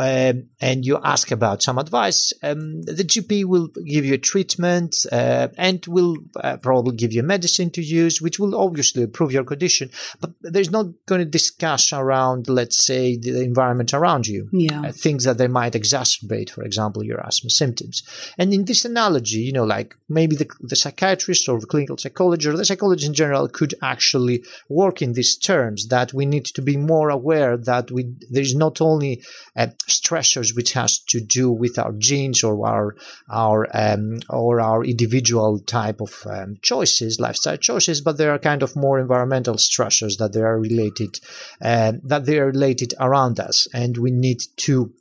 um, 0.00 0.48
and 0.60 0.84
you 0.84 0.98
ask 1.02 1.30
about 1.30 1.62
some 1.62 1.78
advice, 1.78 2.32
um, 2.42 2.82
the 2.82 3.04
GP 3.04 3.44
will 3.44 3.68
give 3.68 4.04
you 4.04 4.14
a 4.14 4.18
treatment 4.18 5.06
uh, 5.12 5.48
and 5.56 5.84
will 5.86 6.16
uh, 6.42 6.56
probably 6.58 6.96
give 6.96 7.12
you 7.12 7.22
medicine 7.22 7.70
to 7.70 7.82
use, 7.82 8.20
which 8.20 8.38
will 8.38 8.54
obviously 8.54 9.02
improve 9.02 9.32
your 9.32 9.44
condition. 9.44 9.90
But 10.20 10.32
there's 10.40 10.70
not 10.70 10.86
going 11.06 11.20
to 11.20 11.24
discuss 11.24 11.92
around, 11.92 12.48
let's 12.48 12.84
say, 12.84 13.16
the 13.16 13.42
environment 13.42 13.94
around 13.94 14.26
you, 14.26 14.48
yeah. 14.52 14.82
uh, 14.82 14.92
things 14.92 15.24
that 15.24 15.38
they 15.38 15.48
might 15.48 15.74
exacerbate, 15.74 16.50
for 16.50 16.62
example, 16.62 17.04
your 17.04 17.20
asthma 17.26 17.50
symptoms. 17.50 18.02
And 18.38 18.52
in 18.52 18.64
this 18.64 18.84
analogy, 18.84 19.38
you 19.38 19.52
know, 19.52 19.64
like 19.64 19.94
maybe 20.08 20.36
the, 20.36 20.48
the 20.60 20.76
psychiatrist 20.76 21.48
or 21.48 21.60
the 21.60 21.66
clinical 21.66 21.98
psychologist 21.98 22.54
or 22.54 22.56
the 22.56 22.64
psychologist 22.64 23.08
in 23.08 23.14
general 23.14 23.48
could 23.48 23.74
actually 23.82 24.44
work 24.68 25.02
in 25.02 25.12
these 25.12 25.36
terms 25.36 25.88
that 25.88 26.12
we 26.12 26.26
need 26.26 26.44
to 26.46 26.62
be 26.62 26.76
more 26.76 27.10
aware 27.10 27.56
that 27.56 27.90
we 27.90 28.14
there's 28.30 28.54
not 28.54 28.80
only 28.80 29.22
uh, 29.56 29.68
stressors 29.88 30.54
which 30.54 30.72
has 30.72 30.98
to 30.98 31.20
do 31.20 31.50
with 31.50 31.78
our 31.78 31.92
genes 31.92 32.42
or 32.42 32.66
our 32.66 32.96
our 33.30 33.68
um, 33.74 34.18
or 34.28 34.60
our 34.60 34.84
individual 34.84 35.58
type 35.60 36.00
of 36.00 36.26
um, 36.26 36.56
choices, 36.62 37.20
lifestyle 37.20 37.56
choices, 37.56 38.00
but 38.00 38.18
there 38.18 38.32
are 38.32 38.38
kind 38.38 38.62
of 38.62 38.76
more 38.76 38.98
environmental 38.98 39.54
stressors 39.54 40.18
that 40.18 40.32
they 40.32 40.40
are 40.40 40.58
related 40.58 41.20
uh, 41.62 41.92
that 42.02 42.26
they 42.26 42.38
are 42.38 42.46
related 42.46 42.94
around 43.00 43.38
us, 43.40 43.68
and 43.72 43.98
we 43.98 44.10
need 44.10 44.42
to 44.56 44.92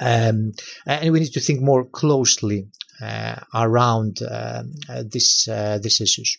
um, 0.00 0.52
and 0.86 1.12
we 1.12 1.20
need 1.20 1.32
to 1.32 1.40
think 1.40 1.60
more 1.60 1.84
closely 1.84 2.68
uh, 3.00 3.36
around 3.54 4.18
uh, 4.22 4.62
this 5.04 5.48
uh, 5.48 5.78
these 5.82 6.00
issues. 6.00 6.38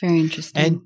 Very 0.00 0.20
interesting. 0.20 0.64
And 0.64 0.82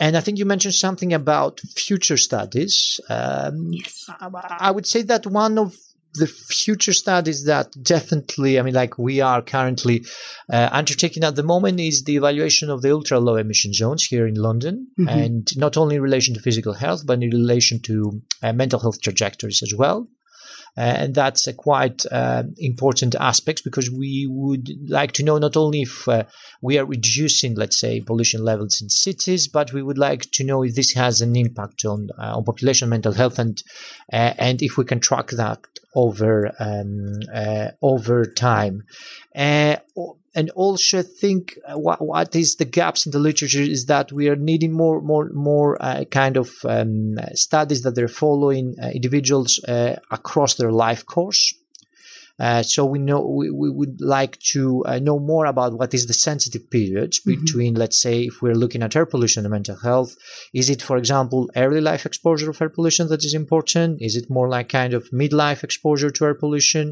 and 0.00 0.16
I 0.16 0.20
think 0.20 0.38
you 0.38 0.44
mentioned 0.44 0.74
something 0.74 1.12
about 1.12 1.60
future 1.60 2.16
studies. 2.16 3.00
Um, 3.08 3.68
yes. 3.72 4.06
I, 4.08 4.28
I 4.60 4.70
would 4.70 4.86
say 4.86 5.02
that 5.02 5.26
one 5.26 5.58
of 5.58 5.76
the 6.14 6.26
future 6.26 6.92
studies 6.92 7.44
that 7.44 7.72
definitely, 7.82 8.58
I 8.58 8.62
mean, 8.62 8.74
like 8.74 8.98
we 8.98 9.20
are 9.22 9.40
currently 9.40 10.04
uh, 10.52 10.68
undertaking 10.70 11.24
at 11.24 11.36
the 11.36 11.42
moment 11.42 11.80
is 11.80 12.04
the 12.04 12.16
evaluation 12.16 12.68
of 12.68 12.82
the 12.82 12.92
ultra 12.92 13.18
low 13.18 13.36
emission 13.36 13.72
zones 13.72 14.04
here 14.04 14.26
in 14.26 14.34
London, 14.34 14.88
Mhm. 14.98 15.08
and 15.08 15.56
not 15.56 15.76
only 15.78 15.96
in 15.96 16.02
relation 16.02 16.34
to 16.34 16.40
physical 16.40 16.74
health, 16.74 17.06
but 17.06 17.22
in 17.22 17.30
relation 17.30 17.80
to 17.80 18.20
uh, 18.42 18.52
mental 18.52 18.80
health 18.80 19.00
trajectories 19.00 19.62
as 19.62 19.72
well. 19.74 20.06
Uh, 20.76 20.80
and 20.80 21.14
that's 21.14 21.46
a 21.46 21.52
quite 21.52 22.02
uh, 22.10 22.44
important 22.56 23.14
aspect 23.16 23.62
because 23.62 23.90
we 23.90 24.26
would 24.30 24.70
like 24.88 25.12
to 25.12 25.22
know 25.22 25.36
not 25.36 25.56
only 25.56 25.82
if 25.82 26.08
uh, 26.08 26.24
we 26.62 26.78
are 26.78 26.86
reducing, 26.86 27.54
let's 27.54 27.78
say, 27.78 28.00
pollution 28.00 28.42
levels 28.42 28.80
in 28.80 28.88
cities, 28.88 29.48
but 29.48 29.72
we 29.74 29.82
would 29.82 29.98
like 29.98 30.30
to 30.30 30.44
know 30.44 30.62
if 30.62 30.74
this 30.74 30.92
has 30.92 31.20
an 31.20 31.36
impact 31.36 31.84
on 31.84 32.08
on 32.18 32.44
population 32.44 32.88
mental 32.88 33.12
health 33.12 33.38
and 33.38 33.62
and 34.08 34.62
if 34.62 34.78
we 34.78 34.84
can 34.84 35.00
track 35.00 35.28
that 35.28 35.60
over 35.94 36.52
um, 36.58 37.20
uh, 37.34 37.68
over 37.82 38.24
time. 38.24 38.84
Uh, 39.34 39.76
and 40.34 40.50
also 40.50 41.02
think 41.02 41.58
uh, 41.66 41.78
what, 41.78 42.00
what 42.00 42.34
is 42.34 42.56
the 42.56 42.64
gaps 42.64 43.04
in 43.04 43.12
the 43.12 43.18
literature 43.18 43.60
is 43.60 43.86
that 43.86 44.12
we 44.12 44.28
are 44.28 44.36
needing 44.36 44.72
more 44.72 45.00
more 45.00 45.28
more 45.32 45.76
uh, 45.80 46.04
kind 46.04 46.36
of 46.36 46.50
um, 46.64 47.16
studies 47.34 47.82
that 47.82 47.94
they're 47.94 48.08
following 48.08 48.74
uh, 48.82 48.88
individuals 48.88 49.62
uh, 49.68 49.96
across 50.10 50.54
their 50.54 50.72
life 50.72 51.04
course 51.04 51.54
uh, 52.46 52.62
so 52.74 52.80
we 52.94 52.98
know 53.08 53.20
we, 53.38 53.46
we 53.62 53.70
would 53.78 53.96
like 54.18 54.34
to 54.54 54.62
uh, 54.90 54.98
know 55.06 55.18
more 55.32 55.46
about 55.54 55.72
what 55.78 55.94
is 55.98 56.04
the 56.06 56.18
sensitive 56.28 56.64
periods 56.76 57.16
Mhm. 57.20 57.26
between, 57.34 57.72
let's 57.82 58.00
say, 58.06 58.16
if 58.30 58.34
we're 58.42 58.60
looking 58.62 58.82
at 58.82 58.96
air 58.98 59.06
pollution 59.12 59.44
and 59.44 59.52
mental 59.58 59.78
health. 59.88 60.10
Is 60.60 60.66
it, 60.74 60.80
for 60.88 60.96
example, 61.02 61.40
early 61.64 61.80
life 61.90 62.04
exposure 62.10 62.50
of 62.50 62.60
air 62.62 62.72
pollution 62.76 63.04
that 63.08 63.24
is 63.28 63.34
important? 63.44 63.90
Is 64.08 64.14
it 64.20 64.26
more 64.36 64.48
like 64.56 64.68
kind 64.80 64.92
of 64.98 65.02
midlife 65.22 65.62
exposure 65.68 66.10
to 66.12 66.24
air 66.28 66.34
pollution? 66.42 66.86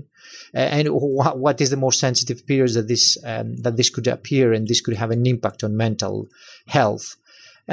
Uh, 0.54 0.68
and 0.76 0.84
wh- 0.88 1.36
what 1.44 1.60
is 1.64 1.70
the 1.70 1.82
more 1.84 1.96
sensitive 2.06 2.40
periods 2.50 2.74
that 2.76 2.88
this 2.92 3.04
um, 3.32 3.48
that 3.64 3.76
this 3.76 3.90
could 3.94 4.08
appear 4.16 4.46
and 4.54 4.62
this 4.68 4.80
could 4.84 4.96
have 5.02 5.10
an 5.16 5.24
impact 5.34 5.60
on 5.64 5.76
mental 5.86 6.16
health? 6.76 7.06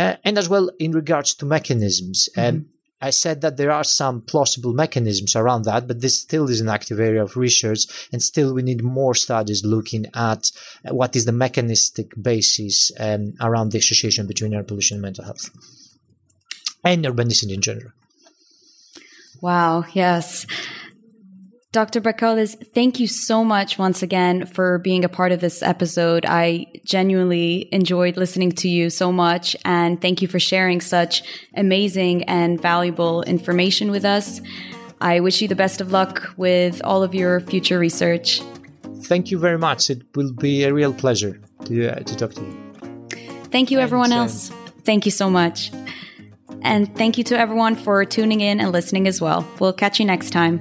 Uh, 0.02 0.16
and 0.28 0.36
as 0.38 0.48
well 0.54 0.66
in 0.86 0.92
regards 1.02 1.30
to 1.36 1.46
mechanisms. 1.46 2.18
Um, 2.38 2.56
I 3.00 3.12
said 3.12 3.41
that 3.41 3.58
there 3.58 3.72
are 3.72 3.84
some 3.84 4.22
plausible 4.22 4.74
mechanisms 4.74 5.36
around 5.36 5.66
that, 5.66 5.88
but 5.88 6.02
this 6.02 6.20
still 6.20 6.50
is 6.50 6.62
an 6.62 6.70
active 6.70 7.00
area 7.00 7.22
of 7.22 7.38
research, 7.38 7.86
and 8.12 8.24
still 8.24 8.54
we 8.54 8.64
need 8.64 8.84
more 8.84 9.14
studies 9.14 9.64
looking 9.64 10.08
at 10.16 10.52
uh, 10.84 10.95
what 10.95 11.16
is 11.16 11.26
the 11.26 11.32
mechanistic 11.32 12.12
basis 12.20 12.91
um, 13.00 13.34
around 13.39 13.72
the 13.72 13.78
association 13.78 14.26
between 14.26 14.54
air 14.54 14.64
pollution 14.64 14.95
and 14.95 15.04
mental 15.04 15.26
health, 15.26 15.50
and 16.84 17.06
urbanicity 17.06 17.54
in 17.54 17.62
general. 17.62 17.91
Wow, 19.41 19.86
yes. 19.93 20.48
Dr. 21.78 22.02
Bakolis, 22.02 22.56
thank 22.74 23.00
you 23.00 23.06
so 23.06 23.44
much 23.44 23.78
once 23.78 24.02
again 24.02 24.48
for 24.48 24.80
being 24.80 25.06
a 25.06 25.10
part 25.10 25.32
of 25.32 25.42
this 25.42 25.62
episode. 25.62 26.26
I 26.26 26.66
genuinely 26.84 27.70
enjoyed 27.72 28.18
listening 28.18 28.52
to 28.54 28.68
you 28.68 28.90
so 28.90 29.12
much, 29.12 29.56
and 29.64 30.02
thank 30.02 30.24
you 30.24 30.28
for 30.28 30.40
sharing 30.40 30.82
such 30.82 31.22
amazing 31.56 32.24
and 32.24 32.60
valuable 32.60 33.22
information 33.22 33.92
with 33.92 34.06
us. 34.06 34.42
I 35.02 35.20
wish 35.20 35.40
you 35.40 35.48
the 35.48 35.56
best 35.56 35.80
of 35.80 35.92
luck 35.92 36.34
with 36.36 36.82
all 36.84 37.04
of 37.04 37.14
your 37.14 37.42
future 37.42 37.78
research. 37.78 38.42
Thank 39.04 39.30
you 39.30 39.38
very 39.38 39.60
much. 39.60 39.92
It 39.92 40.02
will 40.16 40.34
be 40.34 40.64
a 40.64 40.74
real 40.74 40.94
pleasure 40.94 41.40
to, 41.66 41.90
uh, 41.90 42.00
to 42.00 42.16
talk 42.16 42.34
to 42.34 42.42
you. 42.42 42.58
Thank 43.52 43.70
you, 43.70 43.78
everyone 43.78 44.12
else. 44.12 44.52
Thank 44.84 45.06
you 45.06 45.12
so 45.12 45.30
much. 45.30 45.72
And 46.64 46.98
thank 46.98 47.20
you 47.20 47.24
to 47.26 47.38
everyone 47.38 47.76
for 47.76 48.04
tuning 48.04 48.42
in 48.42 48.60
and 48.60 48.72
listening 48.72 49.08
as 49.08 49.22
well. 49.22 49.48
We'll 49.60 49.74
catch 49.74 50.00
you 50.00 50.08
next 50.08 50.32
time. 50.32 50.60